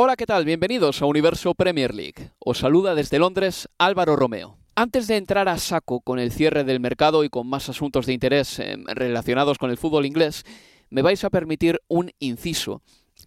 Hola, 0.00 0.14
¿qué 0.14 0.26
tal? 0.26 0.44
Bienvenidos 0.44 1.02
a 1.02 1.06
Universo 1.06 1.54
Premier 1.54 1.92
League. 1.92 2.30
Os 2.38 2.58
saluda 2.58 2.94
desde 2.94 3.18
Londres 3.18 3.68
Álvaro 3.78 4.14
Romeo. 4.14 4.56
Antes 4.76 5.08
de 5.08 5.16
entrar 5.16 5.48
a 5.48 5.58
saco 5.58 6.02
con 6.02 6.20
el 6.20 6.30
cierre 6.30 6.62
del 6.62 6.78
mercado 6.78 7.24
y 7.24 7.28
con 7.28 7.48
más 7.48 7.68
asuntos 7.68 8.06
de 8.06 8.12
interés 8.12 8.60
eh, 8.60 8.76
relacionados 8.86 9.58
con 9.58 9.72
el 9.72 9.76
fútbol 9.76 10.06
inglés, 10.06 10.44
me 10.88 11.02
vais 11.02 11.24
a 11.24 11.30
permitir 11.30 11.80
un 11.88 12.12
inciso. 12.20 12.80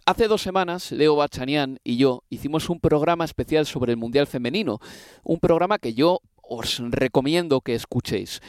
Hace 0.06 0.30
dos 0.30 0.44
semanas, 0.44 0.94
Leo 0.94 1.18
Bachanian 1.18 1.78
y 1.84 1.98
yo 1.98 2.24
hicimos 2.30 2.70
un 2.70 2.80
programa 2.80 3.26
especial 3.26 3.66
sobre 3.66 3.92
el 3.92 3.98
Mundial 3.98 4.26
Femenino, 4.26 4.80
un 5.26 5.42
programa 5.42 5.78
que 5.78 5.94
yo 5.94 6.22
os 6.42 6.82
recomiendo 6.90 7.60
que 7.60 7.76
escuchéis. 7.76 8.40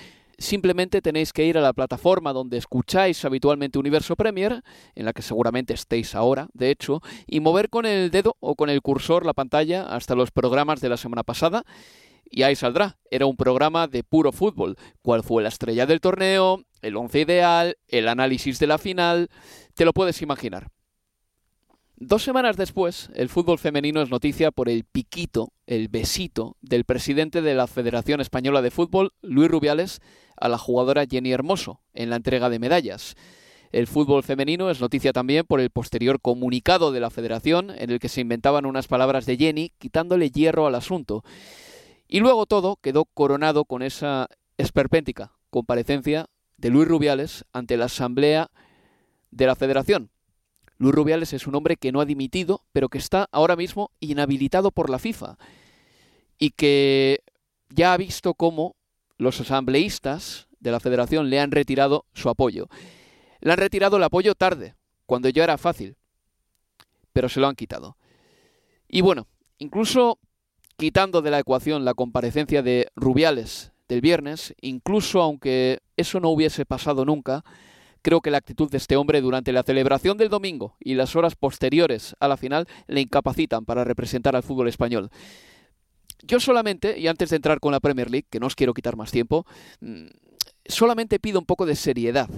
Simplemente 0.42 1.00
tenéis 1.02 1.32
que 1.32 1.44
ir 1.44 1.56
a 1.56 1.60
la 1.60 1.72
plataforma 1.72 2.32
donde 2.32 2.58
escucháis 2.58 3.24
habitualmente 3.24 3.78
Universo 3.78 4.16
Premier, 4.16 4.64
en 4.96 5.04
la 5.04 5.12
que 5.12 5.22
seguramente 5.22 5.72
estéis 5.72 6.16
ahora, 6.16 6.48
de 6.52 6.70
hecho, 6.70 7.00
y 7.28 7.38
mover 7.38 7.70
con 7.70 7.86
el 7.86 8.10
dedo 8.10 8.36
o 8.40 8.56
con 8.56 8.68
el 8.68 8.82
cursor 8.82 9.24
la 9.24 9.34
pantalla 9.34 9.84
hasta 9.84 10.16
los 10.16 10.32
programas 10.32 10.80
de 10.80 10.88
la 10.88 10.96
semana 10.96 11.22
pasada 11.22 11.64
y 12.28 12.42
ahí 12.42 12.56
saldrá. 12.56 12.98
Era 13.08 13.26
un 13.26 13.36
programa 13.36 13.86
de 13.86 14.02
puro 14.02 14.32
fútbol. 14.32 14.76
¿Cuál 15.00 15.22
fue 15.22 15.44
la 15.44 15.48
estrella 15.48 15.86
del 15.86 16.00
torneo? 16.00 16.64
El 16.80 16.96
once 16.96 17.20
ideal, 17.20 17.76
el 17.86 18.08
análisis 18.08 18.58
de 18.58 18.66
la 18.66 18.78
final. 18.78 19.28
Te 19.74 19.84
lo 19.84 19.92
puedes 19.92 20.22
imaginar. 20.22 20.72
Dos 21.96 22.22
semanas 22.22 22.56
después, 22.56 23.10
el 23.14 23.28
fútbol 23.28 23.58
femenino 23.58 24.02
es 24.02 24.10
noticia 24.10 24.50
por 24.50 24.68
el 24.68 24.84
piquito, 24.84 25.52
el 25.66 25.88
besito 25.88 26.56
del 26.60 26.84
presidente 26.84 27.42
de 27.42 27.54
la 27.54 27.66
Federación 27.66 28.20
Española 28.20 28.60
de 28.62 28.70
Fútbol, 28.70 29.12
Luis 29.22 29.50
Rubiales, 29.50 30.00
a 30.36 30.48
la 30.48 30.58
jugadora 30.58 31.06
Jenny 31.08 31.32
Hermoso 31.32 31.80
en 31.94 32.10
la 32.10 32.16
entrega 32.16 32.50
de 32.50 32.58
medallas. 32.58 33.14
El 33.70 33.86
fútbol 33.86 34.22
femenino 34.22 34.68
es 34.68 34.80
noticia 34.80 35.12
también 35.12 35.46
por 35.46 35.60
el 35.60 35.70
posterior 35.70 36.20
comunicado 36.20 36.92
de 36.92 37.00
la 37.00 37.08
Federación 37.08 37.70
en 37.70 37.90
el 37.90 38.00
que 38.00 38.10
se 38.10 38.20
inventaban 38.20 38.66
unas 38.66 38.86
palabras 38.86 39.24
de 39.24 39.38
Jenny 39.38 39.72
quitándole 39.78 40.30
hierro 40.30 40.66
al 40.66 40.74
asunto. 40.74 41.24
Y 42.06 42.20
luego 42.20 42.44
todo 42.44 42.76
quedó 42.76 43.06
coronado 43.06 43.64
con 43.64 43.82
esa 43.82 44.28
esperpéntica 44.58 45.32
comparecencia 45.48 46.26
de 46.58 46.70
Luis 46.70 46.86
Rubiales 46.86 47.44
ante 47.52 47.76
la 47.76 47.86
Asamblea 47.86 48.50
de 49.30 49.46
la 49.46 49.56
Federación. 49.56 50.11
Luis 50.78 50.94
Rubiales 50.94 51.32
es 51.32 51.46
un 51.46 51.54
hombre 51.54 51.76
que 51.76 51.92
no 51.92 52.00
ha 52.00 52.04
dimitido, 52.04 52.64
pero 52.72 52.88
que 52.88 52.98
está 52.98 53.28
ahora 53.32 53.56
mismo 53.56 53.90
inhabilitado 54.00 54.70
por 54.70 54.90
la 54.90 54.98
FIFA 54.98 55.38
y 56.38 56.50
que 56.50 57.20
ya 57.70 57.92
ha 57.92 57.96
visto 57.96 58.34
cómo 58.34 58.76
los 59.16 59.40
asambleístas 59.40 60.48
de 60.60 60.70
la 60.72 60.80
Federación 60.80 61.30
le 61.30 61.40
han 61.40 61.50
retirado 61.50 62.06
su 62.14 62.28
apoyo. 62.28 62.68
Le 63.40 63.52
han 63.52 63.58
retirado 63.58 63.96
el 63.96 64.02
apoyo 64.02 64.34
tarde, 64.34 64.74
cuando 65.06 65.28
ya 65.28 65.44
era 65.44 65.58
fácil, 65.58 65.96
pero 67.12 67.28
se 67.28 67.40
lo 67.40 67.46
han 67.46 67.56
quitado. 67.56 67.96
Y 68.88 69.00
bueno, 69.00 69.26
incluso 69.58 70.18
quitando 70.76 71.22
de 71.22 71.30
la 71.30 71.38
ecuación 71.38 71.84
la 71.84 71.94
comparecencia 71.94 72.62
de 72.62 72.88
Rubiales 72.96 73.72
del 73.88 74.00
viernes, 74.00 74.54
incluso 74.60 75.20
aunque 75.22 75.80
eso 75.96 76.18
no 76.20 76.30
hubiese 76.30 76.64
pasado 76.64 77.04
nunca, 77.04 77.44
creo 78.02 78.20
que 78.20 78.30
la 78.30 78.38
actitud 78.38 78.70
de 78.70 78.76
este 78.76 78.96
hombre 78.96 79.20
durante 79.20 79.52
la 79.52 79.62
celebración 79.62 80.18
del 80.18 80.28
domingo 80.28 80.76
y 80.80 80.94
las 80.94 81.16
horas 81.16 81.36
posteriores 81.36 82.14
a 82.20 82.28
la 82.28 82.36
final 82.36 82.66
le 82.88 83.00
incapacitan 83.00 83.64
para 83.64 83.84
representar 83.84 84.36
al 84.36 84.42
fútbol 84.42 84.68
español. 84.68 85.10
Yo 86.22 86.38
solamente, 86.38 86.98
y 86.98 87.08
antes 87.08 87.30
de 87.30 87.36
entrar 87.36 87.58
con 87.58 87.72
la 87.72 87.80
Premier 87.80 88.10
League, 88.10 88.26
que 88.30 88.38
no 88.38 88.46
os 88.46 88.54
quiero 88.54 88.74
quitar 88.74 88.96
más 88.96 89.10
tiempo, 89.10 89.46
mm, 89.80 90.06
solamente 90.66 91.18
pido 91.18 91.38
un 91.38 91.46
poco 91.46 91.66
de 91.66 91.74
seriedad. 91.74 92.28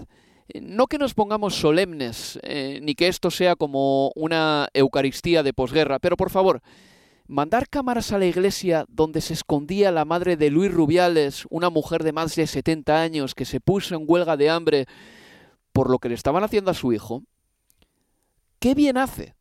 No 0.60 0.86
que 0.86 0.98
nos 0.98 1.14
pongamos 1.14 1.54
solemnes, 1.54 2.38
eh, 2.42 2.78
ni 2.82 2.94
que 2.94 3.08
esto 3.08 3.30
sea 3.30 3.56
como 3.56 4.12
una 4.14 4.68
Eucaristía 4.74 5.42
de 5.42 5.54
posguerra, 5.54 5.98
pero 5.98 6.16
por 6.16 6.30
favor, 6.30 6.62
mandar 7.26 7.68
cámaras 7.68 8.12
a 8.12 8.18
la 8.18 8.26
iglesia 8.26 8.84
donde 8.88 9.22
se 9.22 9.32
escondía 9.32 9.90
la 9.90 10.04
madre 10.04 10.36
de 10.36 10.50
Luis 10.50 10.70
Rubiales, 10.70 11.46
una 11.48 11.70
mujer 11.70 12.02
de 12.04 12.12
más 12.12 12.34
de 12.36 12.46
70 12.46 13.00
años 13.00 13.34
que 13.34 13.46
se 13.46 13.60
puso 13.60 13.94
en 13.94 14.04
huelga 14.06 14.36
de 14.36 14.50
hambre 14.50 14.86
por 15.74 15.90
lo 15.90 15.98
que 15.98 16.08
le 16.08 16.14
estaban 16.14 16.44
haciendo 16.44 16.70
a 16.70 16.74
su 16.74 16.92
hijo, 16.92 17.24
¿qué 18.60 18.74
bien 18.74 18.96
hace? 18.96 19.34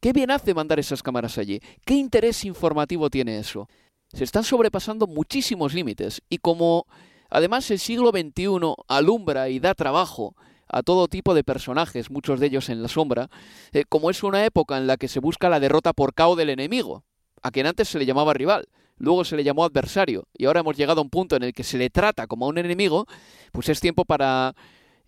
¿Qué 0.00 0.12
bien 0.12 0.30
hace 0.30 0.52
mandar 0.52 0.78
esas 0.78 1.02
cámaras 1.02 1.38
allí? 1.38 1.60
¿Qué 1.86 1.94
interés 1.94 2.44
informativo 2.44 3.08
tiene 3.08 3.38
eso? 3.38 3.68
Se 4.12 4.22
están 4.22 4.44
sobrepasando 4.44 5.06
muchísimos 5.06 5.72
límites 5.72 6.20
y 6.28 6.38
como 6.38 6.86
además 7.30 7.70
el 7.70 7.78
siglo 7.78 8.10
XXI 8.10 8.74
alumbra 8.86 9.48
y 9.48 9.60
da 9.60 9.74
trabajo 9.74 10.36
a 10.68 10.82
todo 10.82 11.08
tipo 11.08 11.32
de 11.32 11.42
personajes, 11.42 12.10
muchos 12.10 12.38
de 12.38 12.48
ellos 12.48 12.68
en 12.68 12.82
la 12.82 12.88
sombra, 12.88 13.30
eh, 13.72 13.84
como 13.88 14.10
es 14.10 14.22
una 14.22 14.44
época 14.44 14.76
en 14.76 14.86
la 14.86 14.98
que 14.98 15.08
se 15.08 15.20
busca 15.20 15.48
la 15.48 15.58
derrota 15.58 15.94
por 15.94 16.12
cao 16.12 16.36
del 16.36 16.50
enemigo, 16.50 17.02
a 17.42 17.50
quien 17.50 17.66
antes 17.66 17.88
se 17.88 17.98
le 17.98 18.04
llamaba 18.04 18.34
rival, 18.34 18.68
luego 18.98 19.24
se 19.24 19.36
le 19.36 19.44
llamó 19.44 19.64
adversario, 19.64 20.28
y 20.36 20.44
ahora 20.44 20.60
hemos 20.60 20.76
llegado 20.76 21.00
a 21.00 21.04
un 21.04 21.08
punto 21.08 21.36
en 21.36 21.44
el 21.44 21.54
que 21.54 21.64
se 21.64 21.78
le 21.78 21.88
trata 21.88 22.26
como 22.26 22.44
a 22.44 22.50
un 22.50 22.58
enemigo, 22.58 23.06
pues 23.52 23.70
es 23.70 23.80
tiempo 23.80 24.04
para 24.04 24.54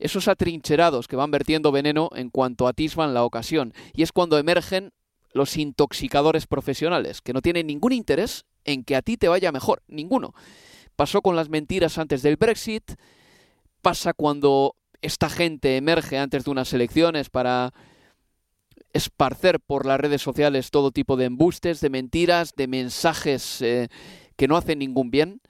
esos 0.01 0.27
atrincherados 0.27 1.07
que 1.07 1.17
van 1.17 1.31
vertiendo 1.31 1.71
veneno 1.71 2.11
en 2.15 2.31
cuanto 2.31 2.67
atisban 2.67 3.15
la 3.15 3.25
ocasión, 3.25 3.73
y 3.95 4.03
es 4.03 4.13
cuando 4.13 4.39
emergen 4.39 4.93
los 5.33 5.57
intoxicadores 5.57 6.47
profesionales, 6.47 7.21
que 7.21 7.33
no 7.33 7.43
tienen 7.43 7.69
ningún 7.69 7.93
interés 7.93 8.47
en 8.65 8.83
que 8.83 8.97
a 8.97 9.03
ti 9.03 9.17
te 9.17 9.29
vaya 9.29 9.53
mejor, 9.53 9.83
ninguno. 9.87 10.35
Pasó 10.97 11.23
con 11.23 11.37
las 11.37 11.49
mentiras 11.49 11.99
antes 11.99 12.23
del 12.23 12.37
Brexit, 12.37 12.95
pasa 13.81 14.13
cuando 14.13 14.75
esta 15.03 15.31
gente 15.31 15.77
emerge 15.77 16.19
antes 16.19 16.45
de 16.45 16.51
unas 16.51 16.73
elecciones 16.73 17.31
para 17.31 17.73
esparcer 18.93 19.61
por 19.61 19.87
las 19.87 20.01
redes 20.01 20.21
sociales 20.21 20.71
todo 20.71 20.91
tipo 20.91 21.17
de 21.17 21.27
embustes, 21.27 21.81
de 21.81 21.91
mentiras, 21.91 22.55
de 22.57 22.67
mensajes 22.67 23.63
eh, 23.63 23.89
que 24.37 24.49
no 24.49 24.57
hacen 24.57 24.81
ningún 24.81 25.11
bien. 25.11 25.41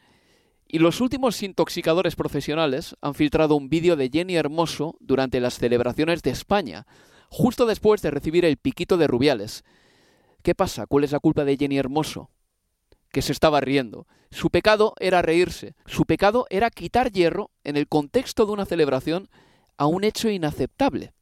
Y 0.73 0.79
los 0.79 1.01
últimos 1.01 1.43
intoxicadores 1.43 2.15
profesionales 2.15 2.95
han 3.01 3.15
filtrado 3.15 3.57
un 3.57 3.69
vídeo 3.69 3.97
de 3.97 4.09
Jenny 4.09 4.37
Hermoso 4.37 4.95
durante 5.01 5.41
las 5.41 5.59
celebraciones 5.59 6.23
de 6.23 6.31
España, 6.31 6.87
justo 7.29 7.67
después 7.67 8.03
de 8.03 8.13
recibir 8.13 8.45
el 8.45 8.57
piquito 8.57 8.97
de 8.97 9.09
Rubiales. 9.09 9.65
¿Qué 10.45 10.55
pasa? 10.55 10.87
¿Cuál 10.87 11.03
es 11.03 11.11
la 11.11 11.19
culpa 11.19 11.45
de 11.45 11.57
Jenny 11.57 11.77
Hermoso? 11.77 12.31
Que 13.11 13.21
se 13.21 13.33
estaba 13.33 13.61
riendo. 13.61 14.07
Su 14.31 14.51
pecado 14.51 14.95
era 15.01 15.23
reírse. 15.23 15.75
Su 15.87 16.05
pecado 16.05 16.47
era 16.51 16.71
quitar 16.71 17.11
hierro 17.11 17.51
en 17.65 17.77
el 17.77 17.89
contexto 17.89 18.47
de 18.47 18.53
una 18.53 18.65
celebración 18.65 19.29
a 19.77 19.87
un 19.87 20.05
hecho 20.05 20.29
inaceptable. 20.29 21.15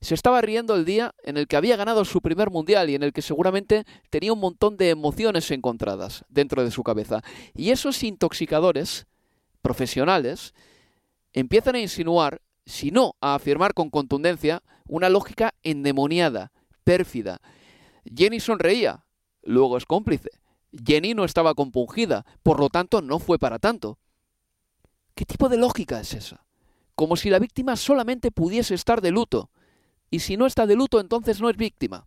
Se 0.00 0.14
estaba 0.14 0.40
riendo 0.40 0.76
el 0.76 0.84
día 0.84 1.14
en 1.24 1.36
el 1.36 1.48
que 1.48 1.56
había 1.56 1.76
ganado 1.76 2.04
su 2.04 2.20
primer 2.20 2.50
mundial 2.50 2.88
y 2.88 2.94
en 2.94 3.02
el 3.02 3.12
que 3.12 3.22
seguramente 3.22 3.84
tenía 4.10 4.32
un 4.32 4.38
montón 4.38 4.76
de 4.76 4.90
emociones 4.90 5.50
encontradas 5.50 6.24
dentro 6.28 6.62
de 6.62 6.70
su 6.70 6.84
cabeza. 6.84 7.22
Y 7.54 7.70
esos 7.70 8.02
intoxicadores 8.04 9.06
profesionales 9.60 10.54
empiezan 11.32 11.74
a 11.74 11.80
insinuar, 11.80 12.42
si 12.64 12.92
no 12.92 13.16
a 13.20 13.34
afirmar 13.34 13.74
con 13.74 13.90
contundencia, 13.90 14.62
una 14.86 15.08
lógica 15.08 15.54
endemoniada, 15.64 16.52
pérfida. 16.84 17.40
Jenny 18.04 18.38
sonreía, 18.38 19.04
luego 19.42 19.76
es 19.76 19.84
cómplice. 19.84 20.30
Jenny 20.72 21.14
no 21.14 21.24
estaba 21.24 21.54
compungida, 21.54 22.24
por 22.44 22.60
lo 22.60 22.68
tanto 22.68 23.02
no 23.02 23.18
fue 23.18 23.38
para 23.38 23.58
tanto. 23.58 23.98
¿Qué 25.16 25.24
tipo 25.24 25.48
de 25.48 25.56
lógica 25.56 26.00
es 26.00 26.14
esa? 26.14 26.46
Como 26.94 27.16
si 27.16 27.30
la 27.30 27.40
víctima 27.40 27.74
solamente 27.74 28.30
pudiese 28.30 28.74
estar 28.74 29.00
de 29.00 29.10
luto 29.10 29.50
y 30.10 30.20
si 30.20 30.36
no 30.36 30.46
está 30.46 30.66
de 30.66 30.76
luto, 30.76 31.00
entonces 31.00 31.40
no 31.40 31.50
es 31.50 31.56
víctima. 31.56 32.06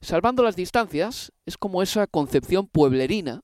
Salvando 0.00 0.42
las 0.42 0.56
distancias, 0.56 1.32
es 1.46 1.56
como 1.56 1.82
esa 1.82 2.06
concepción 2.06 2.66
pueblerina 2.66 3.42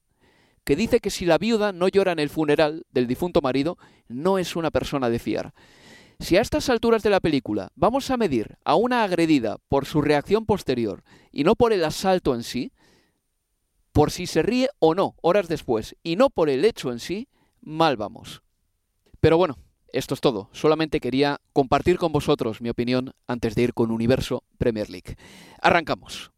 que 0.64 0.76
dice 0.76 1.00
que 1.00 1.10
si 1.10 1.24
la 1.24 1.38
viuda 1.38 1.72
no 1.72 1.88
llora 1.88 2.12
en 2.12 2.18
el 2.18 2.28
funeral 2.28 2.84
del 2.90 3.06
difunto 3.06 3.40
marido, 3.40 3.78
no 4.08 4.38
es 4.38 4.56
una 4.56 4.70
persona 4.70 5.08
de 5.08 5.18
fiar. 5.18 5.54
Si 6.20 6.36
a 6.36 6.42
estas 6.42 6.68
alturas 6.68 7.02
de 7.02 7.08
la 7.08 7.20
película 7.20 7.72
vamos 7.74 8.10
a 8.10 8.18
medir 8.18 8.58
a 8.64 8.74
una 8.74 9.02
agredida 9.04 9.56
por 9.68 9.86
su 9.86 10.02
reacción 10.02 10.44
posterior 10.44 11.02
y 11.32 11.44
no 11.44 11.56
por 11.56 11.72
el 11.72 11.82
asalto 11.82 12.34
en 12.34 12.42
sí, 12.42 12.72
por 13.92 14.10
si 14.10 14.26
se 14.26 14.42
ríe 14.42 14.68
o 14.78 14.94
no 14.94 15.14
horas 15.22 15.48
después 15.48 15.96
y 16.02 16.16
no 16.16 16.28
por 16.28 16.50
el 16.50 16.64
hecho 16.64 16.92
en 16.92 17.00
sí, 17.00 17.28
mal 17.62 17.96
vamos. 17.96 18.42
Pero 19.20 19.38
bueno, 19.38 19.56
esto 19.92 20.14
es 20.14 20.20
todo. 20.20 20.48
Solamente 20.52 21.00
quería 21.00 21.40
compartir 21.52 21.98
con 21.98 22.12
vosotros 22.12 22.60
mi 22.60 22.68
opinión 22.68 23.12
antes 23.26 23.54
de 23.54 23.62
ir 23.62 23.74
con 23.74 23.90
Universo 23.90 24.44
Premier 24.58 24.90
League. 24.90 25.16
Arrancamos. 25.60 26.30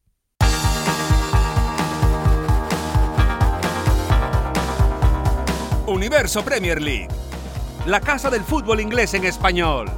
Universo 5.86 6.42
Premier 6.42 6.80
League, 6.80 7.08
la 7.86 8.00
casa 8.00 8.30
del 8.30 8.42
fútbol 8.42 8.80
inglés 8.80 9.12
en 9.14 9.24
español. 9.24 9.90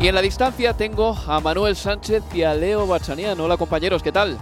Y 0.00 0.08
en 0.08 0.14
la 0.14 0.22
distancia 0.22 0.74
tengo 0.74 1.14
a 1.26 1.38
Manuel 1.40 1.76
Sánchez 1.76 2.22
y 2.34 2.42
a 2.42 2.54
Leo 2.54 2.86
Bachanian. 2.86 3.38
Hola 3.38 3.56
compañeros, 3.56 4.02
¿qué 4.02 4.10
tal? 4.10 4.38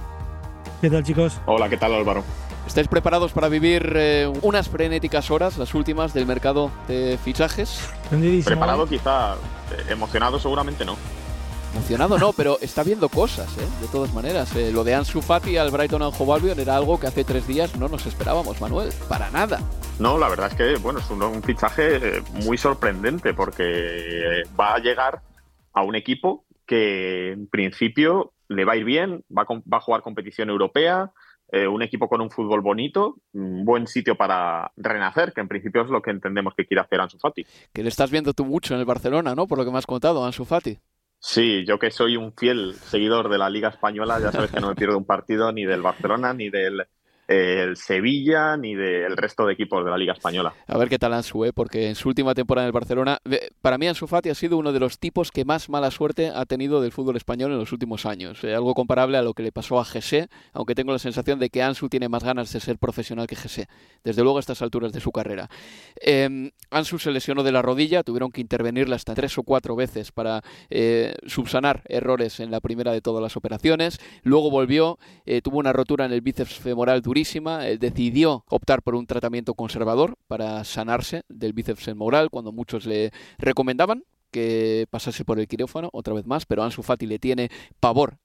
¿Qué 0.81 0.89
tal 0.89 1.03
chicos? 1.03 1.41
Hola, 1.47 1.69
¿qué 1.69 1.77
tal 1.77 1.93
Álvaro? 1.93 2.23
¿Estáis 2.71 2.87
preparados 2.87 3.33
para 3.33 3.49
vivir 3.49 3.95
eh, 3.97 4.33
unas 4.43 4.69
frenéticas 4.69 5.33
horas, 5.33 5.59
las 5.59 5.75
últimas 5.75 6.15
del 6.15 6.25
mercado 6.25 6.71
de 6.87 7.19
fichajes? 7.19 7.91
Preparado 8.45 8.87
quizá, 8.87 9.35
eh, 9.35 9.87
emocionado 9.89 10.39
seguramente 10.39 10.85
no. 10.85 10.97
Emocionado 11.75 12.17
no, 12.17 12.33
pero 12.33 12.59
está 12.61 12.85
viendo 12.85 13.09
cosas, 13.09 13.59
¿eh? 13.59 13.67
de 13.81 13.89
todas 13.89 14.15
maneras. 14.15 14.55
Eh, 14.55 14.71
lo 14.73 14.85
de 14.85 14.95
Ansu 14.95 15.21
Fati 15.21 15.57
al 15.57 15.73
Brighton 15.73 16.01
Hove 16.01 16.33
Albion 16.33 16.61
era 16.61 16.77
algo 16.77 17.01
que 17.01 17.09
hace 17.09 17.25
tres 17.25 17.45
días 17.49 17.77
no 17.77 17.89
nos 17.89 18.07
esperábamos, 18.07 18.61
Manuel, 18.61 18.91
para 19.09 19.33
nada. 19.33 19.59
No, 19.99 20.17
la 20.17 20.29
verdad 20.29 20.47
es 20.53 20.55
que 20.55 20.77
bueno, 20.81 21.01
es 21.01 21.11
un, 21.11 21.43
fichaje 21.43 21.97
eh, 21.97 22.23
muy 22.45 22.57
sorprendente 22.57 23.35
porque 23.35 24.45
va 24.59 24.75
a 24.75 24.79
llegar 24.79 25.23
a 25.73 25.83
un 25.83 25.97
equipo 25.97 26.45
que 26.67 27.33
en 27.33 27.49
principio 27.49 28.33
le 28.47 28.65
va 28.65 28.75
a 28.75 28.77
ir 28.77 28.85
bien, 28.85 29.25
va 29.37 29.45
a, 29.49 29.81
jugar 29.81 30.03
competición 30.03 30.51
europea, 30.51 31.11
un 31.53 31.83
equipo 31.83 32.09
con 32.09 32.21
un 32.21 32.31
fútbol 32.31 32.61
bonito, 32.61 33.17
un 33.33 33.65
buen 33.65 33.87
sitio 33.87 34.17
para 34.17 34.71
renacer, 34.77 35.33
que 35.33 35.41
en 35.41 35.49
principio 35.49 35.83
es 35.83 35.89
lo 35.89 36.01
que 36.01 36.11
entendemos 36.11 36.55
que 36.55 36.67
quiere 36.67 36.81
hacer 36.81 37.01
Ansu 37.01 37.19
Fati. 37.19 37.45
Que 37.73 37.83
le 37.83 37.89
estás 37.89 38.11
viendo 38.11 38.33
tú 38.33 38.45
mucho 38.45 38.75
en 38.75 38.81
el 38.81 38.87
Barcelona, 38.87 39.35
¿no? 39.35 39.47
Por 39.47 39.59
lo 39.59 39.65
que 39.65 39.71
me 39.71 39.79
has 39.79 39.87
contado, 39.87 40.25
Ansu 40.25 40.45
Fati. 40.45 40.79
Sí, 41.19 41.65
yo 41.67 41.79
que 41.79 41.91
soy 41.91 42.17
un 42.17 42.33
fiel 42.33 42.75
seguidor 42.75 43.29
de 43.29 43.37
la 43.37 43.51
Liga 43.51 43.69
Española, 43.69 44.19
ya 44.21 44.33
sabes 44.33 44.51
que 44.51 44.61
no 44.61 44.69
me 44.69 44.75
pierdo 44.75 44.97
un 44.97 45.05
partido 45.05 45.53
ni 45.53 45.67
del 45.67 45.83
Barcelona 45.83 46.33
ni 46.33 46.49
del 46.49 46.87
el 47.31 47.77
Sevilla 47.77 48.57
ni 48.57 48.75
del 48.75 49.17
resto 49.17 49.47
de 49.47 49.53
equipos 49.53 49.85
de 49.85 49.91
la 49.91 49.97
Liga 49.97 50.13
Española. 50.15 50.53
A 50.67 50.77
ver 50.77 50.89
qué 50.89 50.99
tal 50.99 51.15
Ansu, 51.15 51.45
¿eh? 51.45 51.53
porque 51.53 51.89
en 51.89 51.95
su 51.95 52.09
última 52.09 52.35
temporada 52.35 52.65
en 52.65 52.71
el 52.71 52.73
Barcelona, 52.73 53.19
para 53.63 53.79
mí 53.79 53.87
Ansu 53.87 54.09
Fati 54.09 54.31
ha 54.31 54.35
sido 54.35 54.59
uno 54.59 54.73
de 54.73 54.81
los 54.81 54.99
tipos 54.99 55.31
que 55.31 55.45
más 55.45 55.69
mala 55.69 55.93
suerte 55.93 56.33
ha 56.35 56.45
tenido 56.45 56.81
del 56.81 56.91
fútbol 56.91 57.17
español 57.17 57.53
en 57.53 57.59
los 57.59 57.71
últimos 57.71 58.05
años. 58.05 58.43
Eh, 58.43 58.53
algo 58.53 58.75
comparable 58.75 59.17
a 59.17 59.23
lo 59.23 59.33
que 59.35 59.45
le 59.45 59.53
pasó 59.53 59.79
a 59.79 59.85
Gese, 59.85 60.29
aunque 60.53 60.75
tengo 60.75 60.91
la 60.91 60.99
sensación 60.99 61.39
de 61.39 61.51
que 61.51 61.63
Ansu 61.63 61.89
tiene 61.89 62.09
más 62.09 62.25
ganas 62.25 62.53
de 62.53 62.59
ser 62.59 62.79
profesional 62.79 63.29
que 63.29 63.37
Gese, 63.37 63.69
desde 64.03 64.23
luego 64.25 64.39
a 64.39 64.41
estas 64.41 64.61
alturas 64.61 64.93
de 64.93 64.99
su 64.99 65.13
carrera. 65.13 65.49
Eh, 66.05 66.51
Ansu 66.73 66.99
se 66.99 67.13
lesionó 67.13 67.45
de 67.45 67.53
la 67.53 67.63
rodilla, 67.63 68.03
tuvieron 68.03 68.33
que 68.33 68.41
intervenirla 68.41 68.97
hasta 68.97 69.15
tres 69.15 69.39
o 69.39 69.45
cuatro 69.45 69.77
veces 69.77 70.11
para 70.11 70.43
eh, 70.69 71.15
subsanar 71.27 71.83
errores 71.87 72.41
en 72.41 72.51
la 72.51 72.61
primera 72.61 72.91
de 72.91 73.01
todas 73.01 73.23
las 73.23 73.37
operaciones. 73.37 74.01
Luego 74.25 74.51
volvió, 74.51 74.99
tuvo 75.45 75.59
una 75.59 75.73
rotura 75.73 76.07
en 76.07 76.13
el 76.13 76.23
bíceps 76.23 76.59
femoral 76.59 77.03
decidió 77.79 78.45
optar 78.49 78.83
por 78.83 78.95
un 78.95 79.07
tratamiento 79.07 79.55
conservador 79.55 80.17
para 80.29 80.65
sanarse 80.65 81.23
del 81.29 81.53
bíceps 81.53 81.85
femoral 81.85 82.31
cuando 82.31 82.53
muchos 82.53 82.87
le 82.87 83.13
recomendaban 83.39 84.05
que 84.31 84.87
pasase 84.91 85.25
por 85.25 85.39
el 85.39 85.49
quirófano 85.49 85.91
otra 85.93 86.15
vez 86.15 86.27
más, 86.27 86.47
pero 86.47 86.63
Ansu 86.63 86.83
Fati 86.83 87.07
le 87.07 87.19
tiene 87.19 87.51
pavor 87.81 88.19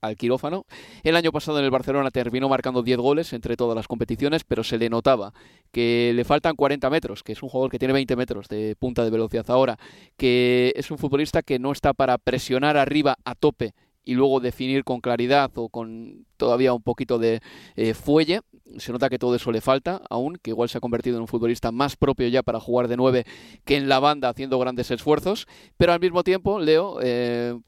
al 0.00 0.16
quirófano. 0.16 0.64
El 1.02 1.16
año 1.16 1.32
pasado 1.32 1.58
en 1.58 1.64
el 1.64 1.70
Barcelona 1.70 2.10
terminó 2.10 2.48
marcando 2.48 2.82
10 2.82 2.98
goles 2.98 3.32
entre 3.32 3.56
todas 3.56 3.76
las 3.76 3.86
competiciones, 3.86 4.44
pero 4.44 4.64
se 4.64 4.78
le 4.78 4.88
notaba 4.88 5.32
que 5.72 6.12
le 6.14 6.24
faltan 6.24 6.56
40 6.56 6.88
metros, 6.90 7.22
que 7.22 7.32
es 7.32 7.42
un 7.42 7.48
jugador 7.48 7.70
que 7.70 7.78
tiene 7.78 7.94
20 7.94 8.16
metros 8.16 8.48
de 8.48 8.76
punta 8.78 9.04
de 9.04 9.10
velocidad 9.10 9.44
ahora, 9.50 9.78
que 10.16 10.72
es 10.76 10.90
un 10.90 10.98
futbolista 10.98 11.42
que 11.42 11.58
no 11.58 11.72
está 11.72 11.92
para 11.92 12.18
presionar 12.18 12.76
arriba 12.76 13.18
a 13.24 13.34
tope 13.34 13.74
y 14.04 14.14
luego 14.14 14.40
definir 14.40 14.84
con 14.84 15.00
claridad 15.00 15.50
o 15.56 15.68
con 15.68 16.26
todavía 16.36 16.72
un 16.72 16.82
poquito 16.82 17.18
de 17.18 17.40
eh, 17.76 17.94
fuelle. 17.94 18.40
Se 18.78 18.92
nota 18.92 19.08
que 19.08 19.18
todo 19.18 19.34
eso 19.34 19.50
le 19.50 19.60
falta 19.60 20.00
aún, 20.08 20.38
que 20.40 20.50
igual 20.50 20.68
se 20.68 20.78
ha 20.78 20.80
convertido 20.80 21.16
en 21.16 21.22
un 21.22 21.28
futbolista 21.28 21.72
más 21.72 21.96
propio 21.96 22.28
ya 22.28 22.42
para 22.42 22.60
jugar 22.60 22.88
de 22.88 22.96
nueve 22.96 23.24
que 23.64 23.76
en 23.76 23.88
la 23.88 23.98
banda 23.98 24.28
haciendo 24.28 24.58
grandes 24.58 24.90
esfuerzos. 24.90 25.46
Pero 25.76 25.92
al 25.92 26.00
mismo 26.00 26.22
tiempo, 26.22 26.60
Leo, 26.60 26.98
eh, 27.02 27.58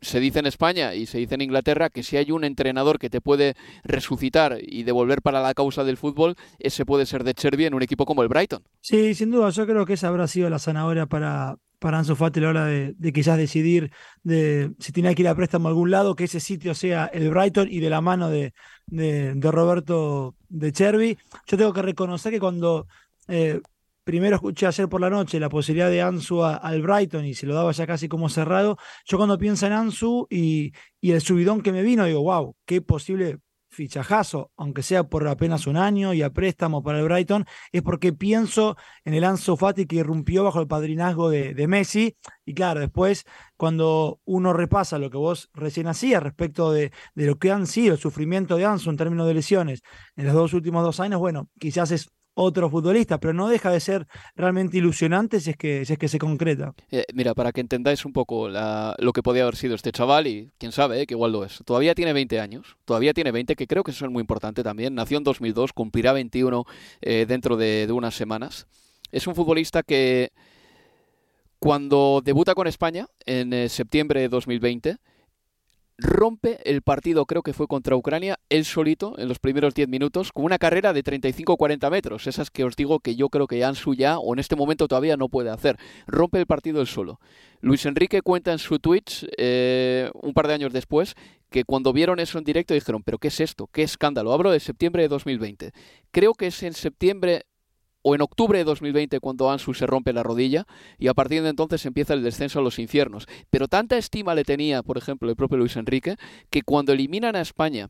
se 0.00 0.20
dice 0.20 0.38
en 0.38 0.46
España 0.46 0.94
y 0.94 1.06
se 1.06 1.18
dice 1.18 1.34
en 1.34 1.42
Inglaterra 1.42 1.90
que 1.90 2.02
si 2.02 2.16
hay 2.16 2.30
un 2.30 2.44
entrenador 2.44 2.98
que 2.98 3.10
te 3.10 3.20
puede 3.20 3.54
resucitar 3.84 4.58
y 4.60 4.82
devolver 4.82 5.22
para 5.22 5.42
la 5.42 5.54
causa 5.54 5.84
del 5.84 5.96
fútbol, 5.96 6.36
ese 6.58 6.86
puede 6.86 7.06
ser 7.06 7.24
de 7.24 7.34
Cherby 7.34 7.66
en 7.66 7.74
un 7.74 7.82
equipo 7.82 8.06
como 8.06 8.22
el 8.22 8.28
Brighton. 8.28 8.62
Sí, 8.80 9.14
sin 9.14 9.30
duda, 9.30 9.50
yo 9.50 9.66
creo 9.66 9.86
que 9.86 9.94
esa 9.94 10.08
habrá 10.08 10.26
sido 10.26 10.48
la 10.50 10.58
zanahoria 10.58 11.06
para, 11.06 11.58
para 11.80 11.98
Ansu 11.98 12.14
Fati 12.14 12.38
a 12.38 12.42
la 12.44 12.48
hora 12.50 12.64
de, 12.66 12.94
de, 12.96 13.12
quizás 13.12 13.36
decidir 13.38 13.90
de, 14.22 14.72
si 14.78 14.92
tenía 14.92 15.14
que 15.14 15.22
ir 15.22 15.28
a 15.28 15.34
préstamo 15.34 15.66
a 15.66 15.70
algún 15.70 15.90
lado, 15.90 16.14
que 16.14 16.24
ese 16.24 16.38
sitio 16.38 16.74
sea 16.74 17.06
el 17.06 17.30
Brighton 17.30 17.68
y 17.70 17.80
de 17.80 17.90
la 17.90 18.00
mano 18.00 18.28
de, 18.28 18.52
de, 18.86 19.34
Roberto 19.50 20.36
de 20.48 20.72
Chervi. 20.72 21.18
Yo 21.46 21.56
tengo 21.56 21.72
que 21.72 21.82
reconocer 21.82 22.32
que 22.32 22.38
cuando 22.38 22.86
eh, 23.28 23.60
primero 24.04 24.36
escuché 24.36 24.66
ayer 24.66 24.88
por 24.88 25.00
la 25.00 25.10
noche 25.10 25.40
la 25.40 25.48
posibilidad 25.48 25.90
de 25.90 26.02
Ansu 26.02 26.44
al 26.44 26.82
Brighton 26.82 27.24
y 27.24 27.34
se 27.34 27.46
lo 27.46 27.54
daba 27.54 27.72
ya 27.72 27.86
casi 27.86 28.08
como 28.08 28.28
cerrado, 28.28 28.76
yo 29.06 29.16
cuando 29.16 29.38
pienso 29.38 29.66
en 29.66 29.72
Ansu 29.72 30.26
y, 30.30 30.72
y 31.00 31.12
el 31.12 31.22
subidón 31.22 31.62
que 31.62 31.72
me 31.72 31.82
vino, 31.82 32.04
digo, 32.04 32.22
wow, 32.22 32.54
qué 32.66 32.82
posible 32.82 33.38
fichajazo, 33.70 34.50
aunque 34.56 34.82
sea 34.82 35.04
por 35.04 35.26
apenas 35.28 35.66
un 35.66 35.76
año 35.76 36.12
y 36.12 36.22
a 36.22 36.30
préstamo 36.30 36.82
para 36.82 36.98
el 36.98 37.04
Brighton, 37.04 37.46
es 37.72 37.82
porque 37.82 38.12
pienso 38.12 38.76
en 39.04 39.14
el 39.14 39.24
Ansu 39.24 39.56
Fati 39.56 39.86
que 39.86 39.96
irrumpió 39.96 40.44
bajo 40.44 40.60
el 40.60 40.66
padrinazgo 40.66 41.30
de, 41.30 41.66
Messi. 41.68 42.16
Y 42.44 42.54
claro, 42.54 42.80
después, 42.80 43.24
cuando 43.56 44.20
uno 44.24 44.52
repasa 44.52 44.98
lo 44.98 45.10
que 45.10 45.18
vos 45.18 45.50
recién 45.54 45.86
hacías 45.86 46.22
respecto 46.22 46.72
de, 46.72 46.92
de 47.14 47.26
lo 47.26 47.38
que 47.38 47.52
han 47.52 47.66
sido 47.66 47.94
el 47.94 48.00
sufrimiento 48.00 48.56
de 48.56 48.64
Ansu 48.64 48.90
en 48.90 48.96
términos 48.96 49.26
de 49.26 49.34
lesiones 49.34 49.82
en 50.16 50.26
los 50.26 50.34
dos 50.34 50.52
últimos 50.52 50.82
dos 50.82 51.00
años, 51.00 51.20
bueno, 51.20 51.48
quizás 51.58 51.92
es 51.92 52.10
otro 52.40 52.70
futbolista, 52.70 53.18
pero 53.18 53.34
no 53.34 53.48
deja 53.48 53.70
de 53.70 53.80
ser 53.80 54.06
realmente 54.34 54.78
ilusionante 54.78 55.40
si 55.40 55.50
es 55.50 55.56
que, 55.56 55.84
si 55.84 55.92
es 55.92 55.98
que 55.98 56.08
se 56.08 56.18
concreta. 56.18 56.74
Eh, 56.90 57.04
mira, 57.14 57.34
para 57.34 57.52
que 57.52 57.60
entendáis 57.60 58.04
un 58.04 58.12
poco 58.12 58.48
lo 58.48 59.12
que 59.12 59.22
podía 59.22 59.42
haber 59.42 59.56
sido 59.56 59.74
este 59.74 59.92
chaval, 59.92 60.26
y 60.26 60.50
quién 60.58 60.72
sabe, 60.72 61.02
eh, 61.02 61.06
que 61.06 61.14
igual 61.14 61.32
lo 61.32 61.44
es. 61.44 61.62
Todavía 61.64 61.94
tiene 61.94 62.12
20 62.12 62.40
años, 62.40 62.76
todavía 62.84 63.12
tiene 63.12 63.30
20, 63.30 63.56
que 63.56 63.66
creo 63.66 63.84
que 63.84 63.90
eso 63.90 64.04
es 64.04 64.10
muy 64.10 64.22
importante 64.22 64.62
también. 64.62 64.94
Nació 64.94 65.18
en 65.18 65.24
2002, 65.24 65.72
cumplirá 65.72 66.12
21 66.12 66.64
eh, 67.02 67.26
dentro 67.28 67.56
de, 67.56 67.86
de 67.86 67.92
unas 67.92 68.14
semanas. 68.14 68.66
Es 69.12 69.26
un 69.26 69.34
futbolista 69.34 69.82
que 69.82 70.32
cuando 71.58 72.22
debuta 72.24 72.54
con 72.54 72.66
España 72.66 73.06
en 73.26 73.68
septiembre 73.68 74.20
de 74.20 74.28
2020, 74.30 74.96
rompe 76.00 76.58
el 76.64 76.82
partido, 76.82 77.26
creo 77.26 77.42
que 77.42 77.52
fue 77.52 77.66
contra 77.66 77.96
Ucrania, 77.96 78.38
él 78.48 78.64
solito, 78.64 79.18
en 79.18 79.28
los 79.28 79.38
primeros 79.38 79.74
10 79.74 79.88
minutos, 79.88 80.32
con 80.32 80.44
una 80.44 80.58
carrera 80.58 80.92
de 80.92 81.04
35-40 81.04 81.90
metros. 81.90 82.26
Esas 82.26 82.50
que 82.50 82.64
os 82.64 82.76
digo 82.76 83.00
que 83.00 83.16
yo 83.16 83.28
creo 83.28 83.46
que 83.46 83.64
Ansu 83.64 83.94
ya, 83.94 84.18
o 84.18 84.32
en 84.32 84.38
este 84.38 84.56
momento 84.56 84.88
todavía 84.88 85.16
no 85.16 85.28
puede 85.28 85.50
hacer. 85.50 85.76
Rompe 86.06 86.38
el 86.38 86.46
partido 86.46 86.80
él 86.80 86.86
solo. 86.86 87.20
Luis 87.60 87.84
Enrique 87.86 88.22
cuenta 88.22 88.52
en 88.52 88.58
su 88.58 88.78
Twitch, 88.78 89.26
eh, 89.36 90.10
un 90.14 90.32
par 90.32 90.48
de 90.48 90.54
años 90.54 90.72
después, 90.72 91.14
que 91.50 91.64
cuando 91.64 91.92
vieron 91.92 92.20
eso 92.20 92.38
en 92.38 92.44
directo 92.44 92.74
dijeron, 92.74 93.02
pero 93.02 93.18
¿qué 93.18 93.28
es 93.28 93.40
esto? 93.40 93.68
¿Qué 93.72 93.82
escándalo? 93.82 94.32
Hablo 94.32 94.50
de 94.50 94.60
septiembre 94.60 95.02
de 95.02 95.08
2020. 95.08 95.72
Creo 96.10 96.34
que 96.34 96.46
es 96.46 96.62
en 96.62 96.72
septiembre 96.72 97.44
o 98.02 98.14
en 98.14 98.22
octubre 98.22 98.58
de 98.58 98.64
2020 98.64 99.20
cuando 99.20 99.50
Ansu 99.50 99.74
se 99.74 99.86
rompe 99.86 100.12
la 100.12 100.22
rodilla 100.22 100.66
y 100.98 101.08
a 101.08 101.14
partir 101.14 101.42
de 101.42 101.50
entonces 101.50 101.84
empieza 101.86 102.14
el 102.14 102.22
descenso 102.22 102.58
a 102.58 102.62
los 102.62 102.78
infiernos. 102.78 103.26
Pero 103.50 103.68
tanta 103.68 103.98
estima 103.98 104.34
le 104.34 104.44
tenía, 104.44 104.82
por 104.82 104.98
ejemplo, 104.98 105.28
el 105.28 105.36
propio 105.36 105.58
Luis 105.58 105.76
Enrique, 105.76 106.16
que 106.50 106.62
cuando 106.62 106.92
eliminan 106.92 107.36
a 107.36 107.40
España 107.40 107.88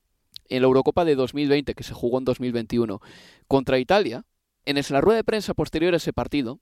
en 0.49 0.62
la 0.62 0.67
Eurocopa 0.67 1.05
de 1.05 1.14
2020, 1.14 1.75
que 1.75 1.85
se 1.85 1.95
jugó 1.95 2.19
en 2.19 2.25
2021, 2.25 3.00
contra 3.47 3.79
Italia, 3.79 4.25
en 4.64 4.81
la 4.90 5.00
rueda 5.00 5.17
de 5.17 5.25
prensa 5.25 5.55
posterior 5.55 5.95
a 5.95 5.99
ese 5.99 6.12
partido, 6.12 6.61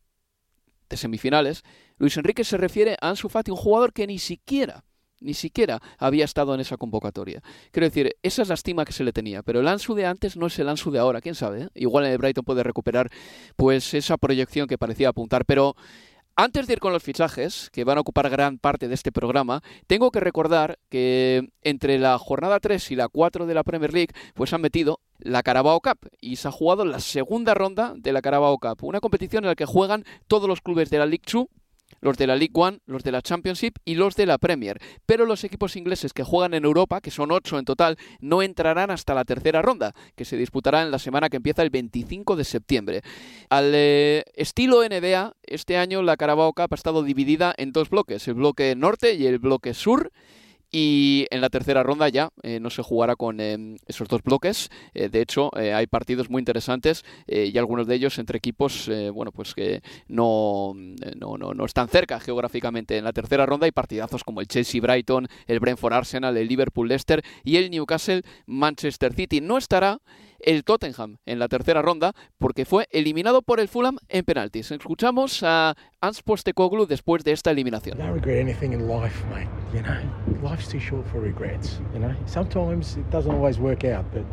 de 0.89 0.97
semifinales, 0.97 1.65
Luis 1.99 2.17
Enrique 2.17 2.45
se 2.45 2.57
refiere 2.57 2.97
a 3.01 3.11
Ansu 3.11 3.29
Fati, 3.29 3.51
un 3.51 3.57
jugador 3.57 3.93
que 3.93 4.07
ni 4.07 4.19
siquiera 4.19 4.85
ni 5.21 5.35
siquiera 5.35 5.81
había 5.99 6.25
estado 6.25 6.55
en 6.55 6.61
esa 6.61 6.77
convocatoria. 6.77 7.43
Quiero 7.71 7.87
decir, 7.87 8.17
esa 8.23 8.43
es 8.43 8.49
la 8.49 8.55
estima 8.55 8.85
que 8.85 8.93
se 8.93 9.05
le 9.05 9.13
tenía, 9.13 9.43
pero 9.43 9.61
el 9.61 9.69
Ansu 9.69 9.95
de 9.95 10.07
antes 10.07 10.37
no 10.37 10.47
es 10.47 10.59
el 10.59 10.69
Ansu 10.69 10.91
de 10.91 10.99
ahora, 10.99 11.21
quién 11.21 11.35
sabe. 11.35 11.65
Eh? 11.65 11.69
Igual 11.75 12.07
el 12.07 12.19
Brighton 12.19 12.45
puede 12.45 12.63
recuperar 12.63 13.11
pues 13.57 13.95
esa 13.95 14.17
proyección 14.17 14.67
que 14.67 14.79
parecía 14.79 15.09
apuntar, 15.09 15.45
pero 15.45 15.77
Antes 16.41 16.69
de 16.69 16.75
ir 16.75 16.79
con 16.79 16.93
los 16.93 17.03
fichajes, 17.03 17.69
que 17.73 17.83
van 17.83 17.99
a 17.99 18.01
ocupar 18.01 18.31
gran 18.31 18.59
parte 18.59 18.87
de 18.87 18.95
este 18.95 19.11
programa, 19.11 19.61
tengo 19.89 20.13
que 20.13 20.21
recordar 20.21 20.79
que 20.89 21.49
entre 21.63 21.99
la 21.99 22.17
jornada 22.17 22.61
3 22.61 22.93
y 22.93 22.95
la 22.95 23.09
4 23.09 23.45
de 23.45 23.55
la 23.55 23.65
Premier 23.65 23.93
League, 23.93 24.15
pues 24.35 24.53
han 24.53 24.61
metido 24.61 25.01
la 25.19 25.43
Carabao 25.43 25.81
Cup 25.81 26.09
y 26.21 26.37
se 26.37 26.47
ha 26.47 26.53
jugado 26.53 26.85
la 26.85 27.01
segunda 27.01 27.55
ronda 27.55 27.93
de 27.97 28.13
la 28.13 28.23
Carabao 28.23 28.57
Cup, 28.59 28.85
una 28.85 29.01
competición 29.01 29.43
en 29.43 29.49
la 29.49 29.57
que 29.57 29.67
juegan 29.67 30.05
todos 30.29 30.49
los 30.49 30.61
clubes 30.61 30.91
de 30.91 30.99
la 30.99 31.07
League 31.07 31.25
2 31.27 31.47
los 32.01 32.17
de 32.17 32.27
la 32.27 32.37
League 32.37 32.53
One, 32.55 32.81
los 32.87 33.03
de 33.03 33.13
la 33.13 33.23
Championship 33.23 33.77
y 33.85 33.95
los 33.95 34.17
de 34.17 34.27
la 34.27 34.39
Premier. 34.39 34.81
Pero 35.07 35.27
los 35.27 35.45
equipos 35.45 35.77
ingleses 35.77 36.13
que 36.13 36.23
juegan 36.23 36.55
en 36.55 36.65
Europa, 36.65 37.01
que 37.01 37.11
son 37.11 37.33
ocho 37.33 37.59
en 37.59 37.65
total, 37.65 37.97
no 38.21 38.43
entrarán 38.43 38.91
hasta 38.91 39.15
la 39.15 39.25
tercera 39.25 39.63
ronda, 39.63 39.95
que 40.17 40.25
se 40.25 40.37
disputará 40.37 40.83
en 40.83 40.91
la 40.91 40.99
semana 40.99 41.29
que 41.29 41.37
empieza 41.37 41.63
el 41.63 41.71
25 41.71 42.37
de 42.37 42.45
septiembre. 42.45 43.03
Al 43.51 43.73
eh, 43.75 44.25
estilo 44.35 44.83
NBA, 44.83 45.35
este 45.43 45.77
año 45.77 46.03
la 46.03 46.17
Carabao 46.17 46.53
Cup 46.53 46.69
ha 46.71 46.75
estado 46.75 47.03
dividida 47.03 47.55
en 47.57 47.73
dos 47.73 47.91
bloques, 47.91 48.27
el 48.29 48.35
bloque 48.35 48.75
norte 48.77 49.15
y 49.15 49.27
el 49.27 49.39
bloque 49.39 49.75
sur. 49.75 50.13
Y 50.71 51.27
en 51.31 51.41
la 51.41 51.49
tercera 51.49 51.83
ronda 51.83 52.11
ya 52.11 52.31
eh, 52.43 52.61
no 52.61 52.69
se 52.69 52.83
jugará 52.83 53.17
con 53.17 53.41
em, 53.41 53.77
esos 53.87 54.07
dos 54.07 54.23
bloques. 54.23 54.69
Eh, 54.93 55.09
de 55.09 55.23
hecho, 55.23 55.51
eh, 55.59 55.73
hay 55.73 55.87
partidos 55.87 56.29
muy 56.29 56.41
interesantes 56.41 57.05
y 57.27 57.57
algunos 57.57 57.87
de 57.87 57.95
ellos 57.95 58.19
entre 58.19 58.39
equipos 58.39 58.91
bueno, 59.13 59.33
pues 59.33 59.55
que 59.55 59.83
no, 60.09 60.75
no, 61.17 61.37
no, 61.37 61.65
están 61.65 61.89
cerca 61.89 62.21
geográficamente. 62.21 62.97
En 62.97 63.05
la 63.05 63.13
tercera 63.13 63.47
ronda 63.47 63.67
hay 63.67 63.73
partidazos 63.73 64.25
como 64.25 64.41
el 64.41 64.49
Chelsea-Brighton, 64.49 65.29
el 65.47 65.61
Brentford-Arsenal, 65.61 66.37
el 66.37 66.49
Liverpool-Leicester 66.49 67.23
y 67.45 67.57
el 67.57 67.71
Newcastle-Manchester 67.71 69.15
City. 69.15 69.41
No 69.41 69.59
estará 69.59 70.01
el 70.41 70.65
Tottenham 70.65 71.19
en 71.27 71.39
la 71.39 71.49
tercera 71.49 71.83
ronda 71.83 72.13
porque 72.39 72.65
fue 72.65 72.87
eliminado 72.91 73.43
por 73.43 73.61
el 73.61 73.69
Fulham 73.69 73.97
en 74.09 74.25
penaltis. 74.25 74.71
Escuchamos 74.71 75.43
a 75.43 75.75
Hans 76.01 76.23
Postecoglou 76.23 76.87
después 76.87 77.25
de 77.25 77.33
esta 77.33 77.51
eliminación. 77.51 77.99
don't 77.99 78.15
regret 78.15 78.41
anything 78.41 78.73
in 78.73 78.89
life, 78.89 79.25
mate. 79.31 79.49
You 79.75 79.83
know, 79.83 80.49
life's 80.49 80.69
too 80.69 80.81
short 80.81 81.07
for 81.07 81.21
regrets. 81.21 81.81
You 81.93 82.01
know, 82.01 82.15
sometimes 82.27 82.97
it 82.97 83.11
doesn't 83.11 83.33
always 83.33 83.59
work 83.59 83.85
out, 83.85 84.05
but 84.13 84.25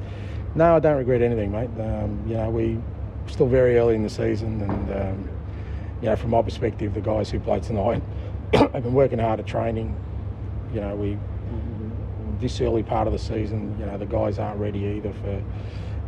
no, 0.55 0.75
I 0.75 0.79
don't 0.79 0.97
regret 0.97 1.21
anything, 1.21 1.51
mate. 1.51 1.69
Um, 1.79 2.19
you 2.27 2.35
know, 2.35 2.50
we 2.50 2.77
still 3.27 3.47
very 3.47 3.77
early 3.77 3.95
in 3.95 4.03
the 4.03 4.09
season, 4.09 4.62
and 4.62 4.91
um, 4.91 5.29
you 6.01 6.09
know, 6.09 6.15
from 6.15 6.31
my 6.31 6.41
perspective, 6.41 6.93
the 6.93 7.01
guys 7.01 7.31
who 7.31 7.39
played 7.39 7.63
tonight 7.63 8.01
have 8.53 8.83
been 8.83 8.93
working 8.93 9.19
hard 9.19 9.39
at 9.39 9.47
training. 9.47 9.95
You 10.74 10.81
know, 10.81 10.95
we 10.95 11.17
this 12.39 12.59
early 12.62 12.83
part 12.83 13.07
of 13.07 13.13
the 13.13 13.19
season, 13.19 13.75
you 13.79 13.85
know, 13.85 13.97
the 13.97 14.05
guys 14.05 14.39
aren't 14.39 14.59
ready 14.59 14.79
either 14.79 15.13
for 15.13 15.41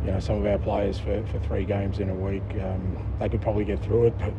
you 0.04 0.10
know, 0.10 0.20
some 0.20 0.38
of 0.38 0.46
our 0.46 0.58
players 0.58 0.98
for, 0.98 1.24
for 1.26 1.38
three 1.40 1.64
games 1.64 1.98
in 1.98 2.10
a 2.10 2.14
week. 2.14 2.42
Um, 2.62 2.96
they 3.18 3.28
could 3.28 3.40
probably 3.40 3.64
get 3.64 3.82
through 3.82 4.08
it, 4.08 4.18
but 4.18 4.32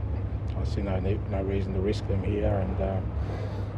I 0.57 0.63
see 0.63 0.81
no, 0.81 0.99
no 0.99 1.41
reason 1.43 1.73
to 1.73 1.79
risk 1.79 2.07
them 2.07 2.23
here. 2.23 2.47
And 2.47 2.81
um, 2.81 3.11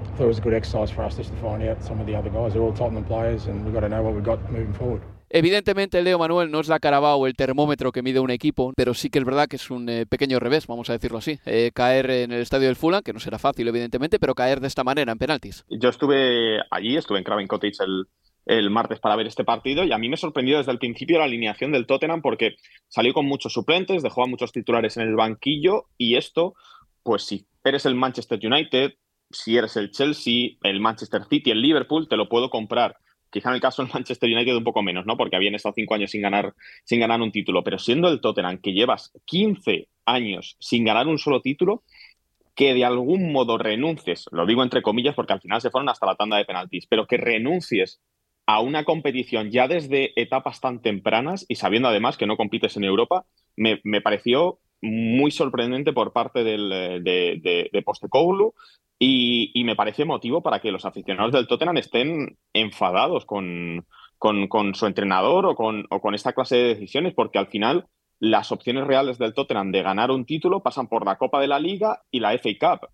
I 0.01 0.17
thought 0.17 0.23
it 0.23 0.27
was 0.27 0.39
a 0.39 0.41
good 0.41 0.53
exercise 0.53 0.91
for 0.91 1.03
us 1.03 1.17
just 1.17 1.31
to 1.31 1.38
find 1.38 1.63
out 1.63 1.83
some 1.83 2.00
of 2.00 2.05
the 2.05 2.15
other 2.15 2.29
guys. 2.29 2.53
They're 2.53 2.61
all 2.61 2.73
Tottenham 2.73 3.05
players, 3.05 3.47
and 3.47 3.63
we've 3.65 3.73
got 3.73 3.81
to 3.81 3.89
know 3.89 4.01
what 4.01 4.13
we've 4.13 4.23
got 4.23 4.39
moving 4.51 4.73
forward. 4.73 5.01
Evidentemente, 5.33 6.01
Leo 6.01 6.19
Manuel 6.19 6.51
no 6.51 6.59
es 6.59 6.67
la 6.67 6.79
Carabao 6.79 7.25
el 7.25 7.35
termómetro 7.35 7.93
que 7.93 8.01
mide 8.01 8.19
un 8.19 8.31
equipo, 8.31 8.73
pero 8.75 8.93
sí 8.93 9.09
que 9.09 9.17
es 9.19 9.23
verdad 9.23 9.47
que 9.47 9.55
es 9.55 9.71
un 9.71 9.88
eh, 9.88 10.05
pequeño 10.05 10.41
revés, 10.41 10.67
vamos 10.67 10.89
a 10.89 10.93
decirlo 10.93 11.19
así. 11.19 11.39
Eh, 11.45 11.71
caer 11.73 12.11
en 12.11 12.33
el 12.33 12.41
estadio 12.41 12.67
del 12.67 12.75
Fulham, 12.75 13.01
que 13.01 13.13
no 13.13 13.19
será 13.21 13.39
fácil, 13.39 13.65
evidentemente, 13.69 14.19
pero 14.19 14.35
caer 14.35 14.59
de 14.59 14.67
esta 14.67 14.83
manera 14.83 15.13
en 15.13 15.17
penaltis. 15.17 15.63
Yo 15.69 15.88
estuve 15.88 16.59
allí, 16.69 16.97
estuve 16.97 17.19
en 17.19 17.23
Craven 17.23 17.47
Cottage 17.47 17.77
el, 17.79 18.07
el 18.45 18.69
martes 18.69 19.00
para 19.00 19.15
ver 19.15 19.27
este 19.27 19.43
partido 19.43 19.83
y 19.83 19.91
a 19.91 19.98
mí 19.98 20.10
me 20.10 20.17
sorprendió 20.17 20.57
desde 20.57 20.71
el 20.71 20.79
principio 20.79 21.19
la 21.19 21.25
alineación 21.25 21.71
del 21.71 21.86
Tottenham 21.86 22.21
porque 22.21 22.55
salió 22.88 23.13
con 23.13 23.25
muchos 23.25 23.53
suplentes, 23.53 24.03
dejó 24.03 24.24
a 24.24 24.27
muchos 24.27 24.51
titulares 24.51 24.98
en 24.98 25.03
el 25.03 25.15
banquillo 25.15 25.86
y 25.98 26.15
esto, 26.15 26.55
pues 27.03 27.24
si 27.24 27.45
eres 27.63 27.86
el 27.86 27.95
Manchester 27.95 28.39
United, 28.41 28.93
si 29.29 29.57
eres 29.57 29.77
el 29.77 29.91
Chelsea, 29.91 30.51
el 30.63 30.79
Manchester 30.79 31.24
City, 31.29 31.51
el 31.51 31.62
Liverpool, 31.62 32.07
te 32.07 32.17
lo 32.17 32.27
puedo 32.27 32.50
comprar. 32.50 32.98
Quizá 33.29 33.50
en 33.50 33.55
el 33.55 33.62
caso 33.62 33.81
del 33.81 33.91
Manchester 33.93 34.29
United 34.29 34.55
un 34.55 34.63
poco 34.63 34.81
menos, 34.83 35.05
¿no? 35.05 35.15
Porque 35.15 35.38
habían 35.38 35.55
estado 35.55 35.74
cinco 35.74 35.95
años 35.95 36.12
sin 36.12 36.21
ganar, 36.21 36.53
sin 36.83 37.00
ganar 37.00 37.21
un 37.21 37.31
título. 37.31 37.63
Pero 37.63 37.79
siendo 37.79 38.10
el 38.10 38.19
Tottenham 38.19 38.60
que 38.62 38.74
llevas 38.74 39.13
15 39.25 39.88
años 40.05 40.57
sin 40.60 40.83
ganar 40.83 41.07
un 41.07 41.17
solo 41.17 41.41
título, 41.41 41.83
que 42.55 42.74
de 42.74 42.83
algún 42.83 43.31
modo 43.31 43.57
renuncies, 43.57 44.25
lo 44.31 44.45
digo 44.45 44.63
entre 44.63 44.81
comillas 44.81 45.15
porque 45.15 45.33
al 45.33 45.39
final 45.39 45.62
se 45.62 45.69
fueron 45.69 45.88
hasta 45.88 46.05
la 46.05 46.15
tanda 46.15 46.38
de 46.38 46.45
penaltis, 46.45 46.86
pero 46.88 47.07
que 47.07 47.15
renuncies 47.15 48.01
a 48.51 48.60
una 48.60 48.84
competición 48.84 49.50
ya 49.50 49.70
desde 49.70 50.12
etapas 50.22 50.60
tan 50.60 50.81
tempranas 50.81 51.46
y 51.48 51.55
sabiendo 51.55 51.88
además 51.88 52.17
que 52.17 52.25
no 52.25 52.36
compites 52.36 52.75
en 52.75 52.84
Europa, 52.84 53.25
me, 53.55 53.79
pareció 54.01 54.60
muy 54.81 55.31
sorprendente 55.31 55.93
por 55.93 56.12
parte 56.12 56.43
del, 56.43 56.70
de, 57.01 57.70
de, 57.72 57.81
Postecoglou 57.81 58.53
y, 59.00 59.53
me 59.63 59.77
parece 59.77 60.03
motivo 60.03 60.43
para 60.43 60.60
que 60.60 60.74
los 60.74 60.84
aficionados 60.84 61.31
del 61.31 61.48
Tottenham 61.48 61.77
estén 61.77 62.38
enfadados 62.51 63.25
con, 63.25 63.86
con, 64.17 64.75
su 64.75 64.86
entrenador 64.86 65.46
o 65.46 65.55
con, 65.55 65.86
o 65.89 66.01
con 66.01 66.13
esta 66.13 66.34
clase 66.34 66.58
de 66.58 66.75
decisiones, 66.75 67.13
porque 67.13 67.39
al 67.39 67.48
final 67.48 67.88
las 68.20 68.51
opciones 68.51 68.86
reales 68.86 69.17
del 69.17 69.34
Tottenham 69.34 69.72
de 69.72 69.81
ganar 69.81 70.12
un 70.12 70.25
título 70.25 70.62
pasan 70.62 70.89
por 70.89 71.05
la 71.05 71.17
Copa 71.17 71.39
de 71.39 71.48
la 71.48 71.60
Liga 71.60 72.01
y 72.12 72.20
la 72.20 72.38
FA 72.38 72.50
Cup 72.60 72.89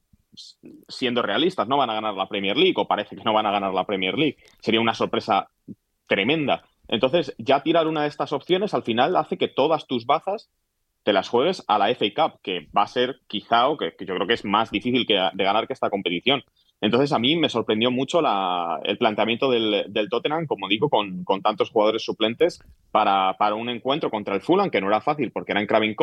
siendo 0.87 1.21
realistas, 1.21 1.67
no 1.67 1.77
van 1.77 1.89
a 1.89 1.95
ganar 1.95 2.13
la 2.13 2.29
Premier 2.29 2.55
League 2.55 2.75
o 2.77 2.87
parece 2.87 3.15
que 3.15 3.23
no 3.23 3.33
van 3.33 3.45
a 3.45 3.51
ganar 3.51 3.73
la 3.73 3.85
Premier 3.85 4.17
League. 4.17 4.37
Sería 4.61 4.81
una 4.81 4.93
sorpresa 4.93 5.49
tremenda. 6.07 6.63
Entonces, 6.87 7.35
ya 7.37 7.63
tirar 7.63 7.87
una 7.87 8.03
de 8.03 8.07
estas 8.07 8.31
opciones 8.31 8.73
al 8.73 8.83
final 8.83 9.15
hace 9.15 9.37
que 9.37 9.47
todas 9.47 9.87
tus 9.87 10.05
bazas 10.05 10.49
te 11.03 11.13
las 11.13 11.29
juegues 11.29 11.63
a 11.67 11.77
la 11.77 11.93
FA 11.95 12.05
Cup, 12.15 12.39
que 12.41 12.67
va 12.75 12.83
a 12.83 12.87
ser 12.87 13.21
quizá 13.27 13.67
o 13.69 13.77
que, 13.77 13.93
yo 13.99 14.15
creo 14.15 14.27
que 14.27 14.33
es 14.33 14.45
más 14.45 14.71
difícil 14.71 15.05
que, 15.05 15.13
de 15.13 15.43
ganar 15.43 15.67
que 15.67 15.73
esta 15.73 15.89
competición. 15.89 16.43
Entonces 16.79 17.11
a 17.11 17.19
mí 17.19 17.35
me 17.35 17.49
sorprendió 17.49 17.89
mucho 17.89 18.19
el 18.83 18.97
planteamiento 18.97 19.49
del, 19.49 20.07
Tottenham, 20.09 20.45
como 20.45 20.67
digo, 20.67 20.89
con, 20.89 21.23
tantos 21.41 21.71
jugadores 21.71 22.03
suplentes 22.03 22.59
para, 22.91 23.35
un 23.55 23.69
encuentro 23.69 24.11
contra 24.11 24.35
el 24.35 24.41
Fulham, 24.41 24.69
que 24.69 24.81
no 24.81 24.87
era 24.87 25.01
fácil 25.01 25.31
porque 25.31 25.53
era 25.53 25.61
en 25.61 25.67
Craven 25.67 25.95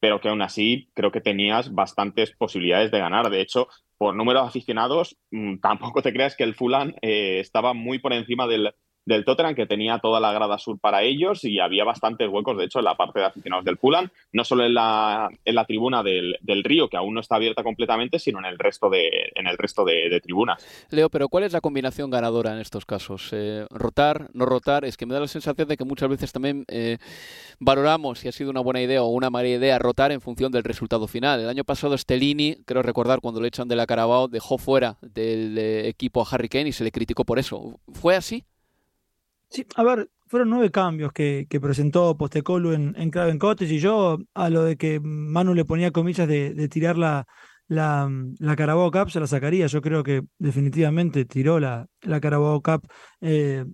pero 0.00 0.20
que 0.20 0.30
aún 0.30 0.42
así 0.42 0.88
creo 0.94 1.12
que 1.12 1.20
tenías 1.20 1.74
bastantes 1.74 2.32
posibilidades 2.32 2.90
de 2.90 2.98
ganar. 2.98 3.28
De 3.30 3.40
hecho, 3.40 3.68
por 3.98 4.16
número 4.16 4.40
de 4.40 4.48
aficionados, 4.48 5.16
mm, 5.30 5.58
tampoco 5.58 6.00
te 6.02 6.12
creas 6.12 6.34
que 6.34 6.44
el 6.44 6.54
Fulham 6.54 6.94
eh, 7.02 7.38
estaba 7.38 7.74
muy 7.74 7.98
por 7.98 8.14
encima 8.14 8.46
del, 8.46 8.72
del 9.10 9.24
Tottenham, 9.24 9.54
que 9.54 9.66
tenía 9.66 9.98
toda 9.98 10.20
la 10.20 10.32
grada 10.32 10.56
sur 10.58 10.78
para 10.78 11.02
ellos 11.02 11.44
y 11.44 11.58
había 11.58 11.84
bastantes 11.84 12.28
huecos, 12.28 12.56
de 12.56 12.64
hecho, 12.64 12.78
en 12.78 12.84
la 12.84 12.96
parte 12.96 13.20
de 13.20 13.26
aficionados 13.26 13.64
del 13.64 13.76
Fulham, 13.76 14.08
no 14.32 14.44
solo 14.44 14.64
en 14.64 14.74
la, 14.74 15.28
en 15.44 15.54
la 15.54 15.64
tribuna 15.64 16.02
del, 16.02 16.38
Río, 16.64 16.88
que 16.88 16.96
aún 16.96 17.14
no 17.14 17.20
está 17.20 17.36
abierta 17.36 17.62
completamente, 17.62 18.18
sino 18.18 18.38
en 18.38 18.44
el 18.44 18.58
resto 18.58 18.88
de, 18.88 19.32
en 19.34 19.46
el 19.46 19.58
resto 19.58 19.84
de, 19.84 20.20
tribunas. 20.22 20.64
Leo, 20.90 21.08
pero 21.10 21.28
¿cuál 21.28 21.44
es 21.44 21.52
la 21.52 21.60
combinación 21.60 22.10
ganadora 22.10 22.52
en 22.52 22.60
estos 22.60 22.84
casos? 22.84 23.30
Eh, 23.32 23.66
¿Rotar, 23.70 24.28
no 24.34 24.44
rotar? 24.44 24.84
Es 24.84 24.96
que 24.96 25.06
me 25.06 25.14
da 25.14 25.20
la 25.20 25.28
sensación 25.28 25.66
de 25.66 25.76
que 25.76 25.84
muchas 25.84 26.08
veces 26.08 26.32
también 26.32 26.64
eh, 26.68 26.98
valoramos 27.58 28.20
si 28.20 28.28
ha 28.28 28.32
sido 28.32 28.50
una 28.50 28.60
buena 28.60 28.80
idea 28.80 29.02
o 29.02 29.08
una 29.08 29.30
mala 29.30 29.48
idea 29.48 29.78
rotar 29.78 30.12
en 30.12 30.20
función 30.20 30.52
del 30.52 30.64
resultado 30.64 31.08
final. 31.08 31.40
El 31.40 31.48
año 31.48 31.64
pasado 31.64 31.96
Stellini, 31.96 32.56
creo 32.64 32.82
recordar, 32.82 33.20
cuando 33.20 33.40
le 33.40 33.48
echan 33.48 33.68
de 33.68 33.76
la 33.76 33.86
Carabao, 33.86 34.28
dejó 34.28 34.58
fuera 34.58 34.98
del 35.02 35.58
eh, 35.58 35.88
equipo 35.88 36.22
a 36.22 36.26
Harry 36.30 36.48
Kane 36.48 36.68
y 36.68 36.72
se 36.72 36.84
le 36.84 36.92
criticó 36.92 37.24
por 37.24 37.38
eso. 37.38 37.80
¿Fue 37.92 38.14
así? 38.14 38.44
Sí, 39.50 39.66
a 39.74 39.82
ver, 39.82 40.08
fueron 40.28 40.50
nueve 40.50 40.70
cambios 40.70 41.12
que, 41.12 41.46
presentó 41.60 42.16
Postecolo 42.16 42.72
en, 42.72 42.94
en 42.96 43.10
Craven 43.10 43.38
Cottage 43.38 43.74
y 43.74 43.80
yo 43.80 44.18
a 44.34 44.48
lo 44.48 44.62
de 44.62 44.76
que 44.76 45.00
Manu 45.00 45.54
le 45.54 45.64
ponía 45.64 45.90
comillas 45.90 46.28
de, 46.28 46.68
tirar 46.68 46.96
la, 46.96 47.26
la, 47.66 48.08
Carabao 48.56 48.92
Cup 48.92 49.10
se 49.10 49.18
la 49.18 49.26
sacaría. 49.26 49.66
Yo 49.66 49.82
creo 49.82 50.04
que 50.04 50.22
definitivamente 50.38 51.24
tiró 51.24 51.58
la, 51.58 51.88
la 52.02 52.20
Carabao 52.20 52.62
Cup 52.62 52.86
eh, 53.20 53.64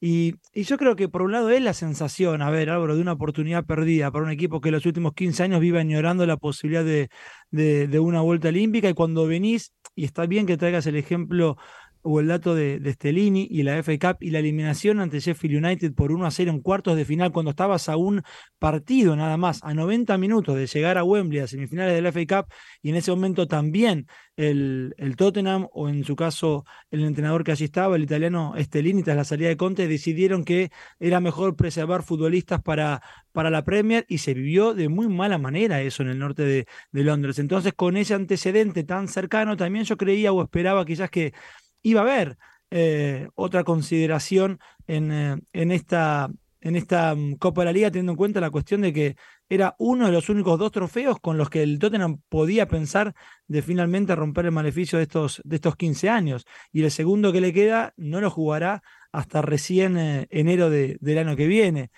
y, 0.00 0.34
y, 0.52 0.62
yo 0.64 0.76
creo 0.76 0.96
que 0.96 1.08
por 1.08 1.22
un 1.22 1.32
lado 1.32 1.48
es 1.50 1.62
la 1.62 1.72
sensación, 1.72 2.42
a 2.42 2.50
ver, 2.50 2.68
Álvaro, 2.68 2.94
de 2.96 3.00
una 3.00 3.12
oportunidad 3.12 3.64
perdida 3.64 4.10
para 4.10 4.24
un 4.24 4.30
equipo 4.30 4.60
que 4.60 4.68
en 4.68 4.74
los 4.74 4.86
últimos 4.86 5.14
15 5.14 5.44
años 5.44 5.60
vive 5.60 5.80
añorando 5.80 6.26
la 6.26 6.36
posibilidad 6.36 6.84
de, 6.84 7.08
de 7.50 7.98
una 8.00 8.20
vuelta 8.20 8.48
olímpica 8.48 8.88
y 8.90 8.94
cuando 8.94 9.26
venís, 9.26 9.72
y 9.94 10.04
está 10.04 10.26
bien 10.26 10.46
que 10.46 10.56
traigas 10.56 10.86
el 10.86 10.96
ejemplo 10.96 11.56
o 12.02 12.20
el 12.20 12.28
dato 12.28 12.54
de, 12.54 12.80
de 12.80 12.92
Stellini 12.92 13.46
y 13.50 13.62
la 13.62 13.78
FA 13.82 13.98
Cup 13.98 14.16
y 14.20 14.30
la 14.30 14.40
eliminación 14.40 15.00
ante 15.00 15.20
Sheffield 15.20 15.64
United 15.64 15.94
por 15.94 16.12
1 16.12 16.26
a 16.26 16.30
0 16.30 16.50
en 16.50 16.60
cuartos 16.60 16.96
de 16.96 17.04
final 17.04 17.32
cuando 17.32 17.50
estabas 17.50 17.88
a 17.88 17.96
un 17.96 18.22
partido 18.58 19.16
nada 19.16 19.36
más, 19.36 19.60
a 19.62 19.72
90 19.74 20.18
minutos 20.18 20.56
de 20.56 20.66
llegar 20.66 20.98
a 20.98 21.04
Wembley 21.04 21.40
a 21.40 21.46
semifinales 21.46 21.94
de 21.94 22.02
la 22.02 22.10
FA 22.10 22.26
Cup 22.26 22.52
y 22.82 22.90
en 22.90 22.96
ese 22.96 23.10
momento 23.10 23.46
también 23.46 24.06
el, 24.36 24.94
el 24.98 25.16
Tottenham 25.16 25.68
o 25.72 25.88
en 25.88 26.04
su 26.04 26.16
caso 26.16 26.64
el 26.90 27.04
entrenador 27.04 27.44
que 27.44 27.52
allí 27.52 27.64
estaba, 27.64 27.96
el 27.96 28.02
italiano 28.02 28.54
Stellini 28.58 29.02
tras 29.02 29.16
la 29.16 29.24
salida 29.24 29.48
de 29.48 29.56
Conte 29.56 29.86
decidieron 29.86 30.44
que 30.44 30.70
era 30.98 31.20
mejor 31.20 31.56
preservar 31.56 32.02
futbolistas 32.02 32.62
para, 32.62 33.02
para 33.32 33.50
la 33.50 33.64
Premier 33.64 34.04
y 34.08 34.18
se 34.18 34.34
vivió 34.34 34.74
de 34.74 34.88
muy 34.88 35.08
mala 35.08 35.38
manera 35.38 35.82
eso 35.82 36.02
en 36.02 36.08
el 36.08 36.18
norte 36.18 36.42
de, 36.42 36.66
de 36.90 37.04
Londres. 37.04 37.38
Entonces 37.38 37.72
con 37.74 37.96
ese 37.96 38.14
antecedente 38.14 38.84
tan 38.84 39.08
cercano 39.08 39.56
también 39.56 39.84
yo 39.84 39.96
creía 39.96 40.32
o 40.32 40.42
esperaba 40.42 40.84
quizás 40.84 41.10
que 41.10 41.32
iba 41.82 42.00
a 42.00 42.04
haber 42.04 42.38
eh, 42.70 43.28
otra 43.34 43.64
consideración 43.64 44.58
en, 44.86 45.12
eh, 45.12 45.36
en, 45.52 45.72
esta, 45.72 46.30
en 46.60 46.76
esta 46.76 47.14
mm, 47.14 47.34
Copa 47.34 47.60
de 47.60 47.64
la 47.66 47.72
Liga, 47.72 47.90
teniendo 47.90 48.12
en 48.12 48.16
cuenta 48.16 48.40
la 48.40 48.50
cuestión 48.50 48.80
de 48.80 48.92
que 48.92 49.16
era 49.48 49.74
uno 49.78 50.06
de 50.06 50.12
los 50.12 50.30
únicos 50.30 50.58
dos 50.58 50.72
trofeos 50.72 51.20
con 51.20 51.36
los 51.36 51.50
que 51.50 51.62
el 51.62 51.78
Tottenham 51.78 52.22
podía 52.30 52.66
pensar 52.68 53.14
de 53.46 53.60
finalmente 53.60 54.16
romper 54.16 54.46
el 54.46 54.52
maleficio 54.52 54.96
de 54.96 55.02
estos, 55.02 55.42
de 55.44 55.56
estos 55.56 55.76
15 55.76 56.08
años. 56.08 56.46
Y 56.72 56.82
el 56.82 56.90
segundo 56.90 57.32
que 57.32 57.42
le 57.42 57.52
queda 57.52 57.92
no 57.98 58.22
lo 58.22 58.30
jugará 58.30 58.82
hasta 59.12 59.42
recién 59.42 59.98
eh, 59.98 60.26
enero 60.30 60.70
del 60.70 61.18
año 61.18 61.36
que 61.36 61.46
viene. 61.46 61.90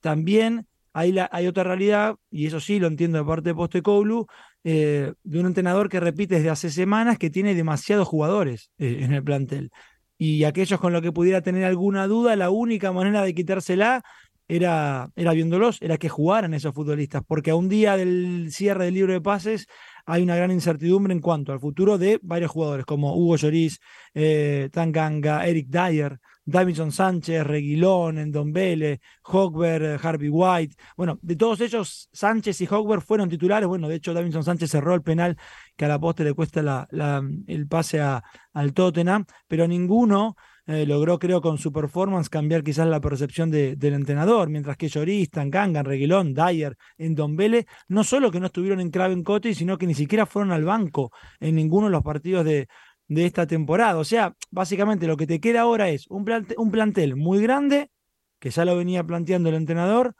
También 0.00 0.66
hay, 0.96 1.46
otra 1.46 1.62
realidad, 1.62 2.16
y 2.30 2.46
eso 2.46 2.58
sí 2.58 2.78
lo 2.78 2.86
entiendo 2.86 3.18
de 3.18 3.24
parte 3.24 3.50
de 3.50 3.54
Postecoglou, 3.54 4.26
eh, 4.64 5.12
de 5.22 5.40
un 5.40 5.46
entrenador 5.46 5.90
que 5.90 6.00
repite 6.00 6.36
desde 6.36 6.48
hace 6.48 6.70
semanas 6.70 7.18
que 7.18 7.28
tiene 7.28 7.54
demasiados 7.54 8.08
jugadores 8.08 8.70
eh, 8.78 9.00
en 9.02 9.12
el 9.12 9.22
plantel. 9.22 9.70
Y 10.16 10.44
aquellos 10.44 10.80
con 10.80 10.94
los 10.94 11.02
que 11.02 11.12
pudiera 11.12 11.42
tener 11.42 11.64
alguna 11.64 12.06
duda, 12.06 12.34
la 12.34 12.48
única 12.48 12.92
manera 12.92 13.22
de 13.22 13.34
quitársela 13.34 14.02
era, 14.48 15.10
era 15.16 15.32
viéndolos, 15.32 15.82
era 15.82 15.98
que 15.98 16.08
jugaran 16.08 16.54
esos 16.54 16.72
futbolistas, 16.72 17.22
porque 17.28 17.50
a 17.50 17.56
un 17.56 17.68
día 17.68 17.98
del 17.98 18.48
cierre 18.50 18.86
del 18.86 18.94
libro 18.94 19.12
de 19.12 19.20
pases 19.20 19.66
hay 20.06 20.22
una 20.22 20.36
gran 20.36 20.50
incertidumbre 20.50 21.12
en 21.12 21.20
cuanto 21.20 21.52
al 21.52 21.60
futuro 21.60 21.98
de 21.98 22.18
varios 22.22 22.50
jugadores, 22.50 22.86
como 22.86 23.14
Hugo 23.14 23.36
Lloris, 23.36 23.80
eh, 24.14 24.70
Eric 24.72 25.66
Dyer, 25.68 26.18
Davidson 26.46 26.92
Sánchez, 26.92 27.44
Reguilón, 27.44 28.18
Endombele, 28.18 29.00
Hogber, 29.24 29.98
Harvey 30.02 30.28
White. 30.30 30.76
Bueno, 30.96 31.18
de 31.20 31.36
todos 31.36 31.60
ellos, 31.60 32.08
Sánchez 32.12 32.60
y 32.60 32.68
Hogber 32.70 33.00
fueron 33.00 33.28
titulares. 33.28 33.68
Bueno, 33.68 33.88
de 33.88 33.96
hecho, 33.96 34.14
Davidson 34.14 34.44
Sánchez 34.44 34.70
cerró 34.70 34.94
el 34.94 35.02
penal 35.02 35.36
que 35.76 35.84
a 35.84 35.88
la 35.88 35.98
poste 35.98 36.24
le 36.24 36.32
cuesta 36.32 36.88
el 37.46 37.68
pase 37.68 38.00
al 38.00 38.72
Tottenham, 38.72 39.26
pero 39.48 39.66
ninguno 39.66 40.36
eh, 40.68 40.84
logró, 40.84 41.18
creo, 41.20 41.40
con 41.40 41.58
su 41.58 41.72
performance 41.72 42.28
cambiar 42.28 42.64
quizás 42.64 42.88
la 42.88 43.00
percepción 43.00 43.52
del 43.52 43.94
entrenador, 43.94 44.48
mientras 44.48 44.76
que 44.76 44.88
Lloris, 44.88 45.30
Tanganga, 45.30 45.84
Reguilón, 45.84 46.34
Dyer, 46.34 46.76
Endombele, 46.98 47.66
no 47.86 48.02
solo 48.02 48.32
que 48.32 48.40
no 48.40 48.46
estuvieron 48.46 48.80
en 48.80 48.90
Craven 48.90 49.24
sino 49.52 49.78
que 49.78 49.86
ni 49.86 49.94
siquiera 49.94 50.26
fueron 50.26 50.50
al 50.50 50.64
banco 50.64 51.12
en 51.38 51.54
ninguno 51.54 51.86
de 51.86 51.92
los 51.92 52.02
partidos 52.02 52.44
de, 52.44 52.66
de 53.08 53.26
esta 53.26 53.46
temporada. 53.46 53.98
O 53.98 54.04
sea, 54.04 54.34
básicamente 54.50 55.06
lo 55.06 55.16
que 55.16 55.26
te 55.26 55.40
queda 55.40 55.62
ahora 55.62 55.88
es 55.88 56.06
un 56.08 56.24
plantel, 56.24 56.56
un 56.58 56.70
plantel 56.70 57.16
muy 57.16 57.40
grande, 57.40 57.90
que 58.38 58.50
ya 58.50 58.64
lo 58.64 58.76
venía 58.76 59.04
planteando 59.04 59.48
el 59.48 59.54
entrenador, 59.54 60.14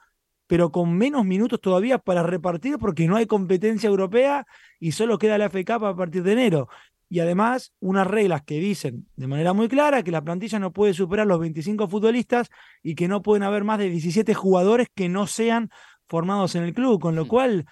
pero 0.47 0.71
con 0.71 0.97
menos 0.97 1.25
minutos 1.25 1.59
todavía 1.59 1.97
para 1.97 2.23
repartir 2.23 2.77
porque 2.79 3.07
no 3.07 3.17
hay 3.17 3.25
competencia 3.25 3.87
europea 3.87 4.45
y 4.79 4.93
solo 4.93 5.17
queda 5.17 5.37
la 5.37 5.49
FK 5.49 5.71
a 5.71 5.95
partir 5.95 6.23
de 6.23 6.33
enero. 6.33 6.69
Y 7.09 7.19
además, 7.19 7.73
unas 7.79 8.07
reglas 8.07 8.43
que 8.43 8.59
dicen 8.59 9.07
de 9.15 9.27
manera 9.27 9.53
muy 9.53 9.69
clara 9.69 10.03
que 10.03 10.11
la 10.11 10.23
plantilla 10.23 10.59
no 10.59 10.73
puede 10.73 10.93
superar 10.93 11.27
los 11.27 11.39
25 11.39 11.87
futbolistas 11.87 12.49
y 12.83 12.95
que 12.95 13.07
no 13.07 13.21
pueden 13.21 13.43
haber 13.43 13.63
más 13.63 13.79
de 13.79 13.89
17 13.89 14.33
jugadores 14.33 14.87
que 14.93 15.07
no 15.07 15.27
sean 15.27 15.69
formados 16.07 16.55
en 16.55 16.63
el 16.63 16.73
club, 16.73 16.99
con 16.99 17.15
lo 17.15 17.25
mm. 17.25 17.27
cual 17.27 17.65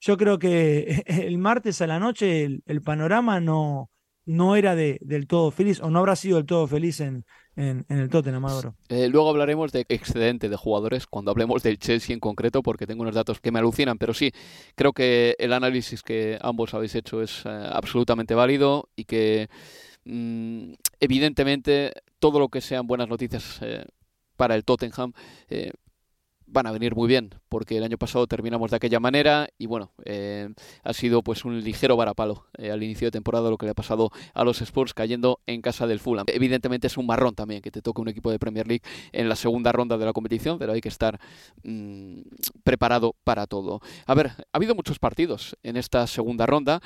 yo 0.00 0.16
creo 0.16 0.38
que 0.38 1.02
el 1.06 1.38
martes 1.38 1.80
a 1.80 1.86
la 1.86 1.98
noche 1.98 2.60
el 2.66 2.82
panorama 2.82 3.40
no, 3.40 3.91
no 4.24 4.56
era 4.56 4.74
de, 4.74 4.98
del 5.00 5.26
todo 5.26 5.50
feliz 5.50 5.80
o 5.80 5.90
no 5.90 5.98
habrá 5.98 6.16
sido 6.16 6.36
del 6.36 6.46
todo 6.46 6.66
feliz 6.66 7.00
en, 7.00 7.24
en, 7.56 7.84
el 7.88 8.08
Tottenham, 8.08 8.44
Álvaro. 8.44 8.74
Eh, 8.88 9.08
luego 9.08 9.30
hablaremos 9.30 9.72
de 9.72 9.84
excedente 9.88 10.48
de 10.48 10.56
jugadores 10.56 11.06
cuando 11.06 11.30
hablemos 11.30 11.62
del 11.62 11.78
Chelsea 11.78 12.14
en 12.14 12.20
concreto, 12.20 12.62
porque 12.62 12.86
tengo 12.86 13.02
unos 13.02 13.14
datos 13.14 13.40
que 13.40 13.50
me 13.50 13.58
alucinan, 13.58 13.98
pero 13.98 14.14
sí, 14.14 14.32
creo 14.74 14.92
que 14.92 15.36
el 15.38 15.52
análisis 15.52 16.02
que 16.02 16.38
ambos 16.40 16.74
habéis 16.74 16.94
hecho 16.94 17.22
es 17.22 17.44
eh, 17.44 17.48
absolutamente 17.48 18.34
válido 18.34 18.88
y 18.96 19.04
que 19.04 19.48
mm, 20.04 20.72
evidentemente 21.00 21.92
todo 22.18 22.38
lo 22.38 22.48
que 22.48 22.60
sean 22.60 22.86
buenas 22.86 23.08
noticias 23.08 23.58
eh, 23.62 23.84
para 24.36 24.54
el 24.54 24.64
Tottenham 24.64 25.12
van 26.52 26.66
a 26.66 26.72
venir 26.72 26.94
muy 26.94 27.08
bien, 27.08 27.34
porque 27.48 27.78
el 27.78 27.84
año 27.84 27.96
pasado 27.96 28.26
terminamos 28.26 28.70
de 28.70 28.76
aquella 28.76 29.00
manera 29.00 29.48
y 29.58 29.66
bueno, 29.66 29.92
eh, 30.04 30.48
ha 30.84 30.92
sido 30.92 31.22
pues 31.22 31.44
un 31.44 31.60
ligero 31.62 31.96
varapalo 31.96 32.46
eh, 32.58 32.70
al 32.70 32.82
inicio 32.82 33.06
de 33.06 33.10
temporada 33.10 33.50
lo 33.50 33.56
que 33.56 33.66
le 33.66 33.70
ha 33.70 33.74
pasado 33.74 34.10
a 34.34 34.44
los 34.44 34.60
Spurs 34.60 34.92
cayendo 34.92 35.40
en 35.46 35.62
casa 35.62 35.86
del 35.86 35.98
Fulham. 35.98 36.26
Evidentemente 36.28 36.86
es 36.86 36.96
un 36.98 37.06
marrón 37.06 37.34
también 37.34 37.62
que 37.62 37.70
te 37.70 37.80
toque 37.80 38.02
un 38.02 38.08
equipo 38.08 38.30
de 38.30 38.38
Premier 38.38 38.68
League 38.68 38.82
en 39.12 39.28
la 39.28 39.36
segunda 39.36 39.72
ronda 39.72 39.96
de 39.96 40.04
la 40.04 40.12
competición, 40.12 40.58
pero 40.58 40.72
hay 40.72 40.80
que 40.80 40.88
estar 40.88 41.18
mm, 41.64 42.20
preparado 42.64 43.16
para 43.24 43.46
todo. 43.46 43.80
A 44.06 44.14
ver, 44.14 44.28
ha 44.28 44.44
habido 44.52 44.74
muchos 44.74 44.98
partidos 44.98 45.56
en 45.62 45.76
esta 45.76 46.06
segunda 46.06 46.46
ronda. 46.46 46.80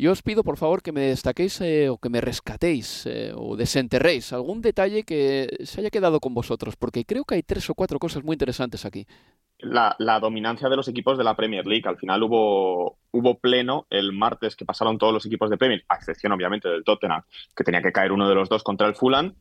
Yo 0.00 0.12
os 0.12 0.22
pido, 0.22 0.44
por 0.44 0.56
favor, 0.56 0.80
que 0.80 0.92
me 0.92 1.10
destaquéis 1.10 1.60
eh, 1.60 1.88
o 1.88 1.98
que 1.98 2.08
me 2.08 2.20
rescatéis 2.20 3.04
eh, 3.06 3.32
o 3.34 3.56
desenterréis 3.56 4.32
algún 4.32 4.62
detalle 4.62 5.02
que 5.02 5.50
se 5.64 5.80
haya 5.80 5.90
quedado 5.90 6.20
con 6.20 6.34
vosotros, 6.34 6.76
porque 6.76 7.04
creo 7.04 7.24
que 7.24 7.34
hay 7.34 7.42
tres 7.42 7.68
o 7.68 7.74
cuatro 7.74 7.98
cosas 7.98 8.22
muy 8.22 8.34
interesantes 8.34 8.84
aquí. 8.84 9.08
La, 9.58 9.96
dominancia 10.20 10.68
de 10.68 10.76
los 10.76 10.86
equipos 10.86 11.18
de 11.18 11.24
la 11.24 11.34
Premier 11.34 11.66
League. 11.66 11.88
Al 11.88 11.96
final 11.96 12.22
hubo, 12.22 12.98
hubo 13.10 13.38
pleno 13.40 13.88
el 13.90 14.12
martes 14.12 14.54
que 14.54 14.64
pasaron 14.64 14.98
todos 14.98 15.12
los 15.12 15.26
equipos 15.26 15.50
de 15.50 15.58
Premier, 15.58 15.84
a 15.88 15.96
excepción 15.96 16.30
obviamente 16.30 16.68
del 16.68 16.84
Tottenham, 16.84 17.24
que 17.56 17.64
tenía 17.64 17.82
que 17.82 17.90
caer 17.90 18.12
uno 18.12 18.28
de 18.28 18.36
los 18.36 18.48
dos 18.48 18.62
contra 18.62 18.86
el 18.86 18.94
Fulham, 18.94 19.34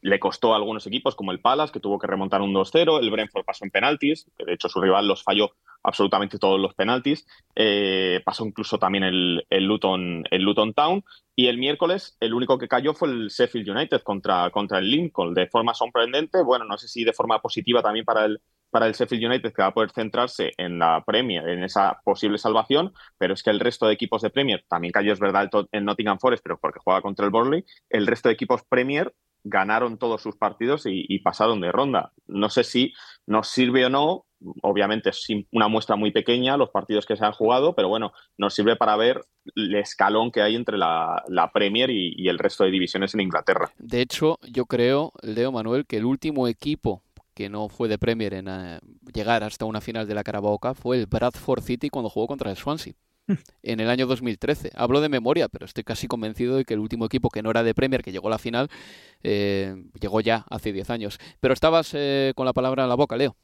le 0.00 0.20
costó 0.20 0.52
a 0.52 0.56
algunos 0.56 0.86
equipos, 0.86 1.14
como 1.14 1.32
el 1.32 1.40
Palace, 1.40 1.72
que 1.72 1.80
tuvo 1.80 1.98
que 1.98 2.06
remontar 2.06 2.40
un 2.40 2.54
2-0. 2.54 3.00
El 3.00 3.10
Brentford 3.10 3.44
pasó 3.44 3.64
en 3.64 3.70
penaltis, 3.70 4.30
de 4.38 4.52
hecho 4.52 4.68
su 4.68 4.80
rival 4.80 5.08
los 5.08 5.22
falló 5.22 5.50
absolutamente 5.82 6.38
todos 6.38 6.60
los 6.60 6.74
penaltis. 6.74 7.26
Eh, 7.54 8.20
pasó 8.24 8.44
incluso 8.44 8.78
también 8.78 9.04
el, 9.04 9.46
el, 9.50 9.64
Luton, 9.64 10.24
el 10.30 10.42
Luton 10.42 10.74
Town. 10.74 11.04
Y 11.34 11.48
el 11.48 11.58
miércoles, 11.58 12.16
el 12.20 12.34
único 12.34 12.58
que 12.58 12.68
cayó 12.68 12.94
fue 12.94 13.08
el 13.08 13.28
Sheffield 13.28 13.68
United 13.68 14.02
contra, 14.02 14.50
contra 14.50 14.78
el 14.78 14.90
Lincoln, 14.90 15.34
de 15.34 15.48
forma 15.48 15.74
sorprendente. 15.74 16.42
Bueno, 16.42 16.64
no 16.64 16.78
sé 16.78 16.88
si 16.88 17.04
de 17.04 17.12
forma 17.12 17.40
positiva 17.40 17.82
también 17.82 18.04
para 18.04 18.24
el, 18.24 18.40
para 18.70 18.86
el 18.86 18.94
Sheffield 18.94 19.24
United, 19.24 19.52
que 19.52 19.62
va 19.62 19.68
a 19.68 19.74
poder 19.74 19.90
centrarse 19.90 20.52
en 20.56 20.78
la 20.78 21.02
Premier, 21.04 21.48
en 21.48 21.62
esa 21.62 22.00
posible 22.04 22.38
salvación, 22.38 22.92
pero 23.18 23.34
es 23.34 23.42
que 23.42 23.50
el 23.50 23.60
resto 23.60 23.86
de 23.86 23.94
equipos 23.94 24.22
de 24.22 24.30
Premier, 24.30 24.64
también 24.68 24.92
cayó, 24.92 25.12
es 25.12 25.20
verdad, 25.20 25.48
el 25.72 25.84
Nottingham 25.84 26.18
Forest, 26.18 26.42
pero 26.42 26.58
porque 26.58 26.80
juega 26.82 27.00
contra 27.00 27.24
el 27.24 27.30
Burnley, 27.30 27.64
el 27.90 28.06
resto 28.06 28.28
de 28.28 28.34
equipos 28.34 28.62
Premier 28.68 29.12
ganaron 29.48 29.96
todos 29.96 30.20
sus 30.22 30.36
partidos 30.36 30.82
y, 30.86 31.18
pasaron 31.20 31.60
de 31.60 31.72
ronda. 31.72 32.12
No 32.26 32.50
sé 32.50 32.64
si 32.64 32.92
nos 33.26 33.48
sirve 33.48 33.86
o 33.86 33.88
no, 33.88 34.26
obviamente 34.62 35.10
es 35.10 35.26
una 35.52 35.68
muestra 35.68 35.96
muy 35.96 36.10
pequeña 36.10 36.56
los 36.56 36.70
partidos 36.70 37.06
que 37.06 37.16
se 37.16 37.24
han 37.24 37.32
jugado, 37.32 37.74
pero 37.74 37.88
bueno, 37.88 38.12
nos 38.36 38.54
sirve 38.54 38.76
para 38.76 38.96
ver 38.96 39.20
el 39.54 39.74
escalón 39.76 40.30
que 40.30 40.42
hay 40.42 40.56
entre 40.56 40.76
la, 40.76 41.22
Premier 41.54 41.90
y, 41.90 42.28
el 42.28 42.38
resto 42.38 42.64
de 42.64 42.70
divisiones 42.70 43.14
en 43.14 43.20
Inglaterra. 43.20 43.70
De 43.78 44.00
hecho, 44.00 44.38
yo 44.50 44.66
creo, 44.66 45.12
Leo 45.22 45.52
Manuel, 45.52 45.86
que 45.86 45.96
el 45.96 46.04
último 46.04 46.48
equipo 46.48 47.02
que 47.34 47.48
no 47.48 47.68
fue 47.68 47.88
de 47.88 47.98
Premier 47.98 48.34
en 48.34 48.48
eh, 48.48 48.80
llegar 49.12 49.44
hasta 49.44 49.64
una 49.64 49.80
final 49.80 50.06
de 50.08 50.14
la 50.14 50.24
Carabao 50.24 50.58
fue 50.74 50.98
el 50.98 51.06
Bradford 51.06 51.62
City 51.62 51.90
cuando 51.90 52.08
jugó 52.08 52.26
contra 52.26 52.50
el 52.50 52.56
Swansea 52.56 52.94
en 53.62 53.80
el 53.80 53.90
año 53.90 54.06
2013. 54.06 54.72
Hablo 54.74 55.00
de 55.00 55.08
memoria, 55.08 55.48
pero 55.48 55.64
estoy 55.64 55.84
casi 55.84 56.06
convencido 56.06 56.56
de 56.56 56.64
que 56.64 56.74
el 56.74 56.80
último 56.80 57.06
equipo 57.06 57.30
que 57.30 57.42
no 57.42 57.50
era 57.50 57.62
de 57.62 57.74
Premier, 57.74 58.02
que 58.02 58.12
llegó 58.12 58.28
a 58.28 58.32
la 58.32 58.38
final, 58.38 58.68
eh, 59.22 59.84
llegó 60.00 60.20
ya 60.20 60.44
hace 60.50 60.72
10 60.72 60.90
años. 60.90 61.18
Pero 61.40 61.54
estabas 61.54 61.90
eh, 61.94 62.32
con 62.36 62.46
la 62.46 62.52
palabra 62.52 62.84
en 62.84 62.88
la 62.88 62.94
boca, 62.94 63.16
Leo. 63.16 63.36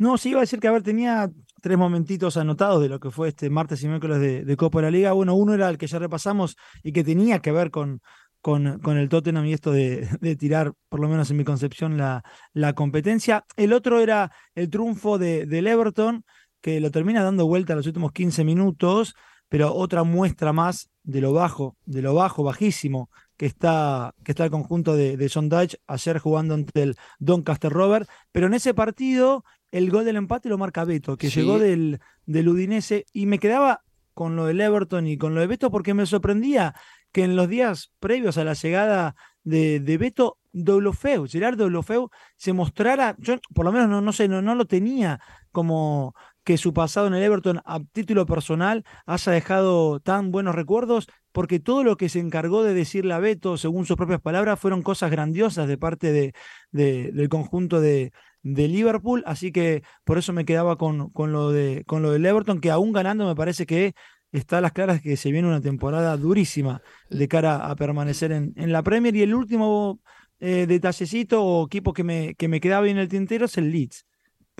No, 0.00 0.16
sí 0.16 0.30
iba 0.30 0.38
a 0.38 0.40
decir 0.40 0.60
que 0.60 0.68
a 0.68 0.72
ver, 0.72 0.82
tenía 0.82 1.30
tres 1.60 1.76
momentitos 1.76 2.38
anotados 2.38 2.80
de 2.80 2.88
lo 2.88 3.00
que 3.00 3.10
fue 3.10 3.28
este 3.28 3.50
martes 3.50 3.82
y 3.82 3.88
miércoles 3.88 4.46
de, 4.46 4.56
Copa 4.56 4.78
de 4.78 4.84
la 4.84 4.90
Liga. 4.90 5.12
Bueno, 5.12 5.34
uno 5.34 5.52
era 5.52 5.68
el 5.68 5.76
que 5.76 5.86
ya 5.86 5.98
repasamos 5.98 6.56
y 6.82 6.92
que 6.92 7.04
tenía 7.04 7.40
que 7.40 7.52
ver 7.52 7.70
con, 7.70 8.00
con, 8.40 8.78
con 8.78 8.96
el 8.96 9.10
Tottenham 9.10 9.44
y 9.44 9.52
esto 9.52 9.72
de, 9.72 10.08
tirar, 10.38 10.72
por 10.88 11.00
lo 11.00 11.08
menos 11.08 11.30
en 11.30 11.36
mi 11.36 11.44
concepción, 11.44 11.98
la, 11.98 12.24
la 12.54 12.72
competencia. 12.72 13.44
El 13.56 13.74
otro 13.74 14.00
era 14.00 14.32
el 14.54 14.70
triunfo 14.70 15.18
de, 15.18 15.44
del 15.44 15.66
Everton, 15.66 16.24
que 16.60 16.80
lo 16.80 16.90
termina 16.90 17.22
dando 17.22 17.46
vuelta 17.46 17.72
a 17.72 17.76
los 17.76 17.86
últimos 17.86 18.12
15 18.12 18.44
minutos, 18.44 19.14
pero 19.48 19.74
otra 19.74 20.04
muestra 20.04 20.52
más 20.52 20.90
de 21.02 21.20
lo 21.20 21.32
bajo, 21.32 21.76
de 21.84 22.02
lo 22.02 22.14
bajo, 22.14 22.42
bajísimo 22.44 23.10
que 23.36 23.46
está, 23.46 24.14
que 24.22 24.32
está 24.32 24.44
el 24.44 24.50
conjunto 24.50 24.94
de, 24.94 25.16
de 25.16 25.30
John 25.32 25.48
Dutch 25.48 25.74
ayer 25.86 26.18
jugando 26.18 26.54
ante 26.54 26.82
el 26.82 26.96
Doncaster 27.18 27.72
Rover, 27.72 28.06
pero 28.32 28.46
en 28.46 28.54
ese 28.54 28.74
partido 28.74 29.44
el 29.70 29.90
gol 29.90 30.04
del 30.04 30.16
empate 30.16 30.48
lo 30.48 30.58
marca 30.58 30.84
Beto, 30.84 31.16
que 31.16 31.30
llegó 31.30 31.58
del, 31.58 32.00
del 32.26 32.48
Udinese. 32.48 33.06
Y 33.12 33.26
me 33.26 33.38
quedaba 33.38 33.82
con 34.14 34.36
lo 34.36 34.46
del 34.46 34.60
Everton 34.60 35.06
y 35.06 35.16
con 35.16 35.34
lo 35.34 35.40
de 35.40 35.46
Beto 35.46 35.70
porque 35.70 35.94
me 35.94 36.06
sorprendía 36.06 36.74
que 37.12 37.24
en 37.24 37.36
los 37.36 37.48
días 37.48 37.92
previos 38.00 38.36
a 38.38 38.44
la 38.44 38.54
llegada 38.54 39.14
de, 39.42 39.80
de 39.80 39.98
Beto, 39.98 40.38
Doblofeu, 40.52 41.26
Gerardo 41.28 41.64
Doblofeu 41.64 42.10
se 42.36 42.52
mostrara, 42.52 43.16
yo 43.18 43.36
por 43.54 43.64
lo 43.64 43.72
menos 43.72 43.88
no, 43.88 44.00
no 44.00 44.12
sé, 44.12 44.28
no, 44.28 44.42
no 44.42 44.54
lo 44.54 44.66
tenía 44.66 45.20
como, 45.52 46.14
que 46.44 46.58
su 46.58 46.72
pasado 46.72 47.06
en 47.06 47.14
el 47.14 47.22
Everton 47.22 47.60
a 47.64 47.80
título 47.92 48.26
personal 48.26 48.84
haya 49.06 49.32
dejado 49.32 50.00
tan 50.00 50.30
buenos 50.30 50.54
recuerdos, 50.54 51.06
porque 51.32 51.60
todo 51.60 51.84
lo 51.84 51.96
que 51.96 52.08
se 52.08 52.20
encargó 52.20 52.62
de 52.62 52.74
decirle 52.74 53.14
a 53.14 53.18
Beto, 53.18 53.56
según 53.56 53.86
sus 53.86 53.96
propias 53.96 54.20
palabras, 54.20 54.58
fueron 54.58 54.82
cosas 54.82 55.10
grandiosas 55.10 55.68
de 55.68 55.78
parte 55.78 56.12
de, 56.12 56.32
del 56.72 57.28
conjunto 57.28 57.80
de, 57.80 58.12
de, 58.42 58.68
Liverpool, 58.68 59.22
así 59.26 59.52
que 59.52 59.82
por 60.04 60.18
eso 60.18 60.32
me 60.32 60.44
quedaba 60.44 60.76
con, 60.76 61.10
con, 61.10 61.32
lo 61.32 61.50
de, 61.50 61.84
con 61.86 62.02
lo 62.02 62.10
del 62.10 62.26
Everton, 62.26 62.60
que 62.60 62.70
aún 62.70 62.92
ganando 62.92 63.26
me 63.26 63.36
parece 63.36 63.66
que 63.66 63.94
está 64.32 64.58
a 64.58 64.60
las 64.60 64.72
claras 64.72 65.00
que 65.00 65.16
se 65.16 65.32
viene 65.32 65.48
una 65.48 65.60
temporada 65.60 66.16
durísima 66.16 66.82
de 67.08 67.28
cara 67.28 67.68
a 67.70 67.76
permanecer 67.76 68.32
en, 68.32 68.52
en 68.56 68.72
la 68.72 68.82
Premier. 68.82 69.14
Y 69.16 69.22
el 69.22 69.34
último 69.34 70.00
eh, 70.40 70.66
detallecito 70.66 71.44
o 71.44 71.66
equipo 71.66 71.92
que 71.92 72.04
me, 72.04 72.34
que 72.34 72.48
me 72.48 72.60
quedaba 72.60 72.84
bien 72.84 72.96
en 72.96 73.02
el 73.02 73.08
tintero 73.08 73.46
es 73.46 73.58
el 73.58 73.70
Leeds. 73.70 74.06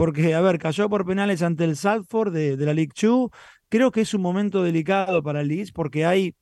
Porque, 0.01 0.35
a 0.35 0.41
ver, 0.41 0.59
cayó 0.59 0.89
por 0.89 1.05
penales 1.05 1.43
ante 1.43 1.65
el 1.65 1.77
Salford 1.77 2.33
de, 2.33 2.57
la 2.57 2.73
League 2.73 2.93
Two. 2.99 3.31
Creo 3.69 3.91
que 3.91 4.01
es 4.01 4.15
un 4.15 4.23
momento 4.23 4.63
delicado 4.63 5.23
para 5.23 5.43
el 5.43 5.49
Leeds 5.49 5.73
porque 5.73 6.07
hay 6.07 6.35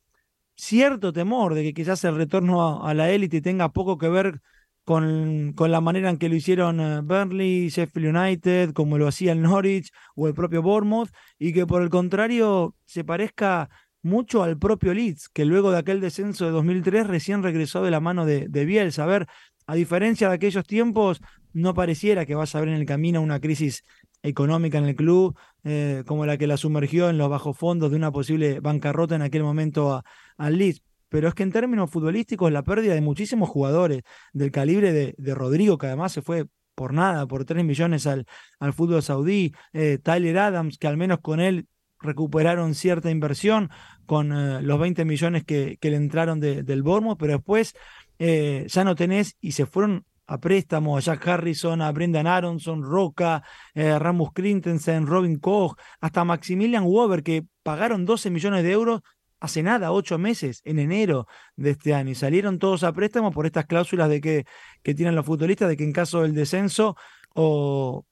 cierto 0.55 1.13
temor 1.13 1.55
de 1.55 1.65
que 1.65 1.75
quizás 1.75 2.05
el 2.05 2.15
retorno 2.15 2.87
a, 2.87 2.95
la 2.95 3.11
élite 3.11 3.41
tenga 3.41 3.73
poco 3.73 3.99
que 3.99 4.09
ver 4.09 4.41
con, 4.85 5.55
con, 5.57 5.73
la 5.73 5.81
manera 5.81 6.09
en 6.09 6.19
que 6.19 6.29
lo 6.29 6.37
hicieron 6.37 6.79
eh, 6.79 7.01
Burnley, 7.01 7.69
Sheffield 7.69 8.17
United, 8.17 8.73
como 8.75 8.97
lo 8.97 9.09
hacía 9.09 9.33
el 9.33 9.43
Norwich 9.43 9.91
o 10.15 10.29
el 10.29 10.35
propio 10.35 10.63
Bournemouth, 10.63 11.11
y 11.37 11.53
que 11.53 11.67
por 11.67 11.83
el 11.83 11.91
contrario 11.91 12.77
se 12.85 13.03
parezca 13.03 13.71
mucho 14.03 14.45
al 14.45 14.57
propio 14.57 14.95
Leeds, 14.95 15.31
que 15.31 15.45
luego 15.45 15.73
de 15.73 15.79
aquel 15.79 16.01
descenso 16.01 16.45
de 16.45 16.53
2003 16.53 17.09
recién 17.09 17.43
regresó 17.43 17.83
de 17.83 17.91
la 17.91 17.99
mano 17.99 18.25
de, 18.25 18.47
de 18.49 18.65
Bielsa. 18.65 19.03
A 19.03 19.07
ver, 19.07 19.27
a 19.67 19.75
diferencia 19.75 20.29
de 20.29 20.37
aquellos 20.37 20.65
tiempos, 20.65 21.21
no 21.53 21.75
pareciera 21.75 22.27
que 22.27 22.35
vas 22.35 22.55
a 22.55 22.61
ver 22.61 22.69
en 22.69 22.75
el 22.75 22.87
camino 22.87 23.21
una 23.21 23.41
crisis 23.41 23.85
económica 24.23 24.79
en 24.79 24.85
el 24.85 24.97
club, 24.97 25.37
eh, 25.65 26.03
como 26.07 26.27
la 26.27 26.37
que 26.37 26.47
la 26.47 26.57
sumergió 26.57 27.09
en 27.09 27.19
los 27.19 27.31
bajos 27.31 27.57
fondos 27.57 27.91
de 27.91 27.97
una 27.97 28.11
posible 28.11 28.61
bancarrota 28.61 29.15
en 29.15 29.23
aquel 29.23 29.43
momento 29.43 30.03
al 30.37 30.59
Leeds. 30.59 30.83
Pero 31.09 31.29
es 31.29 31.35
que 31.35 31.43
en 31.43 31.53
términos 31.53 31.91
futbolísticos, 31.91 32.53
la 32.53 32.63
pérdida 32.63 32.95
de 32.95 33.01
muchísimos 33.01 33.49
jugadores 33.49 34.03
del 34.33 34.51
calibre 34.51 34.93
de, 34.93 35.35
Rodrigo, 35.35 35.79
que 35.79 35.87
además 35.87 36.13
se 36.13 36.23
fue 36.23 36.47
por 36.75 36.93
nada, 36.93 37.27
por 37.27 37.45
3 37.45 37.65
millones 37.65 38.07
al, 38.07 38.27
al 38.61 38.73
fútbol 38.73 39.03
saudí, 39.03 39.53
eh, 39.73 39.99
Tyler 40.03 40.39
Adams, 40.39 40.79
que 40.79 40.87
al 40.87 40.97
menos 40.97 41.21
con 41.21 41.41
él 41.41 41.67
recuperaron 42.01 42.75
cierta 42.75 43.11
inversión 43.11 43.71
con 44.07 44.33
eh, 44.33 44.63
los 44.63 44.79
20 44.79 45.05
millones 45.05 45.45
que, 45.45 45.79
que 45.81 45.91
le 45.91 45.97
entraron 45.97 46.41
del 46.41 46.83
Bournemouth, 46.83 47.19
pero 47.19 47.35
después 47.35 47.75
ya 48.19 48.85
no 48.85 48.97
tenés 48.97 49.37
y 49.41 49.53
se 49.53 49.65
fueron 49.65 50.05
a 50.29 50.39
préstamo 50.39 50.97
a 50.97 51.01
Jack 51.01 51.27
Harrison, 51.27 51.81
a 51.81 51.91
Brendan 51.91 52.27
Aronson, 52.27 52.83
Roca, 52.83 53.43
eh, 53.75 53.99
Ramos 53.99 54.31
Christensen, 54.35 55.07
Robin 55.07 55.39
Koch, 55.39 55.75
hasta 56.01 56.23
Maximilian 56.23 56.85
Weber, 56.87 57.23
que 57.23 57.47
pagaron 57.63 58.05
12 58.05 58.31
millones 58.31 58.63
de 58.63 58.73
euros 58.73 59.01
hace 59.41 59.63
nada, 59.63 59.91
ocho 59.91 60.19
meses, 60.19 60.61
en 60.65 60.79
enero 60.79 61.27
de 61.57 61.71
este 61.71 61.95
año, 61.95 62.11
y 62.11 62.15
salieron 62.15 62.59
todos 62.59 62.85
a 62.85 62.93
préstamo 62.93 63.31
por 63.31 63.47
estas 63.47 63.65
cláusulas 63.65 64.11
de 64.11 64.21
que, 64.21 64.45
que 64.83 64.95
tienen 64.95 65.15
los 65.15 65.25
futbolistas, 65.25 65.69
de 65.69 65.77
que 65.77 65.85
en 65.85 65.93
caso 65.93 66.23
del 66.23 66.35
descenso 66.35 66.97
o, 67.35 68.05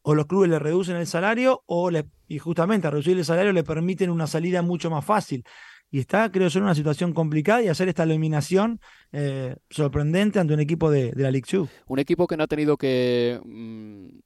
o 0.00 0.14
los 0.14 0.26
clubes 0.26 0.48
le 0.48 0.58
reducen 0.58 0.96
el 0.96 1.06
salario 1.06 1.62
o 1.66 1.90
le, 1.90 2.06
y 2.26 2.38
justamente 2.38 2.86
a 2.86 2.90
reducir 2.90 3.18
el 3.18 3.24
salario 3.24 3.52
le 3.52 3.64
permiten 3.64 4.10
una 4.10 4.26
salida 4.26 4.62
mucho 4.62 4.90
más 4.90 5.04
fácil 5.04 5.44
y 5.90 6.00
está, 6.00 6.30
creo 6.30 6.48
yo, 6.48 6.58
en 6.58 6.64
una 6.64 6.74
situación 6.74 7.12
complicada 7.14 7.62
y 7.62 7.68
hacer 7.68 7.88
esta 7.88 8.02
eliminación 8.02 8.80
eh, 9.12 9.56
sorprendente 9.70 10.38
ante 10.38 10.54
un 10.54 10.60
equipo 10.60 10.90
de, 10.90 11.12
la 11.16 11.30
League 11.30 11.46
Two. 11.48 11.68
Un 11.86 11.98
equipo 11.98 12.26
que 12.26 12.36
no 12.36 12.44
ha 12.44 12.48
tenido 12.48 12.76
que, 12.76 13.40
mm, 13.44 14.18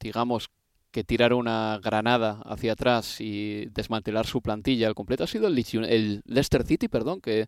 digamos, 0.00 0.48
que 0.92 1.02
tirar 1.04 1.32
una 1.32 1.80
granada 1.82 2.40
hacia 2.44 2.72
atrás 2.72 3.20
y 3.20 3.66
desmantelar 3.66 4.26
su 4.26 4.40
plantilla 4.42 4.86
al 4.86 4.94
completo 4.94 5.24
ha 5.24 5.26
sido 5.26 5.48
el, 5.48 5.58
el 5.88 6.22
Leicester 6.24 6.64
City, 6.64 6.88
perdón, 6.88 7.20
que 7.20 7.46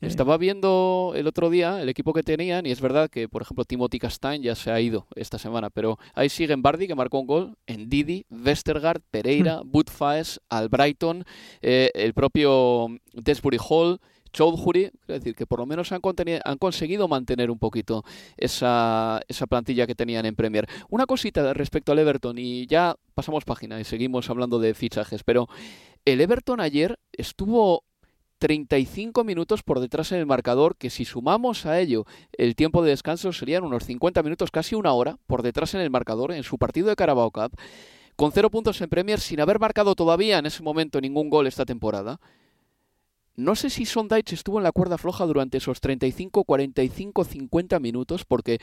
estaba 0.00 0.36
viendo 0.36 1.12
el 1.16 1.26
otro 1.26 1.50
día 1.50 1.80
el 1.80 1.88
equipo 1.88 2.12
que 2.12 2.22
tenían 2.22 2.66
y 2.66 2.70
es 2.70 2.80
verdad 2.80 3.10
que, 3.10 3.28
por 3.28 3.42
ejemplo, 3.42 3.64
Timothy 3.64 3.98
Castain 3.98 4.42
ya 4.42 4.54
se 4.54 4.70
ha 4.70 4.80
ido 4.80 5.06
esta 5.14 5.38
semana, 5.38 5.70
pero 5.70 5.98
ahí 6.14 6.28
siguen 6.28 6.62
Bardi, 6.62 6.86
que 6.86 6.94
marcó 6.94 7.18
un 7.18 7.26
gol, 7.26 7.56
en 7.66 7.88
Didi, 7.88 8.26
Westergaard, 8.30 9.02
Pereira, 9.10 9.62
hmm. 9.62 9.70
Butfaes, 9.70 10.40
Albrighton, 10.48 11.24
eh, 11.62 11.90
el 11.94 12.14
propio 12.14 12.88
Desbury 13.12 13.58
Hall, 13.68 14.00
Choudhury, 14.34 14.84
es 14.84 14.92
decir, 15.06 15.34
que 15.34 15.46
por 15.46 15.60
lo 15.60 15.66
menos 15.66 15.92
han, 15.92 16.00
han 16.44 16.58
conseguido 16.58 17.08
mantener 17.08 17.50
un 17.50 17.58
poquito 17.58 18.04
esa, 18.36 19.20
esa, 19.28 19.46
plantilla 19.46 19.86
que 19.86 19.94
tenían 19.94 20.26
en 20.26 20.34
Premier. 20.34 20.68
Una 20.90 21.06
cosita 21.06 21.54
respecto 21.54 21.92
al 21.92 22.00
Everton, 22.00 22.36
y 22.38 22.66
ya 22.66 22.96
pasamos 23.14 23.44
página 23.44 23.80
y 23.80 23.84
seguimos 23.84 24.28
hablando 24.28 24.58
de 24.58 24.74
fichajes, 24.74 25.22
pero 25.24 25.48
el 26.04 26.20
Everton 26.20 26.60
ayer 26.60 26.98
estuvo 27.12 27.84
35 28.38 29.24
minutos 29.24 29.62
por 29.62 29.80
detrás 29.80 30.12
en 30.12 30.18
el 30.18 30.26
marcador, 30.26 30.76
que 30.76 30.90
si 30.90 31.04
sumamos 31.04 31.64
a 31.64 31.80
ello 31.80 32.04
el 32.32 32.56
tiempo 32.56 32.82
de 32.82 32.90
descanso 32.90 33.32
serían 33.32 33.64
unos 33.64 33.84
50 33.84 34.22
minutos, 34.22 34.50
casi 34.50 34.74
una 34.74 34.92
hora, 34.92 35.18
por 35.26 35.42
detrás 35.42 35.74
en 35.74 35.80
el 35.80 35.90
marcador 35.90 36.32
en 36.32 36.42
su 36.42 36.58
partido 36.58 36.88
de 36.88 36.96
Carabao 36.96 37.30
Cup, 37.30 37.56
con 38.16 38.32
cero 38.32 38.50
puntos 38.50 38.80
en 38.80 38.90
Premier, 38.90 39.20
sin 39.20 39.40
haber 39.40 39.58
marcado 39.58 39.94
todavía 39.94 40.38
en 40.38 40.46
ese 40.46 40.62
momento 40.62 41.00
ningún 41.00 41.30
gol 41.30 41.46
esta 41.46 41.64
temporada. 41.64 42.20
No 43.36 43.56
sé 43.56 43.68
si 43.68 43.84
Sondage 43.84 44.34
estuvo 44.34 44.58
en 44.58 44.64
la 44.64 44.70
cuerda 44.70 44.96
floja 44.96 45.26
durante 45.26 45.58
esos 45.58 45.80
35, 45.80 46.44
45, 46.44 47.24
50 47.24 47.80
minutos, 47.80 48.24
porque 48.24 48.58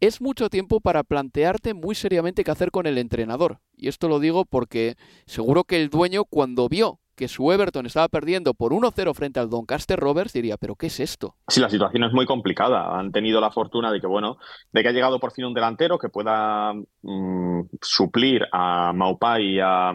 es 0.00 0.22
mucho 0.22 0.48
tiempo 0.48 0.80
para 0.80 1.02
plantearte 1.02 1.74
muy 1.74 1.94
seriamente 1.94 2.42
qué 2.42 2.50
hacer 2.50 2.70
con 2.70 2.86
el 2.86 2.96
entrenador. 2.96 3.58
Y 3.76 3.88
esto 3.88 4.08
lo 4.08 4.18
digo 4.18 4.46
porque 4.46 4.96
seguro 5.26 5.64
que 5.64 5.82
el 5.82 5.90
dueño, 5.90 6.24
cuando 6.24 6.68
vio 6.70 6.98
que 7.14 7.28
su 7.28 7.52
Everton 7.52 7.84
estaba 7.84 8.08
perdiendo 8.08 8.54
por 8.54 8.72
1-0 8.72 9.12
frente 9.12 9.38
al 9.40 9.50
Doncaster 9.50 10.00
Rovers, 10.00 10.32
diría, 10.32 10.56
¿pero 10.56 10.74
qué 10.76 10.86
es 10.86 11.00
esto? 11.00 11.36
Sí, 11.48 11.60
la 11.60 11.68
situación 11.68 12.04
es 12.04 12.12
muy 12.14 12.24
complicada. 12.24 12.98
Han 12.98 13.12
tenido 13.12 13.42
la 13.42 13.50
fortuna 13.50 13.92
de 13.92 14.00
que, 14.00 14.06
bueno, 14.06 14.38
de 14.72 14.82
que 14.82 14.88
ha 14.88 14.92
llegado 14.92 15.20
por 15.20 15.32
fin 15.32 15.44
un 15.44 15.52
delantero 15.52 15.98
que 15.98 16.08
pueda 16.08 16.72
mm, 17.02 17.60
suplir 17.82 18.46
a 18.50 18.94
Maupai 18.94 19.56
y 19.56 19.60
a, 19.60 19.92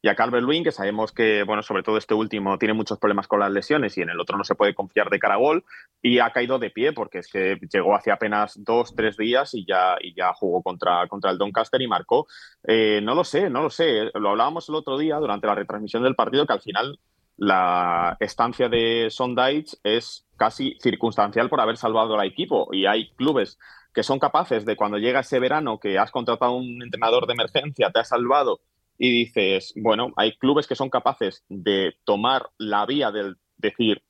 y 0.00 0.08
a 0.08 0.14
Calvert 0.14 0.44
Lewin, 0.44 0.62
que 0.62 0.70
sabemos 0.70 1.12
que, 1.12 1.42
bueno, 1.42 1.62
sobre 1.62 1.82
todo 1.82 1.96
este 1.96 2.14
último 2.14 2.56
tiene 2.56 2.72
muchos 2.72 2.98
problemas 2.98 3.26
con 3.26 3.40
las 3.40 3.50
lesiones 3.50 3.98
y 3.98 4.02
en 4.02 4.10
el 4.10 4.20
otro 4.20 4.38
no 4.38 4.44
se 4.44 4.54
puede 4.54 4.74
confiar 4.74 5.10
de 5.10 5.18
cara 5.18 5.34
a 5.34 5.38
gol 5.38 5.64
y 6.00 6.20
ha 6.20 6.30
caído 6.30 6.58
de 6.60 6.70
pie 6.70 6.92
porque 6.92 7.18
es 7.18 7.28
que 7.28 7.58
llegó 7.72 7.96
hace 7.96 8.12
apenas 8.12 8.54
dos, 8.62 8.94
tres 8.94 9.16
días 9.16 9.54
y 9.54 9.66
ya, 9.66 9.96
y 10.00 10.14
ya 10.14 10.32
jugó 10.34 10.62
contra, 10.62 11.08
contra 11.08 11.32
el 11.32 11.38
Doncaster 11.38 11.82
y 11.82 11.88
marcó. 11.88 12.28
Eh, 12.64 13.00
no 13.02 13.14
lo 13.16 13.24
sé, 13.24 13.50
no 13.50 13.62
lo 13.62 13.70
sé. 13.70 14.10
Lo 14.14 14.30
hablábamos 14.30 14.68
el 14.68 14.76
otro 14.76 14.98
día 14.98 15.16
durante 15.16 15.48
la 15.48 15.56
retransmisión 15.56 16.04
del 16.04 16.14
partido 16.14 16.46
que 16.46 16.52
al 16.52 16.62
final 16.62 17.00
la 17.36 18.16
estancia 18.20 18.68
de 18.68 19.08
Sondage 19.10 19.78
es 19.82 20.26
casi 20.36 20.76
circunstancial 20.80 21.48
por 21.48 21.60
haber 21.60 21.76
salvado 21.76 22.18
al 22.18 22.26
equipo 22.26 22.68
y 22.72 22.86
hay 22.86 23.10
clubes 23.12 23.58
que 23.92 24.04
son 24.04 24.20
capaces 24.20 24.64
de 24.64 24.76
cuando 24.76 24.98
llega 24.98 25.20
ese 25.20 25.40
verano 25.40 25.80
que 25.80 25.98
has 25.98 26.12
contratado 26.12 26.52
a 26.52 26.56
un 26.56 26.82
entrenador 26.82 27.26
de 27.26 27.32
emergencia, 27.32 27.90
te 27.90 27.98
ha 27.98 28.04
salvado 28.04 28.60
y 28.98 29.24
dices, 29.24 29.72
bueno, 29.76 30.12
hay 30.16 30.36
clubes 30.36 30.66
que 30.66 30.74
son 30.74 30.90
capaces 30.90 31.44
de 31.48 31.94
tomar 32.04 32.50
la 32.58 32.84
vía 32.84 33.12
del 33.12 33.36
decir, 33.56 34.02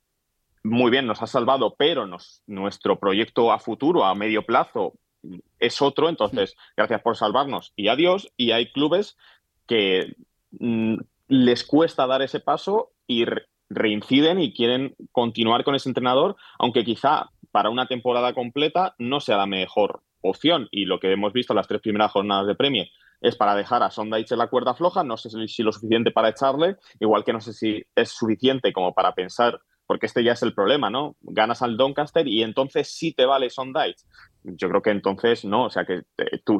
muy 0.64 0.90
bien, 0.90 1.06
nos 1.06 1.22
ha 1.22 1.26
salvado, 1.26 1.76
pero 1.78 2.06
nos, 2.06 2.42
nuestro 2.46 2.98
proyecto 2.98 3.52
a 3.52 3.58
futuro, 3.58 4.04
a 4.04 4.14
medio 4.14 4.44
plazo, 4.44 4.94
es 5.58 5.82
otro, 5.82 6.08
entonces, 6.08 6.56
gracias 6.76 7.02
por 7.02 7.16
salvarnos 7.16 7.72
y 7.76 7.88
adiós. 7.88 8.32
Y 8.36 8.52
hay 8.52 8.72
clubes 8.72 9.16
que 9.66 10.16
mm, 10.52 10.96
les 11.28 11.64
cuesta 11.64 12.06
dar 12.06 12.22
ese 12.22 12.40
paso 12.40 12.92
y 13.06 13.26
reinciden 13.68 14.40
y 14.40 14.54
quieren 14.54 14.94
continuar 15.12 15.64
con 15.64 15.74
ese 15.74 15.90
entrenador, 15.90 16.36
aunque 16.58 16.84
quizá 16.84 17.30
para 17.50 17.70
una 17.70 17.86
temporada 17.86 18.32
completa 18.32 18.94
no 18.98 19.20
sea 19.20 19.36
la 19.36 19.46
mejor 19.46 20.02
opción. 20.22 20.68
Y 20.70 20.86
lo 20.86 20.98
que 20.98 21.12
hemos 21.12 21.32
visto 21.32 21.52
en 21.52 21.58
las 21.58 21.68
tres 21.68 21.82
primeras 21.82 22.12
jornadas 22.12 22.46
de 22.46 22.54
Premier 22.54 22.88
es 23.20 23.36
para 23.36 23.54
dejar 23.54 23.82
a 23.82 23.90
Sondage 23.90 24.32
en 24.32 24.38
la 24.38 24.48
cuerda 24.48 24.74
floja, 24.74 25.04
no 25.04 25.16
sé 25.16 25.30
si 25.48 25.62
lo 25.62 25.72
suficiente 25.72 26.10
para 26.10 26.30
echarle, 26.30 26.76
igual 27.00 27.24
que 27.24 27.32
no 27.32 27.40
sé 27.40 27.52
si 27.52 27.82
es 27.94 28.10
suficiente 28.10 28.72
como 28.72 28.94
para 28.94 29.12
pensar, 29.12 29.60
porque 29.86 30.06
este 30.06 30.22
ya 30.22 30.32
es 30.32 30.42
el 30.42 30.54
problema, 30.54 30.90
¿no? 30.90 31.16
Ganas 31.20 31.62
al 31.62 31.76
Doncaster 31.76 32.28
y 32.28 32.42
entonces 32.42 32.94
sí 32.94 33.14
te 33.14 33.24
vale 33.24 33.48
Sondage. 33.48 33.96
Yo 34.44 34.68
creo 34.68 34.82
que 34.82 34.90
entonces 34.90 35.44
no, 35.44 35.64
o 35.64 35.70
sea 35.70 35.84
que 35.84 36.02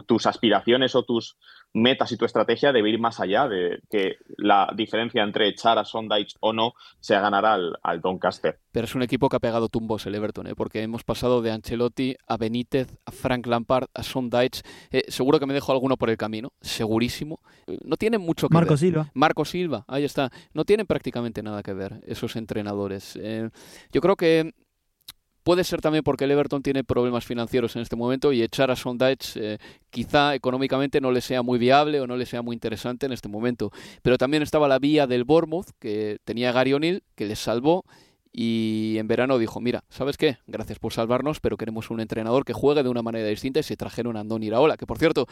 tus 0.07 0.27
aspiraciones 0.27 0.95
o 0.95 1.05
tus 1.05 1.37
metas 1.73 2.11
y 2.13 2.17
tu 2.17 2.25
estrategia 2.25 2.73
debe 2.73 2.91
ir 2.91 2.99
más 2.99 3.21
allá 3.21 3.49
de 3.49 3.81
que 3.91 4.17
la 4.37 4.73
diferencia 4.75 5.23
entre 5.23 5.49
echar 5.49 5.79
a 5.79 5.85
Sondage 5.85 6.35
o 6.41 6.53
no 6.53 6.73
sea 7.01 7.21
ganar 7.21 7.45
al, 7.45 7.79
al 7.83 8.01
Doncaster. 8.01 8.59
Pero 8.73 8.85
es 8.85 8.95
un 8.95 9.03
equipo 9.03 9.29
que 9.29 9.37
ha 9.37 9.41
pegado 9.41 9.69
tumbos 9.69 10.07
el 10.07 10.15
Everton, 10.15 10.47
¿eh? 10.47 10.55
porque 10.55 10.83
hemos 10.83 11.05
pasado 11.05 11.43
de 11.43 11.51
Ancelotti 11.51 12.17
a 12.27 12.37
Benítez, 12.37 12.97
a 13.05 13.13
Frank 13.13 13.47
Lampard, 13.47 13.89
a 13.95 14.03
Sondage. 14.03 14.63
Eh, 14.91 15.05
seguro 15.09 15.39
que 15.39 15.47
me 15.47 15.55
dejo 15.55 15.73
alguno 15.73 15.97
por 15.97 16.11
el 16.11 16.17
camino, 16.17 16.53
segurísimo. 16.61 17.41
No 17.85 17.97
tienen 17.97 18.21
mucho 18.21 18.49
que 18.49 18.55
Marco 18.55 18.71
ver. 18.71 18.79
Silva. 18.79 19.11
Marco 19.15 19.45
Silva, 19.45 19.85
ahí 19.89 20.05
está. 20.05 20.31
No 20.53 20.65
tienen 20.65 20.87
prácticamente 20.87 21.43
nada 21.43 21.63
que 21.63 21.73
ver 21.75 22.01
esos 22.07 22.37
entrenadores. 22.37 23.19
Eh, 23.21 23.51
yo 23.93 24.01
creo 24.01 24.17
que 24.17 24.53
Puede 25.49 25.65
ser 25.65 25.81
también 25.81 26.05
porque 26.05 26.25
el 26.25 26.31
Everton 26.31 26.63
tiene 26.63 26.85
problemas 26.85 27.25
financieros 27.25 27.75
en 27.75 27.81
este 27.81 27.97
momento 27.97 28.35
y 28.35 28.43
echar 28.43 28.71
a 28.71 28.77
Sondage 28.77 29.33
eh, 29.37 29.59
quizá 29.89 30.35
económicamente 30.35 31.01
no 31.01 31.11
le 31.11 31.23
sea 31.23 31.41
muy 31.41 31.59
viable 31.59 32.03
o 32.03 32.07
no 32.07 32.19
le 32.19 32.27
sea 32.27 32.43
muy 32.43 32.53
interesante 32.53 33.07
en 33.07 33.13
este 33.13 33.31
momento. 33.31 33.73
Pero 34.03 34.19
también 34.19 34.43
estaba 34.43 34.69
la 34.69 34.79
vía 34.79 35.07
del 35.07 35.25
Bournemouth, 35.25 35.69
que 35.79 36.19
tenía 36.25 36.53
Gary 36.53 36.75
O'Neill, 36.75 37.03
que 37.15 37.25
les 37.25 37.39
salvó 37.39 37.87
y 38.31 38.97
en 38.99 39.09
verano 39.09 39.39
dijo, 39.39 39.59
mira, 39.61 39.85
¿sabes 39.89 40.17
qué? 40.19 40.37
Gracias 40.47 40.79
por 40.79 40.93
salvarnos, 40.93 41.41
pero 41.41 41.57
queremos 41.57 41.91
un 41.91 42.01
entrenador 42.01 42.45
que 42.45 42.53
juegue 42.53 42.83
de 42.83 42.89
una 42.89 43.03
manera 43.03 43.27
distinta 43.27 43.61
y 43.61 43.63
se 43.63 43.77
trajeron 43.77 44.17
a 44.17 44.21
Andoni 44.21 44.47
Iraola, 44.47 44.77
que 44.77 44.87
por 44.87 44.99
cierto, 44.99 45.27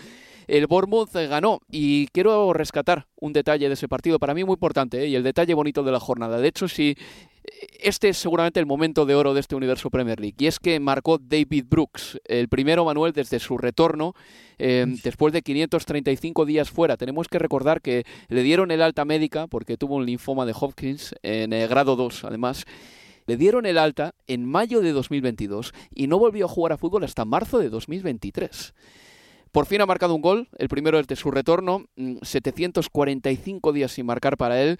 el 0.46 0.66
Bournemouth 0.66 1.12
ganó 1.12 1.60
y 1.70 2.06
quiero 2.08 2.52
rescatar 2.54 3.06
un 3.20 3.32
detalle 3.32 3.68
de 3.68 3.74
ese 3.74 3.86
partido, 3.86 4.18
para 4.18 4.32
mí 4.32 4.44
muy 4.44 4.54
importante, 4.54 5.04
¿eh? 5.04 5.08
y 5.08 5.14
el 5.14 5.22
detalle 5.22 5.52
bonito 5.54 5.82
de 5.82 5.92
la 5.92 6.00
jornada. 6.00 6.38
De 6.38 6.48
hecho, 6.48 6.68
si 6.68 6.96
Este 7.80 8.08
es 8.08 8.18
seguramente 8.18 8.58
el 8.58 8.66
momento 8.66 9.06
de 9.06 9.14
oro 9.14 9.34
de 9.34 9.40
este 9.40 9.54
universo 9.54 9.90
Premier 9.90 10.18
League. 10.18 10.36
Y 10.38 10.46
es 10.46 10.58
que 10.58 10.80
marcó 10.80 11.18
David 11.18 11.66
Brooks, 11.68 12.18
el 12.24 12.48
primero 12.48 12.84
Manuel 12.84 13.12
desde 13.12 13.38
su 13.38 13.58
retorno, 13.58 14.14
eh, 14.58 14.86
después 15.04 15.32
de 15.32 15.42
535 15.42 16.44
días 16.44 16.70
fuera. 16.70 16.96
Tenemos 16.96 17.28
que 17.28 17.38
recordar 17.38 17.80
que 17.80 18.04
le 18.28 18.42
dieron 18.42 18.70
el 18.70 18.82
alta 18.82 19.04
médica 19.04 19.46
porque 19.46 19.76
tuvo 19.76 19.96
un 19.96 20.06
linfoma 20.06 20.46
de 20.46 20.54
Hopkins 20.58 21.14
en 21.22 21.52
el 21.52 21.68
grado 21.68 21.96
2, 21.96 22.24
además. 22.24 22.64
Le 23.26 23.36
dieron 23.36 23.66
el 23.66 23.78
alta 23.78 24.14
en 24.26 24.44
mayo 24.44 24.80
de 24.80 24.92
2022 24.92 25.72
y 25.94 26.06
no 26.06 26.18
volvió 26.18 26.46
a 26.46 26.48
jugar 26.48 26.72
a 26.72 26.78
fútbol 26.78 27.04
hasta 27.04 27.24
marzo 27.24 27.58
de 27.58 27.68
2023. 27.68 28.72
Por 29.56 29.66
fin 29.66 29.80
ha 29.80 29.86
marcado 29.86 30.14
un 30.14 30.20
gol, 30.20 30.48
el 30.58 30.68
primero 30.68 30.98
desde 30.98 31.16
su 31.16 31.30
retorno, 31.30 31.86
745 32.22 33.70
mm, 33.70 33.74
días 33.74 33.92
sin 33.92 34.06
marcar 34.06 34.36
para 34.36 34.60
él. 34.62 34.78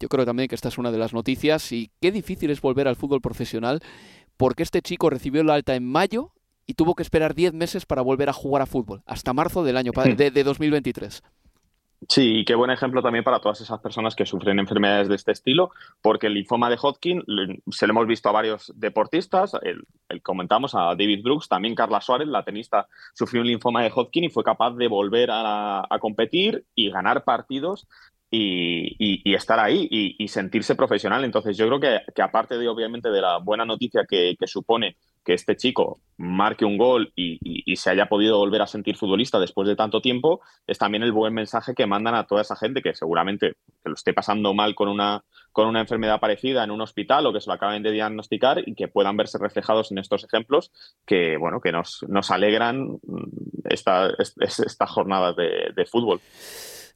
Yo 0.00 0.08
creo 0.08 0.24
también 0.24 0.48
que 0.48 0.54
esta 0.54 0.68
es 0.68 0.78
una 0.78 0.90
de 0.90 0.98
las 0.98 1.12
noticias 1.12 1.72
y 1.72 1.90
qué 2.00 2.12
difícil 2.12 2.50
es 2.50 2.60
volver 2.60 2.88
al 2.88 2.96
fútbol 2.96 3.20
profesional 3.20 3.80
porque 4.36 4.62
este 4.62 4.82
chico 4.82 5.10
recibió 5.10 5.42
la 5.44 5.54
alta 5.54 5.74
en 5.74 5.84
mayo 5.84 6.32
y 6.66 6.74
tuvo 6.74 6.94
que 6.94 7.02
esperar 7.02 7.34
10 7.34 7.54
meses 7.54 7.86
para 7.86 8.02
volver 8.02 8.28
a 8.28 8.32
jugar 8.32 8.62
a 8.62 8.66
fútbol, 8.66 9.02
hasta 9.06 9.32
marzo 9.32 9.64
del 9.64 9.76
año 9.76 9.92
de, 9.92 10.30
de 10.30 10.44
2023. 10.44 11.22
Sí, 12.06 12.40
y 12.40 12.44
qué 12.44 12.54
buen 12.54 12.70
ejemplo 12.70 13.02
también 13.02 13.24
para 13.24 13.40
todas 13.40 13.60
esas 13.60 13.80
personas 13.80 14.14
que 14.14 14.24
sufren 14.24 14.60
enfermedades 14.60 15.08
de 15.08 15.16
este 15.16 15.32
estilo, 15.32 15.72
porque 16.00 16.28
el 16.28 16.34
linfoma 16.34 16.70
de 16.70 16.78
Hodgkin 16.80 17.24
se 17.70 17.86
lo 17.86 17.90
hemos 17.90 18.06
visto 18.06 18.28
a 18.28 18.32
varios 18.32 18.72
deportistas, 18.76 19.56
el, 19.62 19.84
comentamos 20.22 20.76
a 20.76 20.94
David 20.94 21.24
Brooks, 21.24 21.48
también 21.48 21.74
Carla 21.74 22.00
Suárez, 22.00 22.28
la 22.28 22.44
tenista, 22.44 22.86
sufrió 23.14 23.42
un 23.42 23.48
linfoma 23.48 23.82
de 23.82 23.90
Hodgkin 23.92 24.24
y 24.24 24.28
fue 24.28 24.44
capaz 24.44 24.76
de 24.76 24.86
volver 24.86 25.30
a, 25.32 25.88
competir 26.00 26.64
y 26.76 26.88
ganar 26.90 27.24
partidos 27.24 27.88
y, 28.30 29.34
estar 29.34 29.58
ahí 29.58 29.88
y, 29.90 30.28
sentirse 30.28 30.74
profesional. 30.74 31.24
Entonces 31.24 31.56
yo 31.56 31.66
creo 31.66 31.80
que, 31.80 32.22
aparte 32.22 32.58
de 32.58 32.68
obviamente 32.68 33.10
de 33.10 33.20
la 33.20 33.38
buena 33.38 33.64
noticia 33.64 34.04
que 34.08 34.36
supone 34.46 34.96
que 35.28 35.34
este 35.34 35.56
chico 35.56 36.00
marque 36.16 36.64
un 36.64 36.78
gol 36.78 37.12
y, 37.14 37.76
se 37.76 37.90
haya 37.90 38.06
podido 38.06 38.38
volver 38.38 38.62
a 38.62 38.66
sentir 38.66 38.96
futbolista 38.96 39.38
después 39.38 39.68
de 39.68 39.76
tanto 39.76 40.00
tiempo, 40.00 40.40
es 40.66 40.78
también 40.78 41.02
el 41.02 41.12
buen 41.12 41.34
mensaje 41.34 41.74
que 41.74 41.86
mandan 41.86 42.14
a 42.14 42.24
toda 42.24 42.40
esa 42.40 42.56
gente 42.56 42.80
que 42.80 42.94
seguramente 42.94 43.56
que 43.82 43.90
lo 43.90 43.94
esté 43.94 44.14
pasando 44.14 44.54
mal 44.54 44.74
con 44.74 44.88
una, 44.88 45.22
con 45.52 45.68
una 45.68 45.80
enfermedad 45.80 46.18
parecida 46.18 46.64
en 46.64 46.70
un 46.70 46.80
hospital 46.80 47.26
o 47.26 47.32
que 47.34 47.42
se 47.42 47.48
lo 47.48 47.52
acaben 47.52 47.82
de 47.82 47.92
diagnosticar 47.92 48.66
y 48.66 48.74
que 48.74 48.88
puedan 48.88 49.18
verse 49.18 49.36
reflejados 49.36 49.92
en 49.92 49.98
estos 49.98 50.24
ejemplos 50.24 50.72
que, 51.04 51.36
bueno, 51.36 51.60
que 51.60 51.72
nos, 51.72 52.06
nos 52.08 52.30
alegran 52.30 52.98
esta, 53.68 54.08
esta 54.40 54.86
jornada 54.86 55.34
de, 55.34 55.72
de 55.76 55.84
fútbol. 55.84 56.20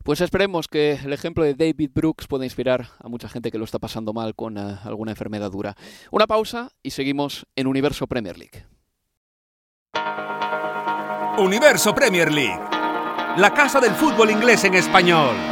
Pues 0.02 0.20
esperemos 0.20 0.66
que 0.66 0.92
el 0.94 1.12
ejemplo 1.12 1.44
de 1.44 1.54
David 1.54 1.90
Brooks 1.94 2.26
pueda 2.26 2.44
inspirar 2.44 2.88
a 2.98 3.08
mucha 3.08 3.28
gente 3.28 3.52
que 3.52 3.58
lo 3.58 3.64
está 3.64 3.78
pasando 3.78 4.12
mal 4.12 4.34
con 4.34 4.58
uh, 4.58 4.78
alguna 4.84 5.12
enfermedad 5.12 5.50
dura. 5.50 5.76
Una 6.10 6.26
pausa 6.26 6.72
y 6.82 6.90
seguimos 6.90 7.46
en 7.54 7.68
Universo 7.68 8.08
Premier 8.08 8.36
League. 8.36 8.66
Universo 11.38 11.94
Premier 11.94 12.32
League, 12.32 12.60
la 13.36 13.54
casa 13.54 13.80
del 13.80 13.92
fútbol 13.92 14.30
inglés 14.30 14.64
en 14.64 14.74
español. 14.74 15.51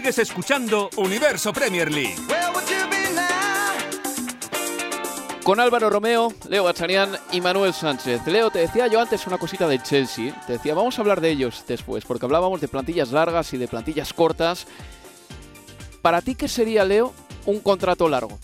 Sigues 0.00 0.18
escuchando 0.18 0.88
Universo 0.96 1.52
Premier 1.52 1.92
League. 1.92 2.16
Con 5.44 5.60
Álvaro 5.60 5.90
Romeo, 5.90 6.32
Leo 6.48 6.64
Bachanian 6.64 7.18
y 7.32 7.42
Manuel 7.42 7.74
Sánchez. 7.74 8.26
Leo, 8.26 8.50
te 8.50 8.60
decía 8.60 8.86
yo 8.86 8.98
antes 8.98 9.26
una 9.26 9.36
cosita 9.36 9.68
de 9.68 9.78
Chelsea. 9.82 10.32
Te 10.46 10.54
decía, 10.54 10.72
vamos 10.72 10.96
a 10.96 11.02
hablar 11.02 11.20
de 11.20 11.28
ellos 11.28 11.64
después, 11.68 12.06
porque 12.06 12.24
hablábamos 12.24 12.62
de 12.62 12.68
plantillas 12.68 13.12
largas 13.12 13.52
y 13.52 13.58
de 13.58 13.68
plantillas 13.68 14.14
cortas. 14.14 14.66
Para 16.00 16.22
ti, 16.22 16.34
¿qué 16.34 16.48
sería, 16.48 16.86
Leo, 16.86 17.12
un 17.44 17.60
contrato 17.60 18.08
largo? 18.08 18.38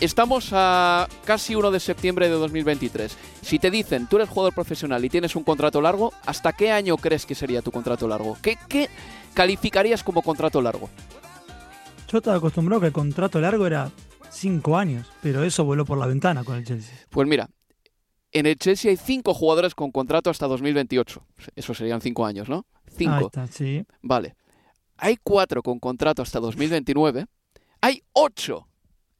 Estamos 0.00 0.50
a 0.52 1.08
casi 1.24 1.56
1 1.56 1.72
de 1.72 1.80
septiembre 1.80 2.28
de 2.28 2.34
2023. 2.36 3.16
Si 3.42 3.58
te 3.58 3.68
dicen, 3.68 4.06
tú 4.06 4.14
eres 4.14 4.28
jugador 4.28 4.54
profesional 4.54 5.04
y 5.04 5.08
tienes 5.08 5.34
un 5.34 5.42
contrato 5.42 5.80
largo, 5.80 6.12
¿hasta 6.24 6.52
qué 6.52 6.70
año 6.70 6.96
crees 6.98 7.26
que 7.26 7.34
sería 7.34 7.62
tu 7.62 7.72
contrato 7.72 8.06
largo? 8.06 8.38
¿Qué, 8.40 8.56
qué 8.68 8.88
calificarías 9.34 10.04
como 10.04 10.22
contrato 10.22 10.62
largo? 10.62 10.88
Yo 12.06 12.18
estaba 12.18 12.36
acostumbrado 12.36 12.80
que 12.80 12.86
el 12.86 12.92
contrato 12.92 13.40
largo 13.40 13.66
era 13.66 13.90
cinco 14.30 14.76
años, 14.76 15.08
pero 15.20 15.42
eso 15.42 15.64
voló 15.64 15.84
por 15.84 15.98
la 15.98 16.06
ventana 16.06 16.44
con 16.44 16.56
el 16.56 16.64
Chelsea. 16.64 16.94
Pues 17.10 17.26
mira, 17.26 17.50
en 18.30 18.46
el 18.46 18.56
Chelsea 18.56 18.92
hay 18.92 18.96
cinco 18.96 19.34
jugadores 19.34 19.74
con 19.74 19.90
contrato 19.90 20.30
hasta 20.30 20.46
2028. 20.46 21.26
Eso 21.56 21.74
serían 21.74 22.00
cinco 22.00 22.24
años, 22.24 22.48
¿no? 22.48 22.66
Cinco. 22.96 23.14
Ahí 23.14 23.24
está, 23.24 23.48
sí. 23.48 23.84
Vale. 24.02 24.36
Hay 24.96 25.16
cuatro 25.20 25.60
con 25.60 25.80
contrato 25.80 26.22
hasta 26.22 26.38
2029. 26.38 27.26
Hay 27.80 28.04
ocho. 28.12 28.68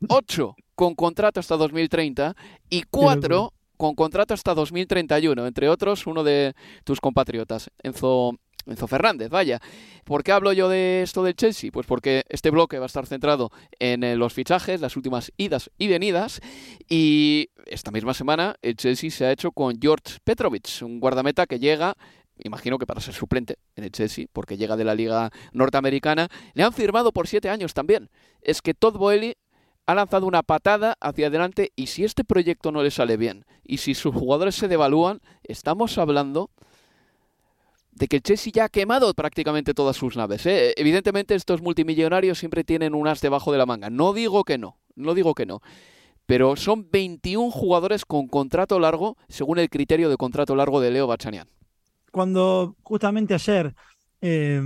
Ocho 0.08 0.54
con 0.78 0.94
contrato 0.94 1.40
hasta 1.40 1.56
2030 1.56 2.36
y 2.70 2.84
cuatro 2.84 3.52
con 3.76 3.96
contrato 3.96 4.32
hasta 4.32 4.54
2031, 4.54 5.44
entre 5.44 5.68
otros 5.68 6.06
uno 6.06 6.22
de 6.22 6.54
tus 6.84 7.00
compatriotas, 7.00 7.68
Enzo 7.82 8.38
Enzo 8.64 8.86
Fernández, 8.86 9.28
vaya. 9.28 9.60
¿Por 10.04 10.22
qué 10.22 10.30
hablo 10.30 10.52
yo 10.52 10.68
de 10.68 11.02
esto 11.02 11.24
del 11.24 11.34
Chelsea? 11.34 11.72
Pues 11.72 11.84
porque 11.84 12.22
este 12.28 12.50
bloque 12.50 12.78
va 12.78 12.84
a 12.84 12.86
estar 12.86 13.06
centrado 13.06 13.50
en 13.80 14.04
eh, 14.04 14.14
los 14.14 14.34
fichajes, 14.34 14.80
las 14.80 14.96
últimas 14.96 15.32
idas 15.36 15.68
y 15.78 15.88
venidas. 15.88 16.40
Y 16.88 17.48
esta 17.66 17.90
misma 17.90 18.14
semana 18.14 18.54
el 18.62 18.76
Chelsea 18.76 19.10
se 19.10 19.24
ha 19.24 19.32
hecho 19.32 19.50
con 19.50 19.80
George 19.80 20.18
Petrovic, 20.22 20.68
un 20.82 21.00
guardameta 21.00 21.46
que 21.46 21.58
llega 21.58 21.96
imagino 22.44 22.78
que 22.78 22.86
para 22.86 23.00
ser 23.00 23.14
suplente 23.14 23.58
en 23.74 23.82
el 23.82 23.90
Chelsea, 23.90 24.26
porque 24.32 24.56
llega 24.56 24.76
de 24.76 24.84
la 24.84 24.94
liga 24.94 25.30
norteamericana, 25.52 26.28
le 26.54 26.62
han 26.62 26.72
firmado 26.72 27.10
por 27.10 27.26
siete 27.26 27.50
años 27.50 27.74
también. 27.74 28.10
Es 28.42 28.62
que 28.62 28.74
Todd 28.74 28.96
Boehly 28.96 29.34
ha 29.88 29.94
lanzado 29.94 30.26
una 30.26 30.42
patada 30.42 30.98
hacia 31.00 31.28
adelante 31.28 31.72
y 31.74 31.86
si 31.86 32.04
este 32.04 32.22
proyecto 32.22 32.70
no 32.70 32.82
le 32.82 32.90
sale 32.90 33.16
bien 33.16 33.46
y 33.64 33.78
si 33.78 33.94
sus 33.94 34.14
jugadores 34.14 34.54
se 34.54 34.68
devalúan, 34.68 35.22
estamos 35.44 35.96
hablando 35.96 36.50
de 37.92 38.06
que 38.06 38.16
el 38.16 38.22
Chelsea 38.22 38.52
ya 38.54 38.64
ha 38.64 38.68
quemado 38.68 39.14
prácticamente 39.14 39.72
todas 39.72 39.96
sus 39.96 40.14
naves. 40.14 40.44
¿eh? 40.44 40.74
Evidentemente 40.76 41.34
estos 41.34 41.62
multimillonarios 41.62 42.38
siempre 42.38 42.64
tienen 42.64 42.94
un 42.94 43.08
as 43.08 43.22
debajo 43.22 43.50
de 43.50 43.56
la 43.56 43.64
manga. 43.64 43.88
No 43.88 44.12
digo 44.12 44.44
que 44.44 44.58
no, 44.58 44.76
no 44.94 45.14
digo 45.14 45.34
que 45.34 45.46
no. 45.46 45.62
Pero 46.26 46.56
son 46.56 46.90
21 46.90 47.50
jugadores 47.50 48.04
con 48.04 48.28
contrato 48.28 48.78
largo 48.78 49.16
según 49.30 49.58
el 49.58 49.70
criterio 49.70 50.10
de 50.10 50.18
contrato 50.18 50.54
largo 50.54 50.82
de 50.82 50.90
Leo 50.90 51.06
Bachanian. 51.06 51.48
Cuando 52.12 52.76
justamente 52.82 53.32
ayer 53.32 53.74
eh, 54.20 54.60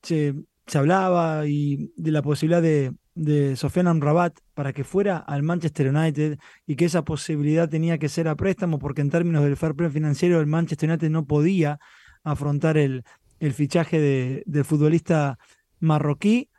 se, 0.00 0.32
hablaba 0.74 1.48
y 1.48 1.92
de 1.96 2.12
la 2.12 2.22
posibilidad 2.22 2.62
de, 2.62 2.92
de 3.14 3.56
Sofiane 3.56 3.90
Amrabat 3.90 4.38
para 4.54 4.72
que 4.72 4.84
fuera 4.84 5.18
al 5.18 5.42
Manchester 5.42 5.88
United 5.88 6.38
y 6.66 6.76
que 6.76 6.84
esa 6.84 7.04
posibilidad 7.04 7.68
tenía 7.68 7.98
que 7.98 8.08
ser 8.08 8.28
a 8.28 8.36
préstamo 8.36 8.78
porque 8.78 9.00
en 9.00 9.10
términos 9.10 9.44
del 9.44 9.56
fair 9.56 9.74
play 9.74 9.90
financiero 9.90 10.40
el 10.40 10.46
Manchester 10.46 10.88
United 10.88 11.10
no 11.10 11.26
podía 11.26 11.78
afrontar 12.22 12.76
el, 12.76 13.04
el 13.40 13.52
fichaje 13.54 13.98
de, 13.98 14.42
del 14.46 14.64
futbolista 14.64 15.38
marroquí, 15.80 16.50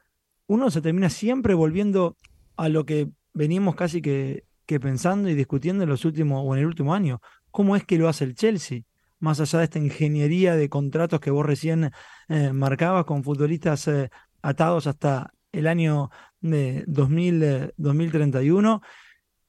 uno 0.47 0.69
se 0.69 0.81
termina 0.81 1.09
siempre 1.09 1.53
volviendo 1.53 2.17
a 2.57 2.67
lo 2.67 2.85
que 2.85 3.09
veníamos 3.33 3.75
casi 3.75 4.01
que, 4.01 4.43
que 4.65 4.79
pensando 4.79 5.29
y 5.29 5.35
discutiendo 5.35 5.83
en 5.83 5.89
los 5.89 6.03
últimos 6.03 6.43
o 6.45 6.53
en 6.53 6.59
el 6.61 6.65
último 6.65 6.93
año. 6.93 7.21
¿Cómo 7.51 7.75
es 7.75 7.85
que 7.85 7.97
lo 7.97 8.09
hace 8.09 8.25
el 8.25 8.35
Chelsea? 8.35 8.81
Más 9.19 9.39
allá 9.39 9.59
de 9.59 9.65
esta 9.65 9.79
ingeniería 9.79 10.55
de 10.55 10.67
contratos 10.67 11.19
que 11.19 11.31
vos 11.31 11.45
recién 11.45 11.91
eh, 12.27 12.51
marcabas 12.51 13.05
con 13.05 13.23
futbolistas 13.23 13.87
eh, 13.87 14.09
atados 14.41 14.87
hasta 14.87 15.33
el 15.51 15.67
año 15.67 16.09
de 16.41 16.84
2000, 16.88 17.73
2031, 17.77 18.82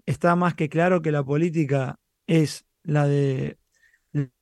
está 0.07 0.37
más 0.37 0.55
que 0.55 0.69
claro 0.69 1.03
que 1.03 1.13
la 1.13 1.25
política 1.25 1.99
es 2.27 2.65
la 2.85 3.07
de 3.07 3.59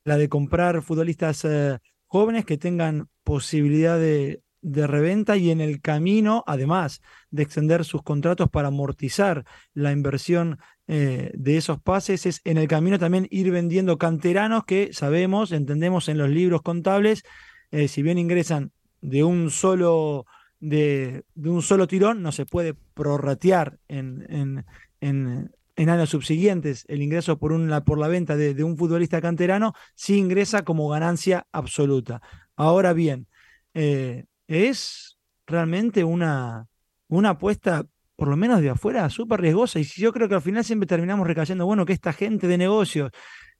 la 0.04 0.18
de 0.18 0.28
comprar 0.28 0.82
futbolistas 0.82 1.44
eh, 1.44 1.78
jóvenes 2.06 2.44
que 2.44 2.58
tengan 2.58 3.08
posibilidad 3.22 3.98
de, 3.98 4.42
reventa 4.62 5.38
y 5.38 5.50
en 5.50 5.62
el 5.62 5.80
camino, 5.80 6.44
además 6.46 7.00
de 7.30 7.42
extender 7.42 7.84
sus 7.84 8.02
contratos 8.02 8.50
para 8.50 8.68
amortizar 8.68 9.46
la 9.72 9.90
inversión 9.90 10.58
eh, 10.86 11.30
de 11.34 11.56
esos 11.56 11.80
pases, 11.80 12.26
es 12.26 12.42
en 12.44 12.58
el 12.58 12.68
camino 12.68 12.98
también 12.98 13.26
ir 13.30 13.50
vendiendo 13.50 13.96
canteranos 13.96 14.64
que 14.64 14.92
sabemos, 14.92 15.52
entendemos 15.52 16.08
en 16.08 16.18
los 16.18 16.28
libros 16.28 16.60
contables, 16.60 17.22
eh, 17.70 17.88
si 17.88 18.02
bien 18.02 18.18
ingresan 18.18 18.72
de 19.00 19.24
un 19.24 19.50
solo 19.50 20.26
de, 20.60 21.24
un 21.36 21.62
solo 21.62 21.86
tirón, 21.86 22.22
no 22.22 22.32
se 22.32 22.46
puede 22.46 22.74
prorratear 22.94 23.78
en, 23.88 24.64
en 25.00 25.50
en 25.80 25.88
años 25.88 26.10
subsiguientes 26.10 26.84
el 26.88 27.00
ingreso 27.00 27.38
por, 27.38 27.52
por 27.84 27.98
la 27.98 28.08
venta 28.08 28.36
de, 28.36 28.62
un 28.62 28.76
futbolista 28.76 29.22
canterano 29.22 29.72
sí 29.94 30.18
ingresa 30.18 30.62
como 30.62 30.90
ganancia 30.90 31.46
absoluta. 31.52 32.20
Ahora 32.54 32.92
bien, 32.92 33.28
eh, 33.72 34.26
es 34.46 35.16
realmente 35.46 36.04
una, 36.04 36.66
una 37.08 37.30
apuesta, 37.30 37.86
por 38.14 38.28
lo 38.28 38.36
menos 38.36 38.60
de 38.60 38.68
afuera, 38.68 39.08
súper 39.08 39.40
riesgosa. 39.40 39.80
Y 39.80 39.84
yo 39.84 40.12
creo 40.12 40.28
que 40.28 40.34
al 40.34 40.42
final 40.42 40.64
siempre 40.64 40.86
terminamos 40.86 41.26
recayendo, 41.26 41.64
bueno, 41.64 41.86
que 41.86 41.94
esta 41.94 42.12
gente 42.12 42.46
de 42.46 42.58
negocios, 42.58 43.10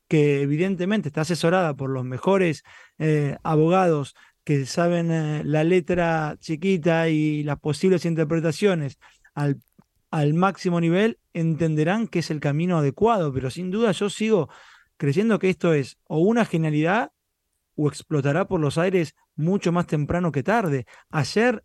que 0.07 0.43
evidentemente 0.43 1.09
está 1.09 1.23
asesorada 1.23 1.73
por 1.75 1.89
los 1.89 2.05
mejores 2.05 2.65
eh, 2.99 3.39
abogados 3.43 4.15
que 4.51 4.67
saben 4.67 5.13
eh, 5.13 5.45
la 5.45 5.63
letra 5.63 6.37
chiquita 6.41 7.09
y 7.09 7.45
las 7.45 7.61
posibles 7.61 8.05
interpretaciones 8.05 8.99
al 9.33 10.35
máximo 10.35 10.81
nivel, 10.81 11.21
entenderán 11.33 12.09
que 12.09 12.19
es 12.19 12.33
el 12.33 12.41
camino 12.41 12.77
adecuado, 12.79 13.33
pero 13.33 13.49
sin 13.49 13.71
duda 13.71 13.93
yo 13.93 14.11
sigo 14.11 14.49
creyendo 14.97 15.39
que 15.39 15.51
esto 15.51 15.73
es 15.73 15.99
o 16.09 16.19
una 16.19 16.45
genialidad 16.45 17.13
o 17.77 17.87
explotará 17.87 18.49
por 18.49 18.59
los 18.59 18.77
aires 18.77 19.15
mucho 19.37 19.71
más 19.71 19.87
temprano 19.87 20.33
que 20.33 20.43
tarde. 20.43 20.85
Ayer 21.11 21.65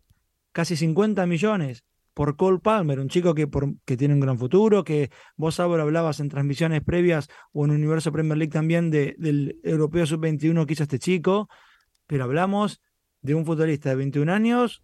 casi 0.52 0.76
50 0.76 1.26
millones 1.26 1.82
por 2.14 2.36
Cole 2.36 2.60
Palmer, 2.60 3.00
un 3.00 3.08
chico 3.08 3.34
que, 3.34 3.48
que 3.84 3.96
tiene 3.96 4.14
un 4.14 4.20
gran 4.20 4.38
futuro, 4.38 4.84
que 4.84 5.10
vos 5.34 5.58
ahora 5.58 5.82
hablabas 5.82 6.20
en 6.20 6.28
transmisiones 6.28 6.84
previas 6.84 7.26
o 7.50 7.64
en 7.64 7.72
Universo 7.72 8.12
Premier 8.12 8.38
League 8.38 8.52
también 8.52 8.92
de, 8.92 9.16
del 9.18 9.58
Europeo 9.64 10.06
Sub-21 10.06 10.64
que 10.66 10.74
hizo 10.74 10.84
este 10.84 11.00
chico, 11.00 11.48
pero 12.06 12.24
hablamos 12.24 12.82
de 13.22 13.34
un 13.34 13.44
futbolista 13.44 13.90
de 13.90 13.96
21 13.96 14.32
años 14.32 14.82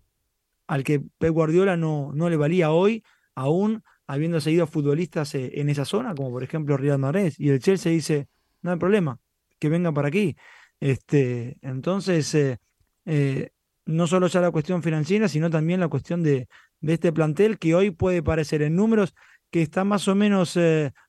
al 0.66 0.84
que 0.84 1.00
Pep 1.00 1.32
Guardiola 1.32 1.76
no, 1.76 2.12
no 2.14 2.30
le 2.30 2.36
valía 2.36 2.70
hoy 2.70 3.04
aún 3.34 3.82
habiendo 4.06 4.40
seguido 4.40 4.66
futbolistas 4.66 5.34
eh, 5.34 5.52
en 5.54 5.68
esa 5.68 5.84
zona, 5.84 6.14
como 6.14 6.30
por 6.30 6.42
ejemplo 6.42 6.76
Riyad 6.76 6.98
Mahrez, 6.98 7.38
y 7.38 7.48
el 7.48 7.60
Chelsea 7.60 7.92
dice, 7.92 8.28
no 8.60 8.72
hay 8.72 8.78
problema, 8.78 9.18
que 9.58 9.68
venga 9.68 9.92
para 9.92 10.08
aquí. 10.08 10.36
Este, 10.80 11.56
entonces, 11.62 12.34
eh, 12.34 12.58
eh, 13.06 13.50
no 13.86 14.06
solo 14.06 14.26
ya 14.26 14.40
la 14.40 14.50
cuestión 14.50 14.82
financiera, 14.82 15.28
sino 15.28 15.48
también 15.50 15.80
la 15.80 15.88
cuestión 15.88 16.22
de, 16.22 16.48
de, 16.80 16.92
este 16.92 17.12
plantel 17.12 17.58
que 17.58 17.74
hoy 17.74 17.90
puede 17.90 18.22
parecer 18.22 18.62
en 18.62 18.76
números 18.76 19.14
que 19.50 19.62
está 19.62 19.84
más 19.84 20.08
o 20.08 20.14
menos 20.14 20.58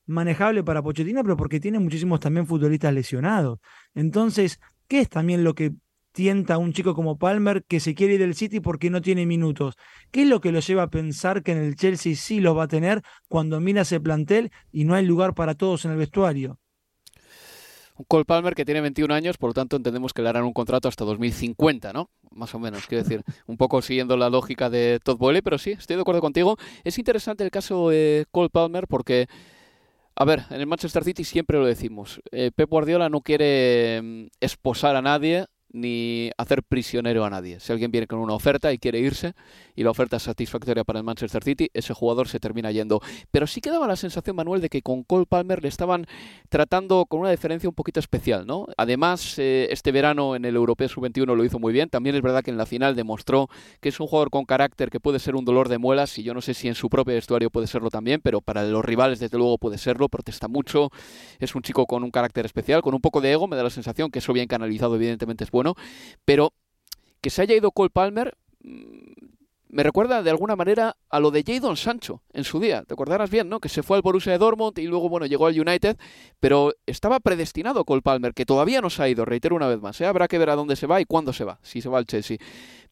manejable 0.06 0.62
para 0.62 0.82
Pochettino, 0.82 1.22
pero 1.22 1.36
porque 1.36 1.60
tiene 1.60 1.78
muchísimos 1.78 2.20
también 2.20 2.46
futbolistas 2.46 2.92
lesionados. 2.92 3.58
Entonces, 3.94 4.60
¿qué 4.86 5.00
es 5.00 5.08
también 5.08 5.44
lo 5.44 5.54
que 5.54 5.72
tienta 6.14 6.54
a 6.54 6.58
un 6.58 6.72
chico 6.72 6.94
como 6.94 7.18
Palmer 7.18 7.64
que 7.64 7.80
se 7.80 7.94
quiere 7.94 8.14
ir 8.14 8.20
del 8.20 8.36
City 8.36 8.60
porque 8.60 8.88
no 8.88 9.02
tiene 9.02 9.26
minutos. 9.26 9.74
¿Qué 10.12 10.22
es 10.22 10.28
lo 10.28 10.40
que 10.40 10.52
lo 10.52 10.60
lleva 10.60 10.84
a 10.84 10.90
pensar 10.90 11.42
que 11.42 11.52
en 11.52 11.58
el 11.58 11.74
Chelsea 11.74 12.14
sí 12.14 12.40
los 12.40 12.56
va 12.56 12.62
a 12.62 12.68
tener 12.68 13.02
cuando 13.28 13.60
mira 13.60 13.82
ese 13.82 14.00
plantel 14.00 14.50
y 14.72 14.84
no 14.84 14.94
hay 14.94 15.04
lugar 15.04 15.34
para 15.34 15.54
todos 15.54 15.84
en 15.84 15.90
el 15.90 15.96
vestuario? 15.98 16.58
Un 17.96 18.04
Cole 18.06 18.24
Palmer 18.24 18.54
que 18.54 18.64
tiene 18.64 18.80
21 18.80 19.12
años, 19.12 19.38
por 19.38 19.50
lo 19.50 19.54
tanto 19.54 19.76
entendemos 19.76 20.12
que 20.12 20.22
le 20.22 20.28
harán 20.28 20.44
un 20.44 20.52
contrato 20.52 20.88
hasta 20.88 21.04
2050, 21.04 21.92
¿no? 21.92 22.10
Más 22.30 22.54
o 22.54 22.58
menos, 22.60 22.86
quiero 22.86 23.02
decir, 23.02 23.22
un 23.46 23.56
poco 23.56 23.82
siguiendo 23.82 24.16
la 24.16 24.30
lógica 24.30 24.70
de 24.70 25.00
Todd 25.02 25.18
Boyle, 25.18 25.42
pero 25.42 25.58
sí, 25.58 25.72
estoy 25.72 25.96
de 25.96 26.02
acuerdo 26.02 26.20
contigo. 26.20 26.56
Es 26.84 26.98
interesante 26.98 27.44
el 27.44 27.50
caso 27.50 27.90
de 27.90 28.26
Cole 28.30 28.50
Palmer 28.50 28.86
porque 28.86 29.26
a 30.16 30.24
ver, 30.24 30.44
en 30.50 30.60
el 30.60 30.66
Manchester 30.68 31.02
City 31.02 31.24
siempre 31.24 31.58
lo 31.58 31.66
decimos. 31.66 32.20
Eh, 32.30 32.52
Pep 32.54 32.70
Guardiola 32.70 33.08
no 33.08 33.20
quiere 33.20 34.00
mm, 34.00 34.26
esposar 34.40 34.94
a 34.94 35.02
nadie 35.02 35.46
ni 35.74 36.30
hacer 36.38 36.62
prisionero 36.62 37.24
a 37.24 37.30
nadie. 37.30 37.58
Si 37.58 37.72
alguien 37.72 37.90
viene 37.90 38.06
con 38.06 38.20
una 38.20 38.32
oferta 38.32 38.72
y 38.72 38.78
quiere 38.78 39.00
irse 39.00 39.34
y 39.74 39.82
la 39.82 39.90
oferta 39.90 40.16
es 40.16 40.22
satisfactoria 40.22 40.84
para 40.84 41.00
el 41.00 41.04
Manchester 41.04 41.42
City, 41.42 41.68
ese 41.74 41.92
jugador 41.92 42.28
se 42.28 42.38
termina 42.38 42.70
yendo. 42.70 43.02
Pero 43.32 43.46
sí 43.48 43.60
quedaba 43.60 43.88
la 43.88 43.96
sensación, 43.96 44.36
Manuel, 44.36 44.60
de 44.62 44.68
que 44.68 44.82
con 44.82 45.02
Cole 45.02 45.26
Palmer 45.26 45.62
le 45.62 45.68
estaban 45.68 46.06
tratando 46.48 47.04
con 47.06 47.20
una 47.20 47.30
diferencia 47.30 47.68
un 47.68 47.74
poquito 47.74 47.98
especial, 47.98 48.46
¿no? 48.46 48.66
Además, 48.76 49.36
eh, 49.38 49.66
este 49.70 49.90
verano 49.90 50.36
en 50.36 50.44
el 50.44 50.54
Europeo 50.54 50.88
Sub-21 50.88 51.34
lo 51.34 51.44
hizo 51.44 51.58
muy 51.58 51.72
bien. 51.72 51.90
También 51.90 52.14
es 52.14 52.22
verdad 52.22 52.44
que 52.44 52.52
en 52.52 52.56
la 52.56 52.66
final 52.66 52.94
demostró 52.94 53.48
que 53.80 53.88
es 53.88 53.98
un 53.98 54.06
jugador 54.06 54.30
con 54.30 54.44
carácter 54.44 54.90
que 54.90 55.00
puede 55.00 55.18
ser 55.18 55.34
un 55.34 55.44
dolor 55.44 55.68
de 55.68 55.78
muelas 55.78 56.16
y 56.18 56.22
yo 56.22 56.34
no 56.34 56.40
sé 56.40 56.54
si 56.54 56.68
en 56.68 56.76
su 56.76 56.88
propio 56.88 57.14
vestuario 57.14 57.50
puede 57.50 57.66
serlo 57.66 57.90
también, 57.90 58.20
pero 58.22 58.40
para 58.40 58.62
los 58.62 58.84
rivales 58.84 59.18
desde 59.18 59.38
luego 59.38 59.58
puede 59.58 59.78
serlo, 59.78 60.08
protesta 60.08 60.46
mucho, 60.46 60.90
es 61.40 61.56
un 61.56 61.62
chico 61.62 61.86
con 61.86 62.04
un 62.04 62.12
carácter 62.12 62.46
especial, 62.46 62.80
con 62.80 62.94
un 62.94 63.00
poco 63.00 63.20
de 63.20 63.32
ego, 63.32 63.48
me 63.48 63.56
da 63.56 63.64
la 63.64 63.70
sensación 63.70 64.10
que 64.12 64.20
eso 64.20 64.32
bien 64.32 64.46
canalizado 64.46 64.94
evidentemente 64.94 65.42
es 65.42 65.50
bueno 65.50 65.63
pero 66.24 66.52
que 67.20 67.30
se 67.30 67.42
haya 67.42 67.56
ido 67.56 67.70
Cole 67.70 67.90
Palmer 67.90 68.36
mm, 68.60 69.34
me 69.74 69.82
recuerda 69.82 70.22
de 70.22 70.30
alguna 70.30 70.54
manera 70.54 70.94
a 71.10 71.18
lo 71.18 71.32
de 71.32 71.42
Jadon 71.44 71.76
Sancho 71.76 72.22
en 72.32 72.44
su 72.44 72.60
día. 72.60 72.84
Te 72.84 72.94
acordarás 72.94 73.28
bien, 73.28 73.48
¿no? 73.48 73.58
Que 73.58 73.68
se 73.68 73.82
fue 73.82 73.96
al 73.96 74.02
Borussia 74.02 74.30
de 74.30 74.38
Dortmund 74.38 74.78
y 74.78 74.86
luego, 74.86 75.08
bueno, 75.08 75.26
llegó 75.26 75.48
al 75.48 75.60
United, 75.60 75.96
pero 76.38 76.72
estaba 76.86 77.18
predestinado 77.18 77.84
Cole 77.84 78.00
Palmer, 78.00 78.34
que 78.34 78.46
todavía 78.46 78.80
no 78.80 78.88
se 78.88 79.02
ha 79.02 79.08
ido, 79.08 79.24
reitero 79.24 79.56
una 79.56 79.66
vez 79.66 79.80
más. 79.80 80.00
¿eh? 80.00 80.06
Habrá 80.06 80.28
que 80.28 80.38
ver 80.38 80.50
a 80.50 80.54
dónde 80.54 80.76
se 80.76 80.86
va 80.86 81.00
y 81.00 81.04
cuándo 81.04 81.32
se 81.32 81.42
va, 81.42 81.58
si 81.62 81.80
se 81.80 81.88
va 81.88 81.98
al 81.98 82.06
Chelsea. 82.06 82.38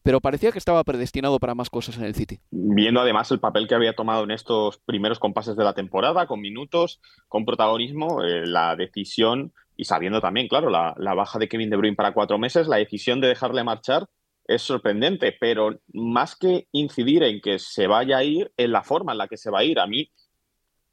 Pero 0.03 0.19
parecía 0.19 0.51
que 0.51 0.57
estaba 0.57 0.83
predestinado 0.83 1.39
para 1.39 1.55
más 1.55 1.69
cosas 1.69 1.97
en 1.97 2.03
el 2.03 2.15
City. 2.15 2.41
Viendo 2.51 2.99
además 2.99 3.31
el 3.31 3.39
papel 3.39 3.69
que 3.69 3.75
había 3.75 3.95
tomado 3.95 4.25
en 4.25 4.31
estos 4.31 4.77
primeros 4.79 5.19
compases 5.19 5.55
de 5.55 5.63
la 5.63 5.73
temporada, 5.73 6.27
con 6.27 6.41
minutos, 6.41 6.99
con 7.29 7.45
protagonismo, 7.45 8.21
eh, 8.25 8.45
la 8.45 8.75
decisión 8.75 9.53
y 9.75 9.85
sabiendo 9.85 10.21
también, 10.21 10.47
claro, 10.47 10.69
la, 10.69 11.13
baja 11.13 11.39
de 11.39 11.47
Kevin 11.47 11.69
De 11.69 11.77
Bruyne 11.77 11.95
para 11.95 12.13
cuatro 12.13 12.37
meses, 12.37 12.67
la 12.67 12.77
decisión 12.77 13.21
de 13.21 13.27
dejarle 13.27 13.63
marchar 13.63 14.07
es 14.45 14.61
sorprendente, 14.61 15.35
pero 15.39 15.79
más 15.93 16.35
que 16.35 16.67
incidir 16.71 17.23
en 17.23 17.39
que 17.41 17.59
se 17.59 17.87
vaya 17.87 18.17
a 18.17 18.23
ir, 18.23 18.51
en 18.57 18.71
la 18.71 18.83
forma 18.83 19.13
en 19.13 19.17
la 19.17 19.27
que 19.27 19.37
se 19.37 19.49
va 19.49 19.59
a 19.59 19.63
ir, 19.63 19.79
a 19.79 19.87
mí 19.87 20.11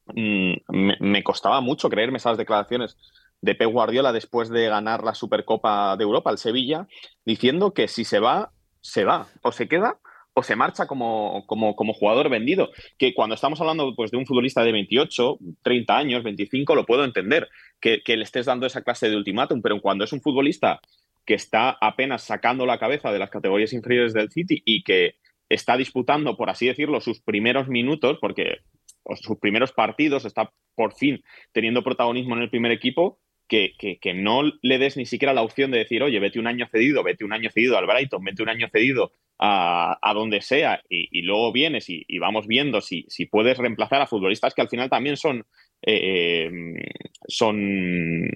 mm, 0.07 0.53
me, 0.99 1.23
costaba 1.23 1.61
mucho 1.61 1.89
creerme 1.89 2.17
esas 2.17 2.37
declaraciones 2.37 2.97
de 3.41 3.55
Pep 3.55 3.69
Guardiola 3.69 4.13
después 4.13 4.49
de 4.49 4.67
ganar 4.67 5.03
la 5.03 5.15
Supercopa 5.15 5.97
de 5.97 6.03
Europa 6.03 6.29
al 6.29 6.37
Sevilla, 6.37 6.87
diciendo 7.25 7.73
que 7.73 7.87
si 7.87 8.05
se 8.05 8.19
va, 8.19 8.51
se 8.79 9.03
va, 9.03 9.27
o 9.41 9.51
se 9.51 9.67
queda 9.67 9.99
o 10.33 10.43
se 10.43 10.55
marcha 10.55 10.87
como, 10.87 11.43
como, 11.45 11.75
como, 11.75 11.93
jugador 11.93 12.29
vendido. 12.29 12.69
Que 12.97 13.13
cuando 13.13 13.35
estamos 13.35 13.59
hablando 13.59 13.93
pues, 13.95 14.11
de 14.11 14.17
un 14.17 14.25
futbolista 14.25 14.63
de 14.63 14.71
28, 14.71 15.39
30 15.61 15.97
años, 15.97 16.23
25, 16.23 16.75
lo 16.75 16.85
puedo 16.85 17.03
entender, 17.03 17.49
que, 17.81 18.01
le 18.05 18.23
estés 18.23 18.45
dando 18.45 18.65
esa 18.65 18.83
clase 18.83 19.09
de 19.09 19.17
ultimátum, 19.17 19.61
pero 19.61 19.81
cuando 19.81 20.03
es 20.03 20.13
un 20.13 20.21
futbolista 20.21 20.79
que 21.25 21.33
está 21.33 21.77
apenas 21.81 22.23
sacando 22.23 22.65
la 22.65 22.79
cabeza 22.79 23.11
de 23.11 23.19
las 23.19 23.29
categorías 23.29 23.73
inferiores 23.73 24.13
del 24.13 24.31
City 24.31 24.61
y 24.65 24.83
que 24.83 25.15
está 25.49 25.75
disputando, 25.75 26.37
por 26.37 26.49
así 26.49 26.67
decirlo, 26.67 27.01
sus 27.01 27.21
primeros 27.21 27.67
minutos, 27.67 28.17
porque 28.21 28.59
sus 29.15 29.37
primeros 29.39 29.71
partidos, 29.73 30.25
está 30.25 30.53
por 30.75 30.93
fin 30.93 31.21
teniendo 31.51 31.83
protagonismo 31.83 32.35
en 32.35 32.43
el 32.43 32.49
primer 32.49 32.71
equipo, 32.71 33.19
que, 33.51 34.13
no 34.13 34.43
le 34.61 34.77
des 34.77 34.95
ni 34.95 35.05
siquiera 35.05 35.33
la 35.33 35.41
opción 35.41 35.71
de 35.71 35.79
decir, 35.79 36.01
oye, 36.03 36.19
vete 36.19 36.39
un 36.39 36.47
año 36.47 36.67
cedido, 36.71 37.03
vete 37.03 37.25
un 37.25 37.33
año 37.33 37.49
cedido 37.49 37.77
al 37.77 37.85
Brighton, 37.85 38.23
vete 38.23 38.43
un 38.43 38.49
año 38.49 38.69
cedido 38.71 39.11
a, 39.39 39.99
a 40.01 40.13
donde 40.13 40.41
sea 40.41 40.81
y, 40.87 41.21
luego 41.23 41.51
vienes 41.51 41.89
y, 41.89 42.17
vamos 42.19 42.47
viendo 42.47 42.79
si, 42.79 43.05
si, 43.09 43.25
puedes 43.25 43.57
reemplazar 43.57 44.01
a 44.01 44.07
futbolistas 44.07 44.53
que 44.53 44.61
al 44.61 44.69
final 44.69 44.89
también 44.89 45.17
son, 45.17 45.45
eh, 45.81 46.49
son, 47.27 48.29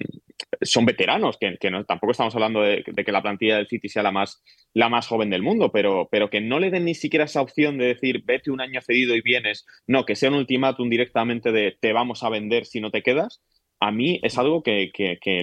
son 0.60 0.84
veteranos, 0.84 1.38
que, 1.38 1.56
tampoco 1.88 2.10
estamos 2.10 2.34
hablando 2.34 2.60
de, 2.60 2.84
que 2.84 3.12
la 3.12 3.22
plantilla 3.22 3.56
del 3.56 3.68
City 3.68 3.88
sea 3.88 4.02
la 4.02 4.12
más, 4.12 4.42
la 4.74 4.90
más 4.90 5.06
joven 5.06 5.30
del 5.30 5.42
mundo, 5.42 5.72
pero, 5.72 6.08
pero 6.10 6.28
que 6.28 6.42
no 6.42 6.58
le 6.58 6.70
den 6.70 6.84
ni 6.84 6.94
siquiera 6.94 7.24
esa 7.24 7.40
opción 7.40 7.78
de 7.78 7.86
decir, 7.86 8.22
vete 8.26 8.50
un 8.50 8.60
año 8.60 8.82
cedido 8.82 9.16
y 9.16 9.22
vienes, 9.22 9.64
no, 9.86 10.04
que 10.04 10.14
sea 10.14 10.28
un 10.28 10.36
ultimátum 10.36 10.90
directamente 10.90 11.52
de 11.52 11.74
te 11.80 11.94
vamos 11.94 12.22
a 12.22 12.28
vender 12.28 12.66
si 12.66 12.80
no 12.80 12.90
te 12.90 13.02
quedas 13.02 13.40
a 13.80 13.90
mí 13.90 14.20
es 14.22 14.38
algo 14.38 14.62
que, 14.62 14.90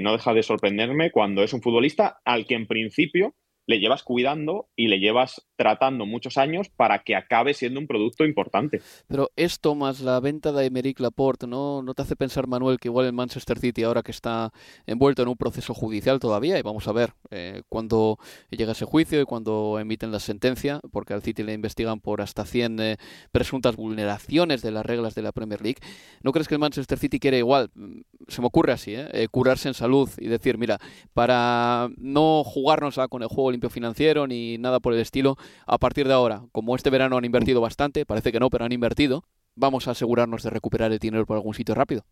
no 0.02 0.14
deja 0.14 0.34
de 0.34 0.44
sorprenderme 0.44 1.12
cuando 1.12 1.44
es 1.44 1.54
un 1.54 1.62
futbolista 1.62 2.20
al 2.26 2.46
que 2.46 2.56
en 2.56 2.68
principio 2.68 3.36
le 3.66 3.80
llevas 3.80 4.04
cuidando 4.04 4.68
y 4.76 4.88
le 4.88 5.00
llevas 5.00 5.46
tratando 5.56 6.06
muchos 6.06 6.38
años 6.38 6.70
para 6.70 7.04
que 7.04 7.16
acabe 7.16 7.54
siendo 7.54 7.80
un 7.80 7.88
producto 7.88 8.26
importante. 8.26 8.82
Pero 9.08 9.32
esto 9.36 9.76
más 9.76 10.02
la 10.02 10.20
venta 10.20 10.52
de 10.52 10.66
Emerick 10.66 11.00
Laporte, 11.00 11.48
¿no, 11.48 11.82
¿no 11.82 11.94
te 11.94 12.02
hace 12.02 12.16
pensar, 12.16 12.48
Manuel, 12.48 12.80
que 12.80 12.90
igual 12.90 13.06
el 13.06 13.14
Manchester 13.14 13.60
City, 13.60 13.84
ahora 13.84 14.04
que 14.04 14.12
está 14.12 14.52
envuelto 14.86 15.22
en 15.22 15.30
un 15.30 15.38
proceso 15.38 15.74
judicial 15.74 16.20
todavía, 16.20 16.60
y 16.60 16.62
vamos 16.62 16.88
a 16.88 16.92
ver 16.92 17.14
eh, 17.32 17.62
cuándo 17.70 18.18
llega 18.50 18.74
ese 18.74 18.86
juicio 18.86 19.22
y 19.22 19.26
cuándo 19.26 19.80
emiten 19.80 20.12
la 20.12 20.20
sentencia, 20.20 20.82
porque 20.92 21.14
al 21.14 21.22
City 21.22 21.44
le 21.44 21.54
investigan 21.54 22.00
por 22.02 22.22
hasta 22.22 22.46
100 22.46 22.80
eh, 22.80 22.98
presuntas 23.32 23.76
vulneraciones 23.76 24.62
de 24.62 24.72
las 24.72 24.86
reglas 24.86 25.16
de 25.16 25.22
la 25.22 25.32
Premier 25.32 25.62
League, 25.62 25.80
¿no 26.22 26.32
crees 26.32 26.48
que 26.48 26.56
el 26.56 26.60
Manchester 26.60 26.98
City 26.98 27.20
quiere 27.20 27.38
igual, 27.38 27.70
mm, 27.76 28.02
se 28.28 28.42
me 28.42 28.48
ocurre 28.48 28.74
así, 28.74 28.96
eh, 28.96 29.08
eh 29.14 29.28
curarse 29.30 29.68
en 29.70 29.74
salud 29.74 30.10
y 30.18 30.28
decir, 30.28 30.58
mira, 30.58 30.80
para 31.14 31.90
no 31.98 32.44
jugarnos 32.44 33.00
con 33.10 33.24
el 33.24 33.28
juego 33.28 33.53
limpio 33.54 33.70
financiero 33.70 34.28
ni 34.28 34.58
nada 34.58 34.80
por 34.80 34.94
el 34.94 35.00
estilo, 35.00 35.38
a 35.66 35.78
partir 35.78 36.08
de 36.08 36.14
ahora, 36.14 36.44
como 36.52 36.76
este 36.76 36.90
verano 36.90 37.18
han 37.18 37.26
invertido 37.26 37.62
bastante, 37.62 38.06
parece 38.06 38.32
que 38.32 38.40
no, 38.40 38.50
pero 38.50 38.66
han 38.66 38.72
invertido, 38.72 39.24
vamos 39.56 39.88
a 39.88 39.92
asegurarnos 39.92 40.44
de 40.44 40.50
recuperar 40.50 40.92
el 40.92 41.00
dinero 41.00 41.26
por 41.26 41.38
algún 41.38 41.54
sitio 41.54 41.76
rápido. 41.76 42.04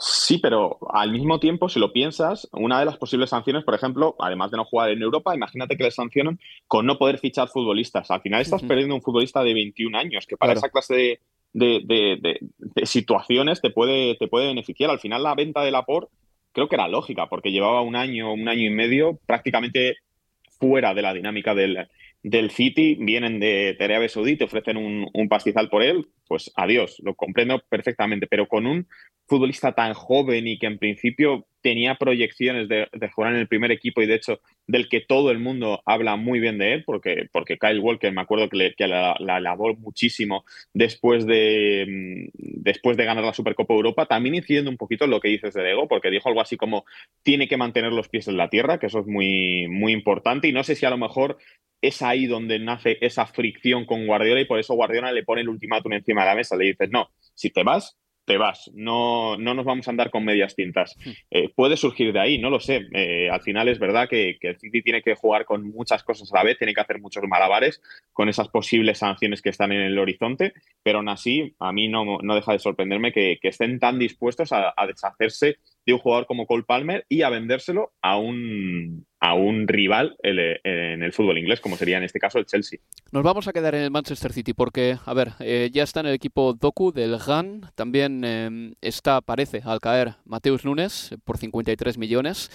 Sí, 0.00 0.38
pero 0.38 0.78
al 0.92 1.10
mismo 1.10 1.40
tiempo, 1.40 1.68
si 1.68 1.80
lo 1.80 1.92
piensas, 1.92 2.48
una 2.52 2.78
de 2.78 2.84
las 2.84 2.98
posibles 2.98 3.30
sanciones, 3.30 3.64
por 3.64 3.74
ejemplo, 3.74 4.14
además 4.20 4.52
de 4.52 4.56
no 4.56 4.64
jugar 4.64 4.90
en 4.90 5.02
Europa, 5.02 5.34
imagínate 5.34 5.76
que 5.76 5.82
le 5.82 5.90
sancionan 5.90 6.38
con 6.68 6.86
no 6.86 6.98
poder 6.98 7.18
fichar 7.18 7.48
futbolistas. 7.48 8.08
Al 8.12 8.20
final 8.20 8.40
estás 8.40 8.62
perdiendo 8.62 8.94
un 8.94 9.02
futbolista 9.02 9.42
de 9.42 9.54
21 9.54 9.98
años, 9.98 10.26
que 10.26 10.36
para 10.36 10.52
esa 10.52 10.68
clase 10.68 11.20
de, 11.52 12.40
situaciones 12.84 13.60
te 13.60 13.70
puede, 13.70 14.14
te 14.14 14.28
puede 14.28 14.46
beneficiar. 14.46 14.90
Al 14.90 15.00
final 15.00 15.24
la 15.24 15.34
venta 15.34 15.62
de 15.62 15.72
Laporte 15.72 16.12
creo 16.52 16.68
que 16.68 16.76
era 16.76 16.86
lógica, 16.86 17.28
porque 17.28 17.50
llevaba 17.50 17.82
un 17.82 17.96
año, 17.96 18.32
un 18.32 18.48
año 18.48 18.62
y 18.62 18.70
medio 18.70 19.18
prácticamente 19.26 19.96
fuera 20.58 20.94
de 20.94 21.02
la 21.02 21.14
dinámica 21.14 21.54
del, 21.54 21.88
del 22.22 22.50
City, 22.50 22.96
vienen 23.00 23.40
de, 23.40 23.76
Arabia 23.80 24.08
Saudí, 24.08 24.36
te 24.36 24.44
ofrecen 24.44 24.76
un, 24.76 25.08
un, 25.12 25.28
pastizal 25.28 25.68
por 25.68 25.82
él, 25.82 26.06
pues 26.26 26.52
adiós, 26.54 27.00
lo 27.02 27.14
comprendo 27.14 27.62
perfectamente, 27.68 28.26
pero 28.26 28.46
con 28.46 28.66
un 28.66 28.86
futbolista 29.26 29.72
tan 29.72 29.94
joven 29.94 30.46
y 30.46 30.58
que 30.58 30.66
en 30.66 30.78
principio 30.78 31.47
tenía 31.60 31.96
proyecciones 31.96 32.68
de, 32.68 32.88
jugar 33.14 33.34
en 33.34 33.40
el 33.40 33.48
primer 33.48 33.72
equipo 33.72 34.00
y 34.00 34.06
de 34.06 34.14
hecho 34.14 34.40
del 34.66 34.88
que 34.88 35.00
todo 35.00 35.30
el 35.30 35.38
mundo 35.38 35.82
habla 35.86 36.16
muy 36.16 36.40
bien 36.40 36.58
de 36.58 36.74
él, 36.74 36.84
porque, 36.84 37.28
porque 37.32 37.58
Kyle 37.58 37.80
Walker 37.80 38.12
me 38.12 38.20
acuerdo 38.20 38.48
que, 38.48 38.56
le, 38.56 38.74
la, 38.78 39.12
alabó 39.12 39.74
muchísimo 39.74 40.44
después 40.72 41.26
de, 41.26 41.86
mm, 41.88 42.62
después 42.62 42.96
de 42.96 43.04
ganar 43.04 43.24
la 43.24 43.32
Supercopa 43.32 43.74
Europa, 43.74 44.06
también 44.06 44.34
incidiendo 44.34 44.70
un 44.70 44.76
poquito 44.76 45.04
en 45.04 45.10
lo 45.10 45.20
que 45.20 45.28
dices 45.28 45.54
de 45.54 45.64
Diego, 45.64 45.88
porque 45.88 46.10
dijo 46.10 46.28
algo 46.28 46.40
así 46.40 46.56
como 46.56 46.84
tiene 47.22 47.48
que 47.48 47.56
mantener 47.56 47.92
los 47.92 48.08
pies 48.08 48.28
en 48.28 48.36
la 48.36 48.50
tierra, 48.50 48.78
que 48.78 48.86
eso 48.86 49.00
es 49.00 49.06
muy, 49.06 49.66
muy 49.68 49.92
importante. 49.92 50.48
Y 50.48 50.52
no 50.52 50.62
sé 50.64 50.74
si 50.74 50.86
a 50.86 50.90
lo 50.90 50.98
mejor 50.98 51.38
es 51.80 52.02
ahí 52.02 52.26
donde 52.26 52.58
nace 52.58 52.98
esa 53.00 53.26
fricción 53.26 53.84
con 53.84 54.06
Guardiola 54.06 54.40
y 54.40 54.46
por 54.46 54.58
eso 54.58 54.74
Guardiola 54.74 55.12
le 55.12 55.22
pone 55.22 55.42
el 55.42 55.48
ultimátum 55.48 55.92
encima 55.92 56.22
de 56.22 56.28
la 56.28 56.34
mesa, 56.34 56.56
le 56.56 56.66
dices, 56.66 56.90
no, 56.90 57.10
si 57.34 57.50
te 57.50 57.62
vas, 57.62 57.96
te 58.28 58.36
vas, 58.36 58.70
no, 58.74 59.38
no 59.38 59.54
nos 59.54 59.64
vamos 59.64 59.88
a 59.88 59.90
andar 59.90 60.10
con 60.10 60.22
medias 60.22 60.54
tintas. 60.54 60.94
Hmm. 61.04 61.10
Eh, 61.30 61.48
puede 61.56 61.76
surgir 61.76 62.12
de 62.12 62.20
ahí, 62.20 62.38
no 62.38 62.50
lo 62.50 62.60
sé. 62.60 62.86
Eh, 62.92 63.30
al 63.30 63.40
final 63.40 63.68
es 63.68 63.78
verdad 63.78 64.08
que, 64.08 64.38
el 64.40 64.58
City 64.58 64.82
tiene 64.82 65.02
que 65.02 65.14
jugar 65.14 65.46
con 65.46 65.68
muchas 65.70 66.04
cosas 66.04 66.32
a 66.32 66.36
la 66.36 66.44
vez, 66.44 66.58
tiene 66.58 66.74
que 66.74 66.80
hacer 66.80 67.00
muchos 67.00 67.24
malabares 67.26 67.80
con 68.12 68.28
esas 68.28 68.48
posibles 68.48 68.98
sanciones 68.98 69.40
que 69.40 69.48
están 69.48 69.72
en 69.72 69.80
el 69.80 69.98
horizonte, 69.98 70.52
pero 70.82 70.98
aún 70.98 71.08
así 71.08 71.54
a 71.58 71.72
mí 71.72 71.88
no, 71.88 72.18
no 72.22 72.34
deja 72.34 72.52
de 72.52 72.58
sorprenderme 72.58 73.12
que, 73.12 73.38
estén 73.42 73.78
tan 73.78 73.98
dispuestos 73.98 74.52
a, 74.52 74.74
a 74.76 74.86
deshacerse 74.86 75.56
de 75.88 75.94
un 75.94 76.00
jugador 76.00 76.26
como 76.26 76.46
Cole 76.46 76.64
Palmer 76.64 77.06
y 77.08 77.22
a 77.22 77.30
vendérselo 77.30 77.92
a 78.02 78.18
un, 78.18 79.06
a 79.20 79.32
un 79.34 79.66
rival 79.66 80.18
en 80.22 81.02
el 81.02 81.12
fútbol 81.14 81.38
inglés, 81.38 81.60
como 81.60 81.76
sería 81.76 81.96
en 81.96 82.04
este 82.04 82.18
caso 82.18 82.38
el 82.38 82.44
Chelsea. 82.44 82.80
Nos 83.10 83.22
vamos 83.22 83.48
a 83.48 83.54
quedar 83.54 83.74
en 83.74 83.84
el 83.84 83.90
Manchester 83.90 84.34
City 84.34 84.52
porque, 84.52 84.98
a 85.02 85.14
ver, 85.14 85.32
eh, 85.40 85.70
ya 85.72 85.82
está 85.82 86.00
en 86.00 86.06
el 86.06 86.14
equipo 86.14 86.52
Doku 86.52 86.92
del 86.92 87.16
GAN, 87.16 87.70
también 87.74 88.22
eh, 88.22 88.74
está, 88.82 89.22
parece, 89.22 89.62
al 89.64 89.80
caer 89.80 90.16
Mateus 90.26 90.66
Nunes 90.66 91.14
por 91.24 91.38
53 91.38 91.96
millones. 91.96 92.50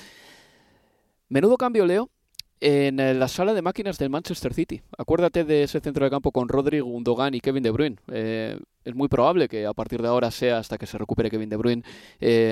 Menudo 1.27 1.57
cambio, 1.57 1.87
Leo, 1.87 2.11
en 2.59 2.99
eh, 2.99 3.15
la 3.15 3.27
sala 3.29 3.55
de 3.55 3.63
máquinas 3.63 3.97
del 3.97 4.11
Manchester 4.11 4.53
City. 4.53 4.83
Acuérdate 4.95 5.43
de 5.43 5.63
ese 5.63 5.79
centro 5.79 6.05
de 6.05 6.11
campo 6.11 6.31
con 6.31 6.49
Rodrigo, 6.49 6.85
Gundogan 6.85 7.33
y 7.33 7.39
Kevin 7.39 7.63
De 7.63 7.71
Bruyne. 7.71 7.95
es 8.05 8.93
muy 8.93 9.07
probable 9.07 9.47
que 9.47 9.65
a 9.65 9.73
partir 9.73 10.03
de 10.03 10.09
ahora 10.09 10.29
sea 10.29 10.59
hasta 10.59 10.77
que 10.77 10.85
se 10.85 10.99
recupere 10.99 11.31
Kevin 11.31 11.49
De 11.49 11.57
Bruyne, 11.57 11.83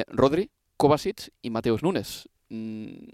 Rodri, 0.07 0.49
Kovacic 0.81 1.29
y 1.43 1.51
Mateus 1.51 1.83
Nunes. 1.83 2.27
Mm, 2.49 3.05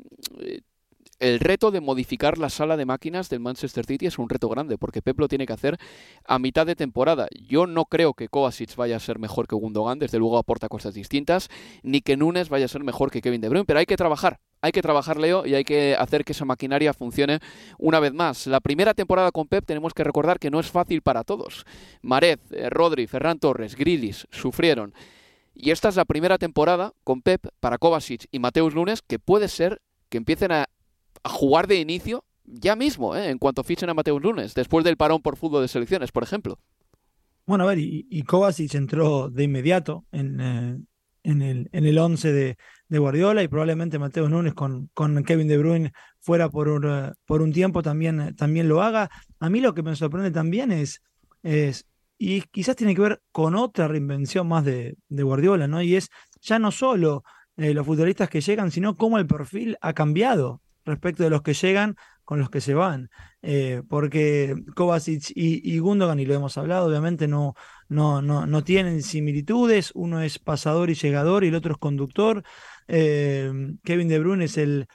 el 1.20 1.39
reto 1.41 1.70
de 1.70 1.82
modificar 1.82 2.38
la 2.38 2.49
sala 2.49 2.78
de 2.78 2.86
máquinas 2.86 3.30
del 3.30 3.41
Manchester 3.41 3.86
City 3.86 4.05
es 4.05 4.18
un 4.18 4.30
reto 4.30 4.47
grande, 4.47 4.78
porque 4.78 5.01
Pep 5.01 5.20
lo 5.20 5.28
tiene 5.28 5.45
que 5.45 5.51
hacer 5.51 5.78
a 6.26 6.39
mitad 6.39 6.65
de 6.65 6.78
temporada. 6.78 7.28
Yo 7.49 7.68
no 7.68 7.84
creo 7.84 8.13
que 8.13 8.30
Kovacic 8.30 8.74
vaya 8.78 8.95
a 8.95 9.01
ser 9.01 9.20
mejor 9.20 9.49
que 9.49 9.55
Gundogan, 9.55 9.99
desde 9.99 10.18
luego 10.18 10.38
aporta 10.38 10.70
cosas 10.70 10.93
distintas, 10.93 11.49
ni 11.84 11.99
que 11.99 12.15
Nunes 12.15 12.47
vaya 12.47 12.65
a 12.65 12.70
ser 12.70 12.86
mejor 12.86 13.11
que 13.11 13.22
Kevin 13.22 13.41
De 13.41 13.49
Bruyne, 13.49 13.65
pero 13.65 13.80
hay 13.80 13.86
que 13.86 13.97
trabajar, 13.97 14.39
hay 14.61 14.72
que 14.72 14.82
trabajar, 14.82 15.18
Leo, 15.18 15.45
y 15.45 15.55
hay 15.55 15.65
que 15.65 15.97
hacer 15.99 16.24
que 16.24 16.32
esa 16.32 16.45
maquinaria 16.45 16.93
funcione 16.93 17.39
una 17.78 17.99
vez 17.99 18.13
más. 18.13 18.47
La 18.47 18.61
primera 18.61 18.93
temporada 18.93 19.34
con 19.34 19.47
Pep 19.47 19.65
tenemos 19.65 19.93
que 19.93 20.05
recordar 20.05 20.39
que 20.39 20.49
no 20.49 20.61
es 20.61 20.72
fácil 20.72 21.01
para 21.01 21.26
todos. 21.26 21.65
Marez, 22.01 22.39
eh, 22.51 22.70
Rodri, 22.70 23.07
Ferran 23.07 23.39
Torres, 23.39 23.76
Grilis 23.76 24.26
sufrieron. 24.32 24.93
Y 25.60 25.72
esta 25.72 25.89
es 25.89 25.95
la 25.95 26.05
primera 26.05 26.38
temporada 26.38 26.93
con 27.03 27.24
Pep 27.24 27.47
para 27.60 27.80
Kovacic 27.80 28.28
y 28.32 28.38
Mateus 28.38 28.76
Lunes 28.76 29.01
que 29.01 29.18
puede 29.18 29.47
ser 29.47 29.82
que 30.08 30.20
empiecen 30.20 30.51
a, 30.51 30.70
jugar 31.24 31.68
de 31.68 31.80
inicio 31.80 32.24
ya 32.45 32.76
mismo, 32.76 33.16
¿eh? 33.16 33.30
en 33.30 33.39
cuanto 33.39 33.64
fichen 33.64 33.89
a 33.89 33.93
Mateus 33.93 34.22
Lunes, 34.22 34.53
después 34.53 34.86
del 34.86 34.95
parón 34.95 35.22
por 35.22 35.36
fútbol 35.36 35.64
de 35.64 35.68
selecciones, 35.68 36.12
por 36.12 36.24
ejemplo. 36.24 36.60
Bueno, 37.47 37.64
a 37.64 37.68
ver, 37.68 37.80
y, 37.80 38.22
Kovacic 38.22 38.76
entró 38.76 39.30
de 39.30 39.43
inmediato 39.43 40.05
en, 40.12 40.39
eh, 40.39 40.78
el, 41.24 41.70
en 41.72 41.86
el 41.86 41.97
11 41.97 42.32
de, 42.32 42.58
Guardiola 42.89 43.43
y 43.43 43.47
probablemente 43.47 43.99
Mateus 43.99 44.30
Nunes 44.30 44.53
con, 44.53 44.89
Kevin 45.26 45.47
De 45.47 45.58
Bruyne 45.58 45.91
fuera 46.20 46.49
por 46.49 46.70
un, 46.70 46.86
eh, 46.86 47.51
tiempo 47.51 47.82
también, 47.82 48.36
también 48.36 48.70
lo 48.70 48.84
haga. 48.84 49.10
A 49.39 49.49
mí 49.49 49.60
lo 49.60 49.74
que 49.74 49.84
me 49.84 49.95
sorprende 49.95 50.32
también 50.32 50.72
es, 50.72 51.01
es 51.41 51.86
y 52.18 52.41
quizás 52.41 52.76
tiene 52.76 52.95
que 52.95 53.01
ver 53.01 53.22
con 53.32 53.55
otra 53.55 53.88
reinvención 53.88 54.47
más 54.47 54.65
de, 54.65 54.97
Guardiola, 55.09 55.68
¿no? 55.68 55.82
Y 55.82 55.95
es 55.95 56.09
ya 56.41 56.59
no 56.59 56.72
solo 56.72 57.24
eh, 57.57 57.74
los 57.74 57.86
futbolistas 57.86 58.30
que 58.30 58.41
llegan, 58.41 58.72
sino 58.72 58.97
cómo 58.97 59.18
el 59.18 59.28
perfil 59.28 59.78
ha 59.82 59.93
cambiado 59.93 60.61
respecto 60.86 61.24
de 61.24 61.30
los 61.30 61.41
que 61.41 61.53
llegan 61.53 61.95
con 62.24 62.39
los 62.39 62.49
que 62.49 62.61
se 62.61 62.74
van. 62.74 63.09
Eh, 63.41 63.84
porque 63.88 64.55
Kovacic 64.76 65.32
y, 65.36 65.78
Gundogan, 65.80 66.20
y 66.20 66.26
lo 66.26 66.34
hemos 66.34 66.57
hablado, 66.57 66.88
obviamente 66.88 67.28
no, 67.28 67.55
no, 67.88 68.22
no, 68.22 68.45
no, 68.45 68.63
tienen 68.63 69.01
similitudes. 69.03 69.91
Uno 69.93 70.22
es 70.22 70.39
pasador 70.39 70.89
y 70.89 70.95
llegador 70.95 71.43
y 71.43 71.49
el 71.49 71.55
otro 71.55 71.74
es 71.74 71.78
conductor. 71.78 72.43
Eh, 72.88 73.51
Kevin 73.84 74.07
De 74.07 74.20
Bruyne 74.20 74.45
es 74.45 74.57
el 74.57 74.88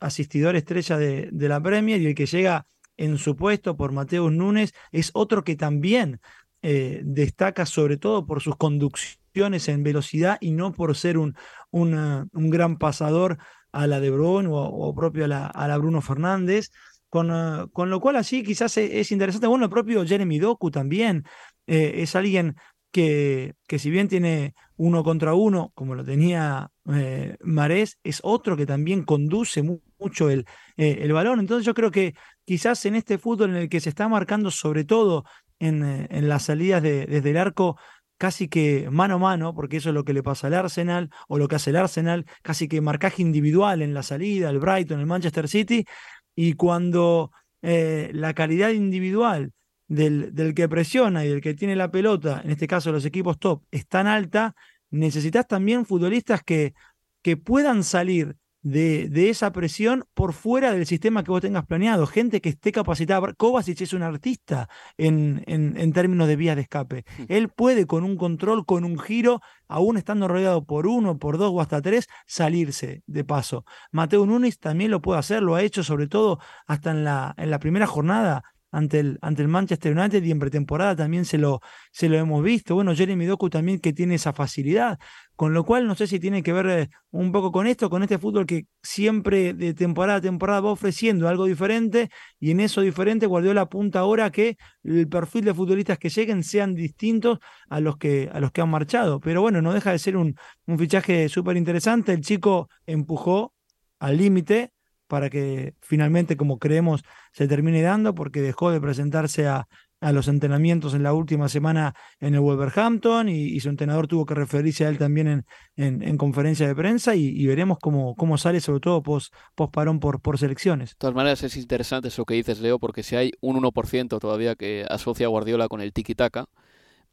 asistidor 0.00 0.56
estrella 0.56 0.96
de, 0.96 1.28
de 1.30 1.48
la 1.48 1.62
Premier 1.62 2.00
y 2.00 2.06
el 2.06 2.14
que 2.14 2.26
llega 2.26 2.66
en 3.00 3.18
su 3.18 3.34
puesto 3.34 3.76
por 3.76 3.92
Mateus 3.92 4.30
Núñez, 4.30 4.72
es 4.92 5.10
otro 5.14 5.42
que 5.42 5.56
también 5.56 6.20
eh, 6.62 7.00
destaca 7.02 7.64
sobre 7.64 7.96
todo 7.96 8.26
por 8.26 8.42
sus 8.42 8.56
conducciones 8.56 9.68
en 9.68 9.82
velocidad 9.82 10.36
y 10.40 10.52
no 10.52 10.72
por 10.72 10.94
ser 10.94 11.16
un, 11.16 11.34
un 11.70 12.50
gran 12.50 12.76
pasador 12.76 13.38
a 13.72 13.86
la 13.86 14.00
de 14.00 14.10
Bruyne 14.10 14.48
o, 14.52 14.94
propio 14.94 15.24
a 15.24 15.28
la, 15.28 15.46
a 15.46 15.78
Bruno 15.78 16.02
Fernández. 16.02 16.70
Con, 17.08 17.30
ah, 17.32 17.66
con, 17.72 17.90
lo 17.90 18.00
cual 18.00 18.16
así 18.16 18.44
quizás 18.44 18.76
e, 18.76 19.00
es, 19.00 19.10
interesante. 19.10 19.48
Bueno, 19.48 19.64
el 19.64 19.70
propio 19.70 20.06
Jeremy 20.06 20.38
Doku 20.38 20.70
también 20.70 21.24
eh, 21.66 21.94
es 21.96 22.14
alguien 22.14 22.56
que, 22.92 23.54
que 23.66 23.78
si 23.80 23.90
bien 23.90 24.08
tiene 24.08 24.54
uno 24.76 25.02
contra 25.02 25.34
uno, 25.34 25.72
como 25.74 25.94
lo 25.94 26.04
tenía 26.04 26.70
eh, 26.92 27.36
Marés, 27.40 27.98
es 28.04 28.20
otro 28.22 28.56
que 28.56 28.66
también 28.66 29.04
conduce 29.04 29.62
mucho 30.00 30.30
el, 30.30 30.46
eh, 30.76 30.98
el 31.02 31.12
balón. 31.12 31.40
Entonces 31.40 31.66
yo 31.66 31.74
creo 31.74 31.90
que 31.90 32.14
quizás 32.44 32.84
en 32.86 32.94
este 32.94 33.18
fútbol 33.18 33.50
en 33.50 33.56
el 33.56 33.68
que 33.68 33.80
se 33.80 33.90
está 33.90 34.08
marcando 34.08 34.50
sobre 34.50 34.84
todo 34.84 35.24
en, 35.58 35.84
eh, 35.84 36.06
en 36.10 36.28
las 36.28 36.44
salidas 36.44 36.82
de, 36.82 37.06
desde 37.06 37.30
el 37.30 37.36
arco 37.36 37.76
casi 38.20 38.48
que 38.48 38.90
mano 38.90 39.14
a 39.14 39.18
mano, 39.18 39.54
porque 39.54 39.78
eso 39.78 39.88
es 39.88 39.94
lo 39.94 40.04
que 40.04 40.12
le 40.12 40.22
pasa 40.22 40.48
al 40.48 40.54
Arsenal 40.54 41.08
o 41.26 41.38
lo 41.38 41.48
que 41.48 41.56
hace 41.56 41.70
el 41.70 41.76
Arsenal, 41.76 42.26
casi 42.42 42.68
que 42.68 42.82
marcaje 42.82 43.22
individual 43.22 43.80
en 43.80 43.94
la 43.94 44.02
salida, 44.02 44.50
el 44.50 44.58
Brighton, 44.58 45.00
el 45.00 45.06
Manchester 45.06 45.48
City, 45.48 45.86
y 46.34 46.52
cuando 46.52 47.32
eh, 47.62 48.10
la 48.12 48.34
calidad 48.34 48.70
individual 48.70 49.52
del, 49.88 50.34
del, 50.34 50.52
que 50.54 50.68
presiona 50.68 51.24
y 51.24 51.30
del 51.30 51.40
que 51.40 51.54
tiene 51.54 51.76
la 51.76 51.90
pelota, 51.90 52.42
en 52.44 52.50
este 52.50 52.66
caso 52.66 52.92
los 52.92 53.06
equipos 53.06 53.38
top, 53.38 53.62
es 53.70 53.86
tan 53.88 54.06
alta, 54.06 54.54
necesitas 54.90 55.46
también 55.46 55.86
futbolistas 55.86 56.42
que, 56.42 56.74
que 57.22 57.38
puedan 57.38 57.84
salir 57.84 58.36
de, 58.62 59.08
de, 59.08 59.30
esa 59.30 59.52
presión 59.52 60.04
por 60.14 60.32
fuera 60.32 60.72
del 60.72 60.86
sistema 60.86 61.24
que 61.24 61.30
vos 61.30 61.40
tengas 61.40 61.66
planeado. 61.66 62.06
Gente 62.06 62.40
que 62.40 62.50
esté 62.50 62.72
capacitada. 62.72 63.32
Kovacic 63.34 63.80
es 63.80 63.92
un 63.92 64.02
artista 64.02 64.68
en, 64.96 65.42
en, 65.46 65.76
en, 65.76 65.92
términos 65.92 66.28
de 66.28 66.36
vías 66.36 66.56
de 66.56 66.62
escape. 66.62 67.04
Hmm. 67.18 67.24
Él 67.28 67.48
puede 67.48 67.86
con 67.86 68.04
un 68.04 68.16
control, 68.16 68.66
con 68.66 68.84
un 68.84 68.98
giro, 68.98 69.40
aún 69.68 69.96
estando 69.96 70.28
rodeado 70.28 70.64
por 70.64 70.86
uno, 70.86 71.18
por 71.18 71.38
dos 71.38 71.50
o 71.52 71.60
hasta 71.60 71.80
tres, 71.80 72.06
salirse 72.26 73.02
de 73.06 73.24
paso. 73.24 73.64
Mateo 73.92 74.26
Núñez 74.26 74.58
también 74.58 74.90
lo 74.90 75.00
puede 75.00 75.20
hacer, 75.20 75.42
lo 75.42 75.54
ha 75.54 75.62
hecho 75.62 75.82
sobre 75.82 76.06
todo 76.06 76.38
hasta 76.66 76.90
en 76.90 77.04
la, 77.04 77.34
en 77.36 77.50
la 77.50 77.58
primera 77.58 77.86
jornada 77.86 78.44
ante 78.70 79.00
el, 79.00 79.18
ante 79.20 79.42
el 79.42 79.48
Manchester 79.48 79.96
United 79.96 80.22
y 80.22 80.30
en 80.30 80.38
pretemporada 80.38 80.96
también 80.96 81.24
se 81.24 81.38
lo, 81.38 81.60
se 81.92 82.08
lo 82.08 82.16
hemos 82.16 82.42
visto. 82.42 82.74
Bueno, 82.74 82.94
Jeremy 82.94 83.26
Doku 83.26 83.50
también 83.50 83.80
que 83.80 83.92
tiene 83.92 84.14
esa 84.14 84.32
facilidad, 84.32 84.98
con 85.36 85.54
lo 85.54 85.64
cual 85.64 85.86
no 85.86 85.94
sé 85.94 86.06
si 86.06 86.20
tiene 86.20 86.42
que 86.42 86.52
ver 86.52 86.66
eh, 86.66 86.90
un 87.10 87.32
poco 87.32 87.50
con 87.52 87.66
esto, 87.66 87.90
con 87.90 88.02
este 88.02 88.18
fútbol 88.18 88.46
que 88.46 88.66
siempre 88.82 89.54
de 89.54 89.74
temporada 89.74 90.18
a 90.18 90.20
temporada 90.20 90.60
va 90.60 90.70
ofreciendo 90.70 91.28
algo 91.28 91.46
diferente 91.46 92.10
y 92.38 92.50
en 92.52 92.60
eso 92.60 92.80
diferente 92.80 93.26
Guardiola 93.26 93.62
apunta 93.62 94.00
ahora 94.00 94.30
que 94.30 94.56
el 94.84 95.08
perfil 95.08 95.44
de 95.44 95.54
futbolistas 95.54 95.98
que 95.98 96.08
lleguen 96.08 96.42
sean 96.44 96.74
distintos 96.74 97.38
a 97.68 97.80
los 97.80 97.96
que, 97.96 98.30
a 98.32 98.40
los 98.40 98.52
que 98.52 98.60
han 98.60 98.70
marchado. 98.70 99.20
Pero 99.20 99.42
bueno, 99.42 99.62
no 99.62 99.72
deja 99.72 99.92
de 99.92 99.98
ser 99.98 100.16
un, 100.16 100.36
un 100.66 100.78
fichaje 100.78 101.28
súper 101.28 101.56
interesante. 101.56 102.12
El 102.12 102.20
chico 102.20 102.68
empujó 102.86 103.54
al 103.98 104.16
límite, 104.16 104.72
para 105.10 105.28
que 105.28 105.74
finalmente, 105.82 106.36
como 106.36 106.58
creemos, 106.58 107.02
se 107.32 107.48
termine 107.48 107.82
dando, 107.82 108.14
porque 108.14 108.40
dejó 108.40 108.70
de 108.70 108.80
presentarse 108.80 109.48
a, 109.48 109.66
a 110.00 110.12
los 110.12 110.28
entrenamientos 110.28 110.94
en 110.94 111.02
la 111.02 111.12
última 111.12 111.48
semana 111.48 111.94
en 112.20 112.34
el 112.34 112.40
Wolverhampton 112.40 113.28
y, 113.28 113.58
su 113.58 113.68
entrenador 113.68 114.06
tuvo 114.06 114.24
que 114.24 114.34
referirse 114.34 114.86
a 114.86 114.88
él 114.88 114.98
también 114.98 115.26
en, 115.26 115.46
en, 115.76 116.02
en 116.02 116.16
conferencia 116.16 116.66
de 116.68 116.76
prensa 116.76 117.16
y, 117.16 117.44
veremos 117.44 117.78
cómo, 117.80 118.14
cómo 118.14 118.38
sale, 118.38 118.60
sobre 118.60 118.80
todo 118.80 119.02
post, 119.02 119.34
post 119.56 119.74
parón 119.74 119.98
por, 119.98 120.22
por 120.22 120.38
selecciones. 120.38 120.90
De 120.90 120.96
todas 120.98 121.16
maneras, 121.16 121.42
es 121.42 121.56
interesante 121.56 122.08
eso 122.08 122.24
que 122.24 122.34
dices, 122.34 122.60
Leo, 122.60 122.78
porque 122.78 123.02
si 123.02 123.16
hay 123.16 123.32
un 123.40 123.60
1% 123.60 124.20
todavía 124.20 124.54
que 124.54 124.86
asocia 124.88 125.26
a 125.26 125.28
Guardiola 125.28 125.66
con 125.68 125.80
el 125.80 125.92
tiki-taka, 125.92 126.46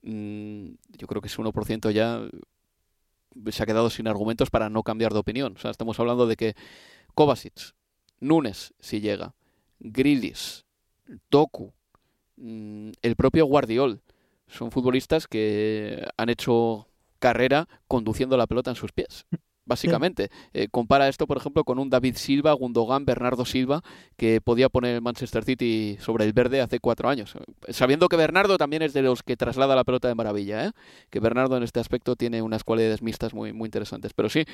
mmm, 0.03 0.67
yo 0.97 1.07
creo 1.07 1.19
que 1.19 1.29
ese 1.29 1.41
1% 1.41 1.89
ya 1.89 2.21
se 3.51 3.63
ha 3.63 3.65
quedado 3.65 3.89
sin 3.89 4.07
argumentos 4.07 4.51
para 4.51 4.69
no 4.69 4.83
cambiar 4.83 5.13
de 5.13 5.19
opinión. 5.19 5.55
O 5.57 5.59
sea, 5.59 5.71
estamos 5.71 5.99
hablando 5.99 6.27
de 6.27 6.35
que 6.35 6.53
Kovacic 7.15 7.73
Nunes, 8.19 8.73
si 8.79 8.99
llega, 9.01 9.33
Grilis, 9.79 10.65
Toku, 11.29 11.73
mm, 12.37 12.91
el 13.01 13.15
propio 13.15 13.45
Guardiol. 13.45 14.01
Son 14.47 14.71
futbolistas 14.71 15.27
que 15.27 16.07
han 16.15 16.29
hecho 16.29 16.87
carrera 17.19 17.67
conduciendo 17.87 18.37
la 18.37 18.47
pelota 18.47 18.71
en 18.71 18.75
sus 18.75 18.91
pies. 18.91 19.25
Básicamente, 19.67 20.29
eh, 20.53 20.69
compara 20.71 21.09
esto, 21.09 21.27
por 21.27 21.35
ejemplo, 21.35 21.65
con 21.65 21.77
un 21.77 21.89
David 21.89 22.15
Silva, 22.15 22.53
Gundogan, 22.53 23.03
Bernardo 23.03 23.43
Silva, 23.43 23.81
que 24.15 24.39
podía 24.39 24.69
poner 24.69 24.95
el 24.95 25.01
Manchester 25.01 25.43
City 25.43 25.97
sobre 25.99 26.23
el 26.23 26.31
verde 26.31 26.61
hace 26.61 26.79
cuatro 26.79 27.09
años. 27.09 27.33
Sabiendo 27.67 28.07
que 28.07 28.15
Bernardo 28.15 28.57
también 28.57 28.81
es 28.81 28.93
de 28.93 29.01
los 29.01 29.23
que 29.23 29.35
traslada 29.35 29.75
la 29.75 29.83
pelota 29.83 30.07
de 30.07 30.15
maravilla, 30.15 30.67
¿eh? 30.67 30.71
que 31.09 31.19
Bernardo 31.19 31.57
en 31.57 31.63
este 31.63 31.81
aspecto 31.81 32.15
tiene 32.15 32.41
unas 32.41 32.63
cualidades 32.63 33.01
mixtas 33.01 33.33
muy, 33.33 33.51
muy 33.51 33.67
interesantes. 33.67 34.13
Pero 34.13 34.29
sí, 34.29 34.45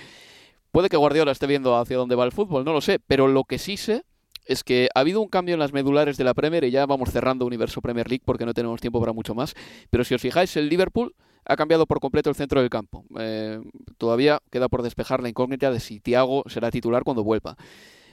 Puede 0.73 0.89
que 0.89 0.97
Guardiola 0.97 1.31
esté 1.31 1.45
viendo 1.45 1.77
hacia 1.77 1.97
dónde 1.97 2.15
va 2.15 2.25
el 2.25 2.31
fútbol, 2.31 2.65
no 2.65 2.73
lo 2.73 2.81
sé, 2.81 2.97
pero 2.97 3.27
lo 3.27 3.43
que 3.43 3.59
sí 3.59 3.77
sé 3.77 4.05
es 4.47 4.63
que 4.63 4.89
ha 4.95 5.01
habido 5.01 5.21
un 5.21 5.27
cambio 5.29 5.53
en 5.53 5.59
las 5.59 5.71
medulares 5.71 6.17
de 6.17 6.23
la 6.23 6.33
Premier 6.33 6.63
y 6.63 6.71
ya 6.71 6.87
vamos 6.87 7.11
cerrando 7.11 7.45
Universo 7.45 7.79
Premier 7.79 8.09
League 8.09 8.23
porque 8.25 8.43
no 8.43 8.55
tenemos 8.55 8.81
tiempo 8.81 8.99
para 8.99 9.13
mucho 9.13 9.35
más. 9.35 9.53
Pero 9.91 10.03
si 10.03 10.15
os 10.15 10.21
fijáis, 10.21 10.57
el 10.57 10.69
Liverpool 10.69 11.13
ha 11.45 11.55
cambiado 11.55 11.85
por 11.85 11.99
completo 11.99 12.31
el 12.31 12.35
centro 12.35 12.59
del 12.59 12.71
campo. 12.71 13.05
Eh, 13.19 13.61
todavía 13.99 14.41
queda 14.49 14.67
por 14.67 14.81
despejar 14.81 15.21
la 15.21 15.29
incógnita 15.29 15.69
de 15.69 15.79
si 15.79 15.99
Thiago 15.99 16.41
será 16.47 16.71
titular 16.71 17.03
cuando 17.03 17.23
vuelva. 17.23 17.55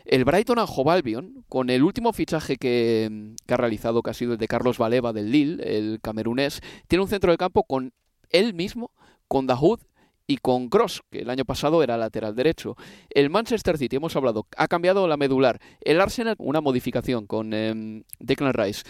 El 0.05 0.27
Brighton 0.27 0.59
a 0.59 0.67
Albion, 0.93 1.47
con 1.49 1.71
el 1.71 1.83
último 1.83 2.13
fichaje 2.13 2.57
que, 2.57 3.33
que, 3.47 3.55
ha 3.55 3.57
realizado, 3.57 4.03
que 4.03 4.11
ha 4.11 4.15
sido 4.15 4.35
el 4.35 4.39
de 4.39 4.49
Carlos 4.49 4.77
Valeva 4.77 5.15
del 5.15 5.33
Lille, 5.33 5.63
el 5.79 5.99
camerunés, 6.03 6.61
tiene 6.89 7.05
un 7.05 7.09
centro 7.09 7.31
del 7.31 7.39
campo 7.39 7.63
con 7.63 7.95
él 8.29 8.53
mismo, 8.53 8.91
con 9.29 9.47
Dahoud 9.47 9.81
y 10.31 10.37
con 10.37 10.69
Cross, 10.69 11.03
que 11.11 11.23
el 11.23 11.31
año 11.31 11.45
pasado 11.45 11.83
era 11.83 11.99
lateral 11.99 12.37
derecho. 12.37 12.77
El 13.11 13.31
Manchester 13.31 13.77
City, 13.77 13.97
hemos 13.97 14.15
hablado, 14.15 14.47
ha 14.57 14.69
cambiado 14.69 15.09
la 15.09 15.17
medular. 15.17 15.59
El 15.81 16.01
Arsenal, 16.01 16.37
una 16.39 16.61
modificación 16.61 17.27
con 17.27 17.53
eh, 17.53 18.05
Declan 18.21 18.55
Rice. 18.55 18.85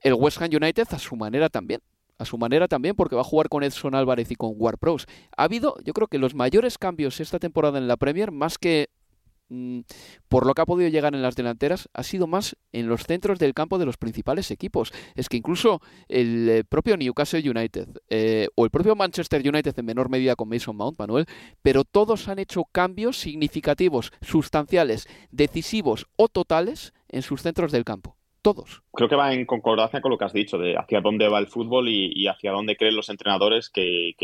El 0.00 0.14
West 0.14 0.40
Ham 0.40 0.50
United 0.52 0.86
a 0.90 0.98
su 1.00 1.16
manera 1.16 1.48
también. 1.48 1.80
A 2.18 2.24
su 2.24 2.38
manera 2.38 2.68
también, 2.68 2.94
porque 2.94 3.16
va 3.16 3.22
a 3.22 3.24
jugar 3.24 3.48
con 3.48 3.64
Edson 3.64 3.96
Álvarez 3.96 4.30
y 4.30 4.36
con 4.36 4.52
Ward 4.54 4.78
Pros. 4.78 5.06
Ha 5.36 5.42
habido, 5.42 5.74
yo 5.82 5.92
creo 5.92 6.06
que 6.06 6.18
los 6.18 6.36
mayores 6.36 6.78
cambios 6.78 7.18
esta 7.18 7.40
temporada 7.40 7.78
en 7.78 7.88
la 7.88 7.96
Premier, 7.96 8.30
más 8.30 8.56
que 8.56 8.88
por 10.28 10.46
lo 10.46 10.54
que 10.54 10.62
ha 10.62 10.66
podido 10.66 10.90
llegar 10.90 11.14
en 11.14 11.22
las 11.22 11.36
delanteras, 11.36 11.88
ha 11.94 12.02
sido 12.02 12.26
más 12.26 12.56
en 12.72 12.88
los 12.88 13.04
centros 13.04 13.38
del 13.38 13.54
campo 13.54 13.78
de 13.78 13.86
los 13.86 13.96
principales 13.96 14.50
equipos. 14.50 14.92
Es 15.14 15.28
que 15.28 15.36
incluso 15.36 15.80
el 16.08 16.48
eh, 16.48 16.64
propio 16.64 16.96
Newcastle 16.96 17.48
United 17.48 17.88
eh, 18.10 18.48
o 18.56 18.64
el 18.64 18.70
propio 18.70 18.96
Manchester 18.96 19.42
United 19.46 19.78
en 19.78 19.86
menor 19.86 20.08
medida 20.08 20.34
con 20.34 20.48
Mason 20.48 20.76
Mount, 20.76 20.98
Manuel, 20.98 21.26
pero 21.62 21.84
todos 21.84 22.28
han 22.28 22.38
hecho 22.38 22.64
cambios 22.64 23.18
significativos, 23.18 24.12
sustanciales, 24.20 25.06
decisivos 25.30 26.06
o 26.16 26.28
totales 26.28 26.92
en 27.08 27.22
sus 27.22 27.42
centros 27.42 27.72
del 27.72 27.84
campo. 27.84 28.16
Todos. 28.42 28.82
Creo 28.92 29.08
que 29.08 29.16
va 29.16 29.34
en 29.34 29.44
concordancia 29.44 30.00
con 30.00 30.12
lo 30.12 30.18
que 30.18 30.24
has 30.24 30.32
dicho, 30.32 30.56
de 30.56 30.76
hacia 30.76 31.00
dónde 31.00 31.28
va 31.28 31.40
el 31.40 31.48
fútbol 31.48 31.88
y, 31.88 32.28
hacia 32.28 32.52
dónde 32.52 32.76
creen 32.76 32.94
los 32.94 33.08
entrenadores 33.08 33.70
que, 33.70 34.14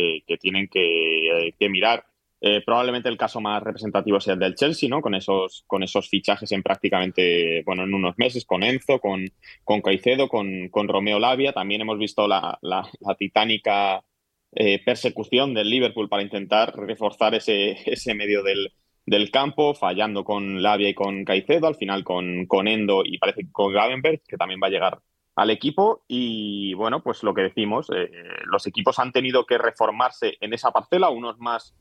tienen 0.40 0.68
que, 0.68 1.48
eh, 1.48 1.54
que 1.58 1.68
mirar 1.68 2.04
eh, 2.44 2.60
probablemente 2.66 3.08
el 3.08 3.16
caso 3.16 3.40
más 3.40 3.62
representativo 3.62 4.20
sea 4.20 4.34
el 4.34 4.40
del 4.40 4.56
Chelsea, 4.56 4.88
¿no? 4.88 5.00
Con 5.00 5.14
esos, 5.14 5.62
con 5.68 5.84
esos 5.84 6.08
fichajes 6.08 6.50
en 6.50 6.64
prácticamente, 6.64 7.62
bueno, 7.64 7.84
en 7.84 7.94
unos 7.94 8.18
meses, 8.18 8.44
con 8.44 8.64
Enzo, 8.64 8.98
con, 8.98 9.30
con 9.62 9.80
Caicedo, 9.80 10.28
con, 10.28 10.68
con 10.68 10.88
Romeo 10.88 11.20
Lavia. 11.20 11.52
También 11.52 11.82
hemos 11.82 12.00
visto 12.00 12.26
la, 12.26 12.58
la, 12.60 12.84
titánica 13.16 14.02
eh, 14.50 14.82
persecución 14.84 15.54
del 15.54 15.70
Liverpool 15.70 16.08
para 16.08 16.24
intentar 16.24 16.74
reforzar 16.76 17.36
ese, 17.36 17.76
ese 17.86 18.12
medio 18.14 18.42
del, 18.42 18.72
del 19.06 19.30
campo, 19.30 19.72
fallando 19.74 20.24
con 20.24 20.62
Lavia 20.62 20.88
y 20.88 20.94
con 20.94 21.24
Caicedo, 21.24 21.68
al 21.68 21.76
final 21.76 22.02
con, 22.02 22.46
con 22.46 22.66
Endo 22.66 23.02
y 23.04 23.18
parece 23.18 23.42
que 23.42 23.52
con 23.52 23.72
Gavenberg, 23.72 24.20
que 24.26 24.36
también 24.36 24.58
va 24.60 24.66
a 24.66 24.70
llegar 24.70 25.00
al 25.36 25.50
equipo 25.50 26.04
y 26.08 26.74
bueno, 26.74 27.04
pues 27.04 27.22
lo 27.22 27.34
que 27.34 27.42
decimos, 27.42 27.88
eh, 27.94 28.10
los 28.46 28.66
equipos 28.66 28.98
han 28.98 29.12
tenido 29.12 29.46
que 29.46 29.58
reformarse 29.58 30.36
en 30.40 30.52
esa 30.54 30.72
parcela, 30.72 31.08
unos 31.08 31.38
más 31.38 31.74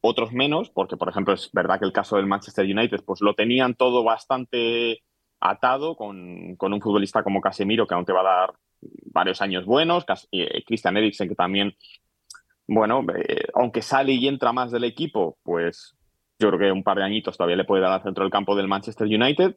otros 0.00 0.32
menos, 0.32 0.70
porque 0.70 0.96
por 0.96 1.08
ejemplo 1.08 1.34
es 1.34 1.50
verdad 1.52 1.78
que 1.78 1.86
el 1.86 1.92
caso 1.92 2.16
del 2.16 2.26
Manchester 2.26 2.64
United 2.64 3.02
pues 3.04 3.20
lo 3.20 3.34
tenían 3.34 3.74
todo 3.74 4.04
bastante 4.04 5.02
atado 5.40 5.96
con, 5.96 6.56
con 6.56 6.72
un 6.72 6.80
futbolista 6.80 7.22
como 7.22 7.40
Casemiro 7.40 7.86
que 7.86 7.94
aún 7.94 8.04
te 8.04 8.12
va 8.12 8.20
a 8.20 8.38
dar 8.40 8.54
varios 9.06 9.40
años 9.42 9.64
buenos, 9.64 10.04
eh, 10.32 10.62
Christian 10.64 10.96
Eriksen 10.96 11.28
que 11.28 11.34
también, 11.34 11.74
bueno, 12.66 13.04
eh, 13.14 13.46
aunque 13.54 13.82
sale 13.82 14.12
y 14.12 14.28
entra 14.28 14.52
más 14.52 14.70
del 14.70 14.84
equipo, 14.84 15.38
pues 15.42 15.96
yo 16.38 16.48
creo 16.48 16.60
que 16.60 16.72
un 16.72 16.82
par 16.82 16.98
de 16.98 17.04
añitos 17.04 17.36
todavía 17.36 17.56
le 17.56 17.64
puede 17.64 17.82
dar 17.82 17.92
al 17.92 18.02
centro 18.02 18.24
del 18.24 18.32
campo 18.32 18.54
del 18.56 18.68
Manchester 18.68 19.06
United. 19.06 19.56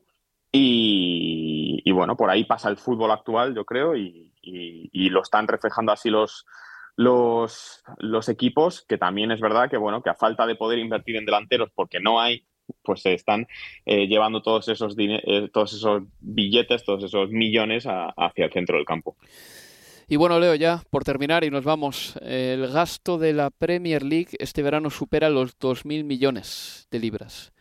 Y, 0.51 1.91
bueno, 1.91 2.17
por 2.17 2.31
ahí 2.31 2.43
pasa 2.45 2.69
el 2.69 2.77
fútbol 2.77 3.11
actual 3.11 3.53
yo 3.53 3.65
creo 3.65 3.95
y 3.95 4.31
lo 5.09 5.21
están 5.21 5.47
reflejando 5.47 5.91
así 5.91 6.09
los, 6.09 6.45
los, 6.99 8.27
equipos, 8.27 8.81
que 8.81 8.97
también 8.97 9.31
es 9.31 9.39
verdad 9.39 9.69
que, 9.69 9.77
bueno, 9.77 10.01
que 10.03 10.09
a 10.09 10.15
falta 10.15 10.45
de 10.45 10.55
poder 10.55 10.79
invertir 10.79 11.15
en 11.15 11.25
delanteros 11.25 11.69
porque 11.73 12.01
no 12.01 12.19
hay, 12.19 12.43
pues 12.83 13.01
se 13.01 13.13
están 13.13 13.47
eh, 13.85 14.07
llevando 14.07 14.41
todos 14.41 14.67
esos, 14.67 14.95
eh, 14.97 15.49
todos 15.53 15.73
esos 15.73 16.03
billetes, 16.19 16.83
todos 16.83 17.03
esos 17.03 17.29
millones 17.29 17.85
hacia 17.87 18.45
el 18.45 18.51
centro 18.51 18.75
del 18.75 18.85
campo. 18.85 19.15
Y 20.09 20.17
bueno, 20.17 20.39
Leo, 20.39 20.55
ya 20.55 20.81
por 20.89 21.03
terminar 21.03 21.43
y 21.45 21.49
nos 21.49 21.63
vamos, 21.63 22.17
el 22.21 22.67
gasto 22.67 23.17
de 23.17 23.31
la 23.31 23.49
Premier 23.49 24.03
League 24.03 24.35
este 24.39 24.61
verano 24.61 24.89
supera 24.89 25.29
los 25.29 25.57
2.000 25.57 26.03
millones 26.03 26.87
de 26.91 26.99
libras. 26.99 27.53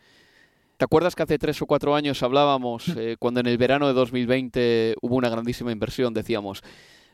¿Te 0.75 0.85
acuerdas 0.85 1.15
que 1.15 1.23
hace 1.23 1.37
tres 1.37 1.61
o 1.61 1.65
cuatro 1.65 1.95
años 1.95 2.23
hablábamos, 2.23 2.87
eh, 2.97 3.15
cuando 3.19 3.39
en 3.39 3.47
el 3.47 3.57
verano 3.57 3.87
de 3.87 3.93
2020 3.93 4.95
hubo 5.01 5.15
una 5.15 5.29
grandísima 5.29 5.71
inversión, 5.71 6.13
decíamos, 6.13 6.61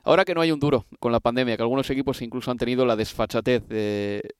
Ahora 0.05 0.23
que 0.23 0.33
no 0.33 0.41
hay 0.41 0.51
un 0.51 0.59
duro 0.59 0.85
con 0.99 1.11
la 1.11 1.19
pandemia, 1.19 1.57
que 1.57 1.63
algunos 1.63 1.89
equipos 1.89 2.21
incluso 2.21 2.51
han 2.51 2.57
tenido 2.57 2.85
la 2.85 2.95
desfachatez 2.95 3.67
de, 3.67 4.35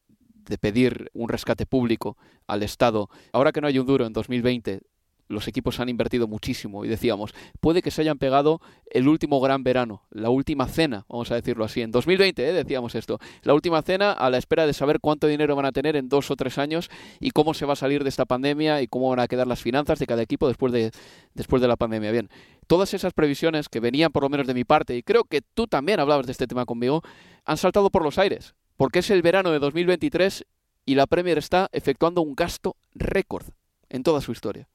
de 0.47 0.57
pedir 0.57 1.09
un 1.13 1.27
rescate 1.27 1.65
público 1.65 2.17
al 2.47 2.63
Estado, 2.63 3.09
ahora 3.33 3.51
que 3.51 3.61
no 3.61 3.67
hay 3.67 3.79
un 3.79 3.87
duro 3.87 4.05
en 4.05 4.13
2020, 4.13 4.81
los 5.27 5.47
equipos 5.47 5.79
han 5.79 5.89
invertido 5.89 6.27
muchísimo 6.27 6.85
y 6.85 6.87
decíamos, 6.87 7.33
puede 7.59 7.81
que 7.81 7.91
se 7.91 8.01
hayan 8.01 8.17
pegado 8.17 8.61
el 8.91 9.07
último 9.07 9.41
gran 9.41 9.63
verano, 9.63 10.03
la 10.11 10.29
última 10.29 10.67
cena, 10.67 11.05
vamos 11.09 11.31
a 11.31 11.35
decirlo 11.35 11.65
así, 11.65 11.81
en 11.81 11.91
2020 11.91 12.47
¿eh? 12.47 12.53
decíamos 12.53 12.95
esto, 12.95 13.19
la 13.43 13.53
última 13.53 13.81
cena 13.81 14.11
a 14.11 14.29
la 14.29 14.37
espera 14.37 14.67
de 14.67 14.73
saber 14.73 14.99
cuánto 14.99 15.27
dinero 15.27 15.55
van 15.55 15.65
a 15.65 15.71
tener 15.71 15.95
en 15.95 16.09
dos 16.09 16.29
o 16.29 16.35
tres 16.35 16.57
años 16.57 16.89
y 17.19 17.31
cómo 17.31 17.53
se 17.53 17.65
va 17.65 17.73
a 17.73 17.77
salir 17.77 18.03
de 18.03 18.09
esta 18.09 18.25
pandemia 18.25 18.81
y 18.81 18.87
cómo 18.87 19.09
van 19.09 19.19
a 19.19 19.27
quedar 19.27 19.47
las 19.47 19.61
finanzas 19.61 19.99
de 19.99 20.05
cada 20.05 20.21
equipo 20.21 20.47
después 20.47 20.71
de, 20.71 20.91
después 21.33 21.61
de 21.61 21.67
la 21.67 21.75
pandemia. 21.75 22.11
Bien, 22.11 22.29
todas 22.65 22.93
esas 22.93 23.13
previsiones 23.13 23.69
que 23.69 23.79
venían 23.79 24.11
por 24.11 24.23
lo 24.23 24.29
menos 24.29 24.47
de 24.47 24.53
mi 24.53 24.63
parte, 24.63 24.95
y 24.95 25.03
creo 25.03 25.23
que 25.23 25.41
tú 25.41 25.67
también 25.67 25.99
hablabas 25.99 26.25
de 26.25 26.31
este 26.31 26.47
tema 26.47 26.65
conmigo, 26.65 27.01
han 27.45 27.57
saltado 27.57 27.89
por 27.89 28.03
los 28.03 28.17
aires, 28.17 28.55
porque 28.77 28.99
es 28.99 29.09
el 29.09 29.21
verano 29.21 29.51
de 29.51 29.59
2023 29.59 30.45
y 30.85 30.95
la 30.95 31.07
Premier 31.07 31.37
está 31.37 31.69
efectuando 31.71 32.21
un 32.21 32.35
gasto 32.35 32.75
récord 32.93 33.45
en 33.89 34.03
toda 34.03 34.21
su 34.21 34.31
historia. 34.31 34.67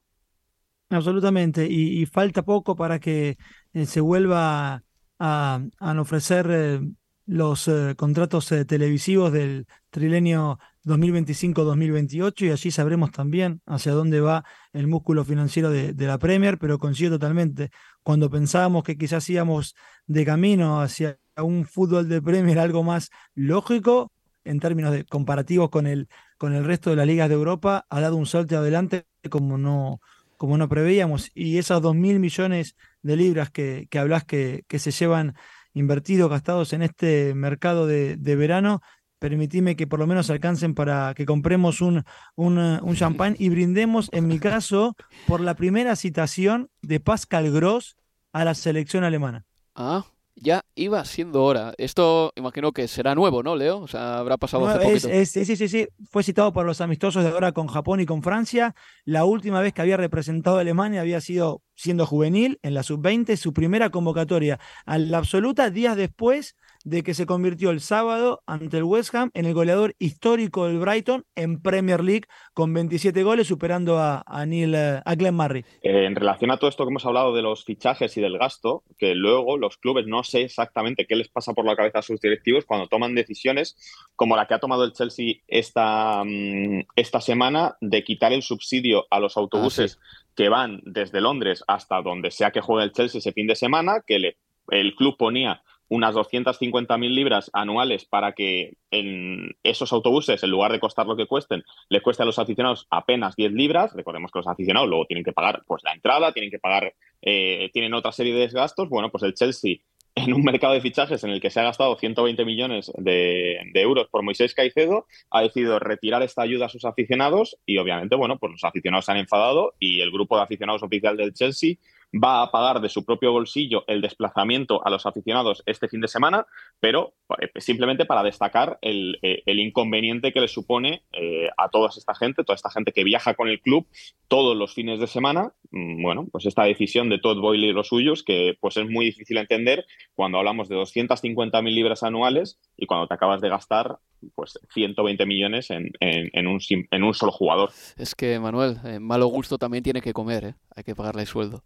Absolutamente, 0.88 1.66
y, 1.70 2.05
falta 2.07 2.43
poco 2.43 2.74
para 2.74 2.99
que 2.99 3.38
eh, 3.72 3.86
se 3.86 4.01
vuelva 4.01 4.82
a, 5.20 5.61
ofrecer 5.99 6.49
eh, 6.51 6.80
los 7.26 7.68
eh, 7.68 7.95
contratos 7.97 8.49
televisivos 8.66 9.32
del 9.32 9.66
trilenio 9.91 10.59
2025-2028 10.85 12.47
y 12.47 12.51
allí 12.51 12.70
sabremos 12.70 13.11
también 13.11 13.61
hacia 13.66 13.93
dónde 13.93 14.20
va 14.20 14.45
el 14.72 14.87
músculo 14.87 15.24
financiero 15.24 15.70
de, 15.70 15.95
la 16.07 16.18
Premier, 16.18 16.59
pero 16.59 16.78
coincido 16.78 17.18
totalmente, 17.18 17.70
cuando 18.03 18.31
pensábamos 18.31 18.85
que 18.85 18.97
quizás 18.97 19.28
íbamos 19.28 19.74
de 20.07 20.24
camino 20.24 20.81
hacia 20.81 21.18
un 21.37 21.66
fútbol 21.66 22.09
de 22.09 22.22
Premier 22.22 22.59
algo 22.59 22.83
más 22.83 23.11
lógico 23.35 24.11
en 24.45 24.59
términos 24.59 24.93
de 24.93 25.05
comparativos 25.05 25.68
con 25.68 25.87
el, 25.87 26.09
con 26.39 26.55
el 26.55 26.64
resto 26.64 26.91
de 26.91 26.97
las 26.97 27.07
ligas 27.07 27.28
de 27.28 27.35
Europa, 27.35 27.87
ha 27.91 28.01
dado 28.01 28.16
un 28.16 28.26
salto 28.26 28.57
adelante 28.57 29.07
como 29.28 29.59
no, 29.59 30.01
como 30.39 30.57
no 30.57 30.68
preveíamos, 30.68 31.31
y 31.35 31.61
dos 31.61 31.95
mil 31.95 32.20
millones 32.20 32.74
de 33.03 33.16
libras 33.16 33.51
que, 33.51 33.87
que 33.91 33.99
hablas 33.99 34.24
que, 34.24 34.64
se 34.66 34.91
llevan 34.91 35.35
invertidos, 35.74 36.31
gastados 36.31 36.72
en 36.72 36.83
este 36.83 37.35
mercado 37.35 37.87
de 37.87 38.16
verano, 38.37 38.81
permitime 39.21 39.77
que 39.77 39.87
por 39.87 40.01
lo 40.01 40.09
menos 40.09 40.31
alcancen 40.31 40.75
para 40.75 41.14
que 41.14 41.27
compremos 41.27 41.81
un, 41.81 42.05
un, 42.35 42.59
un 42.59 42.97
champán 42.97 43.37
y 43.39 43.51
brindemos, 43.51 44.09
en 44.12 44.27
mi 44.27 44.41
caso, 44.41 44.97
por 45.29 45.41
la 45.41 45.55
primera 45.55 45.95
citación 45.95 46.71
de 46.83 46.99
Pascal 46.99 47.53
Gross 47.53 47.97
a 48.33 48.45
la 48.45 48.55
selección 48.55 49.05
alemana. 49.05 49.45
Ah, 49.77 50.05
ya 50.35 50.64
iba 50.75 51.05
siendo 51.05 51.45
hora. 51.45 51.75
Esto 51.77 52.33
imagino 52.35 52.73
que 52.73 52.89
será 52.89 53.14
nuevo, 53.14 53.43
¿no, 53.43 53.57
Leo? 53.57 53.79
O 53.81 53.89
sea, 53.89 54.18
habrá 54.18 54.39
pasado 54.39 54.66
hace 54.66 54.79
poquito. 54.79 55.09
sí, 55.27 55.45
sí, 55.45 55.68
sí, 55.68 55.89
Fue 56.11 56.23
citado 56.23 56.53
por 56.53 56.64
los 56.64 56.81
amistosos 56.81 57.23
de 57.23 57.31
ahora 57.31 57.53
con 57.53 57.66
Japón 57.66 58.01
y 58.01 58.07
con 58.07 58.23
Francia. 58.23 58.75
La 59.05 59.25
última 59.25 59.61
vez 59.61 59.75
que 59.75 59.83
había 59.83 59.99
representado 59.99 60.57
a 60.57 60.61
Alemania 60.62 61.03
había 61.03 61.21
sido 61.21 61.62
siendo 61.75 62.07
juvenil 62.07 62.59
en 62.62 62.73
la 62.75 62.83
sub-20, 62.83 63.37
su 63.37 63.53
primera 63.53 63.91
convocatoria 63.91 64.59
a 64.87 64.97
la 64.99 65.18
absoluta 65.18 65.71
días 65.71 65.97
después 65.97 66.57
de 66.85 67.03
que 67.03 67.14
se 67.14 67.26
convirtió 67.26 67.70
el 67.70 67.81
sábado 67.81 68.43
ante 68.47 68.78
el 68.78 68.85
West 68.85 69.14
Ham 69.14 69.31
en 69.35 69.45
el 69.45 69.55
goleador 69.55 69.95
histórico 69.99 70.66
del 70.66 70.78
Brighton 70.78 71.24
en 71.35 71.61
Premier 71.61 72.03
League 72.03 72.24
con 72.55 72.72
27 72.72 73.22
goles, 73.22 73.47
superando 73.47 73.99
a, 73.99 74.24
Neil, 74.47 74.74
a 74.74 75.14
Glenn 75.14 75.35
Murray. 75.35 75.64
Eh, 75.83 76.07
en 76.07 76.14
relación 76.14 76.51
a 76.51 76.57
todo 76.57 76.70
esto 76.70 76.85
que 76.85 76.91
hemos 76.91 77.05
hablado 77.07 77.35
de 77.35 77.43
los 77.43 77.64
fichajes 77.64 78.16
y 78.16 78.20
del 78.20 78.39
gasto, 78.39 78.83
que 78.99 79.14
luego 79.14 79.59
los 79.59 79.76
clubes 79.76 80.07
no 80.07 80.24
sé 80.24 80.43
exactamente 80.43 81.07
qué 81.07 81.16
les 81.16 81.28
pasa 81.28 81.53
por 81.53 81.64
la 81.64 81.76
cabeza 81.76 81.99
a 81.99 82.03
sus 82.03 82.20
directivos 82.20 82.64
cuando 82.64 82.89
toman 82.89 83.14
decisiones 83.14 83.76
como 84.16 84.37
la 84.37 84.47
que 84.47 84.55
ha 84.55 84.59
tomado 84.59 84.85
el 84.85 84.93
Chelsea 84.93 85.35
esta, 85.49 86.22
mm, 86.24 86.87
esta 86.97 87.20
semana 87.20 87.76
de 87.81 88.05
quitar 88.05 88.33
el 88.33 88.43
subsidio 88.43 89.07
a 89.11 89.20
los 89.20 89.37
autobuses 89.37 89.99
ah, 90.01 90.26
que 90.35 90.49
van 90.49 90.81
desde 90.85 91.20
Londres 91.20 91.62
hasta 91.66 92.01
donde 92.03 92.31
sea 92.31 92.51
que 92.51 92.61
juegue 92.61 92.85
el 92.85 92.93
Chelsea 92.93 93.18
ese 93.18 93.33
fin 93.33 93.47
de 93.47 93.57
semana, 93.57 94.03
que 94.07 94.18
le, 94.18 94.37
el 94.70 94.95
club 94.95 95.16
ponía 95.16 95.62
unas 95.91 96.14
250.000 96.14 97.11
libras 97.11 97.51
anuales 97.53 98.05
para 98.05 98.32
que 98.32 98.74
en 98.93 99.57
esos 99.64 99.93
autobuses, 99.93 100.43
en 100.43 100.51
lugar 100.51 100.70
de 100.72 100.80
costar 100.80 101.07
lo 101.07 101.16
que 101.16 101.26
cuesten, 101.26 101.64
les 101.88 102.01
cueste 102.01 102.22
a 102.22 102.26
los 102.26 102.38
aficionados 102.38 102.86
apenas 102.91 103.34
10 103.34 103.53
libras. 103.53 103.93
Recordemos 103.95 104.30
que 104.30 104.38
los 104.38 104.47
aficionados 104.47 104.88
luego 104.88 105.07
tienen 105.07 105.24
que 105.24 105.32
pagar 105.32 105.62
pues, 105.66 105.82
la 105.82 105.93
entrada, 105.93 106.32
tienen 106.32 106.51
que 106.51 106.61
pagar, 106.61 106.95
eh, 107.20 107.70
tienen 107.72 107.93
otra 107.93 108.12
serie 108.12 108.32
de 108.32 108.41
desgastos. 108.41 108.88
Bueno, 108.88 109.11
pues 109.11 109.24
el 109.24 109.34
Chelsea, 109.34 109.78
en 110.14 110.32
un 110.32 110.45
mercado 110.45 110.74
de 110.74 110.80
fichajes 110.80 111.24
en 111.24 111.30
el 111.30 111.41
que 111.41 111.51
se 111.51 111.59
ha 111.59 111.64
gastado 111.64 111.97
120 111.99 112.45
millones 112.45 112.93
de, 112.97 113.59
euros 113.74 114.07
por 114.09 114.22
Moisés 114.22 114.55
Caicedo, 114.55 115.07
ha 115.30 115.43
decidido 115.43 115.80
retirar 115.80 116.22
esta 116.22 116.43
ayuda 116.43 116.66
a 116.66 116.68
sus 116.68 116.84
aficionados 116.84 117.59
y 117.66 117.78
obviamente, 117.78 118.14
bueno, 118.14 118.38
pues 118.38 118.53
los 118.53 118.64
aficionados 118.64 119.07
se 119.07 119.12
han 119.12 119.18
enfadado 119.18 119.74
y 119.80 120.01
el 120.01 120.12
grupo 120.12 120.36
de 120.36 120.45
aficionados 120.45 120.84
oficial 120.84 121.16
del 121.16 121.34
Chelsea 121.34 121.74
va 122.12 122.42
a 122.42 122.50
pagar 122.50 122.80
de 122.80 122.88
su 122.88 123.04
propio 123.04 123.32
bolsillo 123.32 123.84
el 123.86 124.00
desplazamiento 124.00 124.84
a 124.84 124.90
los 124.90 125.06
aficionados 125.06 125.62
este 125.66 125.88
fin 125.88 126.00
de 126.00 126.08
semana, 126.08 126.46
pero 126.80 127.14
eh, 127.40 127.48
simplemente 127.61 128.04
para 128.04 128.22
destacar 128.22 128.78
el, 128.82 129.18
eh, 129.22 129.42
inconveniente 129.46 130.32
que 130.32 130.40
le 130.40 130.48
supone 130.48 131.02
eh, 131.12 131.48
a 131.56 131.68
toda 131.68 131.90
esta 131.96 132.14
gente, 132.14 132.44
toda 132.44 132.56
esta 132.56 132.70
gente 132.70 132.92
que 132.92 133.04
viaja 133.04 133.34
con 133.34 133.48
el 133.48 133.61
club 133.61 133.86
todos 134.28 134.56
los 134.56 134.74
fines 134.74 135.00
de 135.00 135.06
semana. 135.06 135.52
Mm, 135.70 136.02
bueno, 136.02 136.26
pues 136.30 136.46
esta 136.46 136.64
decisión 136.64 137.08
de 137.08 137.18
Todd 137.18 137.40
Boyle 137.40 137.68
y 137.68 137.72
los 137.72 137.88
suyos, 137.88 138.22
que 138.22 138.56
pues 138.61 138.76
es 138.76 138.88
muy 138.88 139.04
difícil 139.04 139.36
entender 139.38 139.84
cuando 140.14 140.38
hablamos 140.38 140.68
de 140.68 140.76
250.000 140.76 141.62
libras 141.72 142.02
anuales 142.02 142.58
y 142.76 142.86
cuando 142.86 143.06
te 143.06 143.14
acabas 143.14 143.40
de 143.40 143.48
gastar 143.48 143.98
pues 144.34 144.58
120 144.74 145.24
millones 145.24 145.70
en 145.70 146.46
un 146.46 147.14
solo 147.14 147.32
jugador. 147.32 147.70
Es 147.96 148.14
que, 148.14 148.38
Manuel, 148.38 149.00
malo 149.00 149.26
gusto 149.28 149.56
también 149.56 149.82
tiene 149.82 150.02
que 150.02 150.12
comer, 150.12 150.56
hay 150.76 150.84
que 150.84 150.94
pagarle 150.94 151.24
sueldo. 151.24 151.62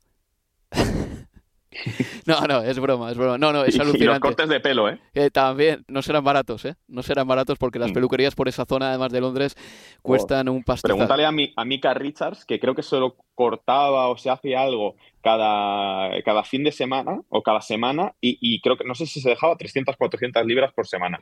No, 2.26 2.40
no, 2.46 2.62
es 2.62 2.78
broma, 2.78 3.10
es 3.10 3.18
broma. 3.18 3.38
No, 3.38 3.52
no, 3.52 3.64
es 3.64 3.78
alucinante. 3.78 4.04
Y 4.04 4.06
los 4.06 4.20
cortes 4.20 4.48
de 4.48 4.60
pelo, 4.60 4.88
¿eh? 4.88 4.98
¿eh? 5.12 5.30
También, 5.30 5.84
no 5.88 6.02
serán 6.02 6.24
baratos, 6.24 6.64
¿eh? 6.64 6.76
No 6.88 7.02
serán 7.02 7.28
baratos 7.28 7.58
porque 7.58 7.78
las 7.78 7.90
mm. 7.90 7.94
peluquerías 7.94 8.34
por 8.34 8.48
esa 8.48 8.64
zona, 8.64 8.88
además 8.88 9.12
de 9.12 9.20
Londres, 9.20 9.56
cuestan 10.02 10.48
un 10.48 10.62
pastizal. 10.62 10.96
Pregúntale 10.96 11.26
a, 11.26 11.32
mi, 11.32 11.52
a 11.56 11.64
Mika 11.64 11.92
Richards, 11.94 12.44
que 12.44 12.58
creo 12.58 12.74
que 12.74 12.82
solo 12.82 13.16
cortaba 13.34 14.08
o 14.08 14.16
se 14.16 14.30
hace 14.30 14.56
algo 14.56 14.96
cada, 15.20 16.10
cada 16.22 16.44
fin 16.44 16.64
de 16.64 16.72
semana 16.72 17.20
o 17.28 17.42
cada 17.42 17.60
semana 17.60 18.14
y, 18.20 18.38
y 18.40 18.60
creo 18.60 18.76
que, 18.76 18.84
no 18.84 18.94
sé 18.94 19.06
si 19.06 19.20
se 19.20 19.30
dejaba 19.30 19.56
300, 19.56 19.96
400 19.96 20.46
libras 20.46 20.72
por 20.72 20.86
semana. 20.86 21.18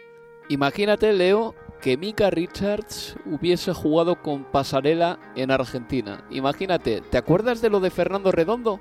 Imagínate, 0.48 1.12
Leo, 1.12 1.54
que 1.80 1.96
Mika 1.96 2.30
Richards 2.30 3.16
hubiese 3.26 3.72
jugado 3.72 4.20
con 4.22 4.44
Pasarela 4.44 5.18
en 5.34 5.50
Argentina. 5.50 6.24
Imagínate, 6.30 7.00
¿te 7.00 7.16
acuerdas 7.16 7.62
de 7.62 7.70
lo 7.70 7.80
de 7.80 7.90
Fernando 7.90 8.32
Redondo? 8.32 8.80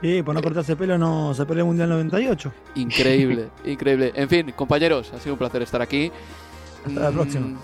Sí, 0.00 0.22
por 0.22 0.34
no 0.34 0.42
cortarse 0.42 0.72
el 0.72 0.78
pelo 0.78 0.98
no 0.98 1.34
se 1.34 1.46
perdió 1.46 1.62
el 1.62 1.66
Mundial 1.66 1.88
98. 1.88 2.52
Increíble, 2.74 3.48
increíble. 3.64 4.12
En 4.14 4.28
fin, 4.28 4.52
compañeros, 4.52 5.12
ha 5.14 5.20
sido 5.20 5.34
un 5.34 5.38
placer 5.38 5.62
estar 5.62 5.80
aquí. 5.80 6.10
Hasta 6.86 7.00
la 7.00 7.10
próxima. 7.10 7.46
Mm, 7.46 7.58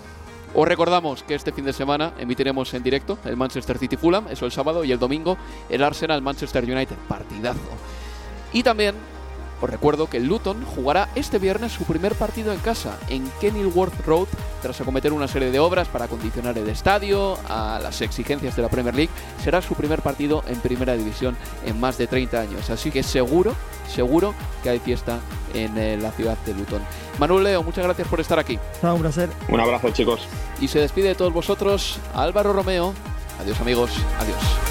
os 0.53 0.67
recordamos 0.67 1.23
que 1.23 1.35
este 1.35 1.51
fin 1.51 1.65
de 1.65 1.73
semana 1.73 2.13
emitiremos 2.17 2.73
en 2.73 2.83
directo 2.83 3.17
el 3.25 3.37
Manchester 3.37 3.77
City 3.77 3.95
Fulham, 3.95 4.27
eso 4.29 4.45
el 4.45 4.51
sábado, 4.51 4.83
y 4.83 4.91
el 4.91 4.99
domingo 4.99 5.37
el 5.69 5.83
Arsenal 5.83 6.21
Manchester 6.21 6.63
United. 6.63 6.95
Partidazo. 7.07 7.59
Y 8.51 8.63
también 8.63 8.95
os 9.61 9.69
recuerdo 9.69 10.07
que 10.07 10.17
el 10.17 10.25
Luton 10.25 10.65
jugará 10.65 11.09
este 11.15 11.39
viernes 11.39 11.71
su 11.71 11.83
primer 11.83 12.15
partido 12.15 12.51
en 12.51 12.59
casa, 12.59 12.97
en 13.09 13.29
Kenilworth 13.39 14.05
Road, 14.05 14.27
tras 14.61 14.81
acometer 14.81 15.13
una 15.13 15.27
serie 15.27 15.51
de 15.51 15.59
obras 15.59 15.87
para 15.87 16.05
acondicionar 16.05 16.57
el 16.57 16.67
estadio 16.67 17.37
a 17.47 17.79
las 17.81 18.01
exigencias 18.01 18.55
de 18.55 18.61
la 18.61 18.69
Premier 18.69 18.95
League. 18.95 19.11
Será 19.43 19.61
su 19.61 19.75
primer 19.75 20.01
partido 20.01 20.43
en 20.47 20.59
primera 20.59 20.93
división 20.93 21.37
en 21.65 21.79
más 21.79 21.97
de 21.97 22.07
30 22.07 22.39
años. 22.39 22.69
Así 22.69 22.91
que 22.91 23.03
seguro, 23.03 23.53
seguro 23.87 24.33
que 24.63 24.69
hay 24.69 24.79
fiesta 24.79 25.19
en 25.53 25.77
eh, 25.77 25.97
la 25.97 26.11
ciudad 26.11 26.37
de 26.45 26.53
Luton. 26.53 26.81
Manuel 27.19 27.43
Leo, 27.43 27.63
muchas 27.63 27.83
gracias 27.83 28.07
por 28.07 28.19
estar 28.19 28.39
aquí. 28.39 28.57
un 28.81 29.01
placer. 29.01 29.29
Un 29.49 29.59
abrazo, 29.59 29.91
chicos. 29.91 30.21
Y 30.59 30.67
se 30.67 30.79
despide 30.79 31.09
de 31.09 31.15
todos 31.15 31.33
vosotros 31.33 31.99
Álvaro 32.15 32.53
Romeo. 32.53 32.93
Adiós, 33.39 33.59
amigos. 33.59 33.91
Adiós. 34.19 34.70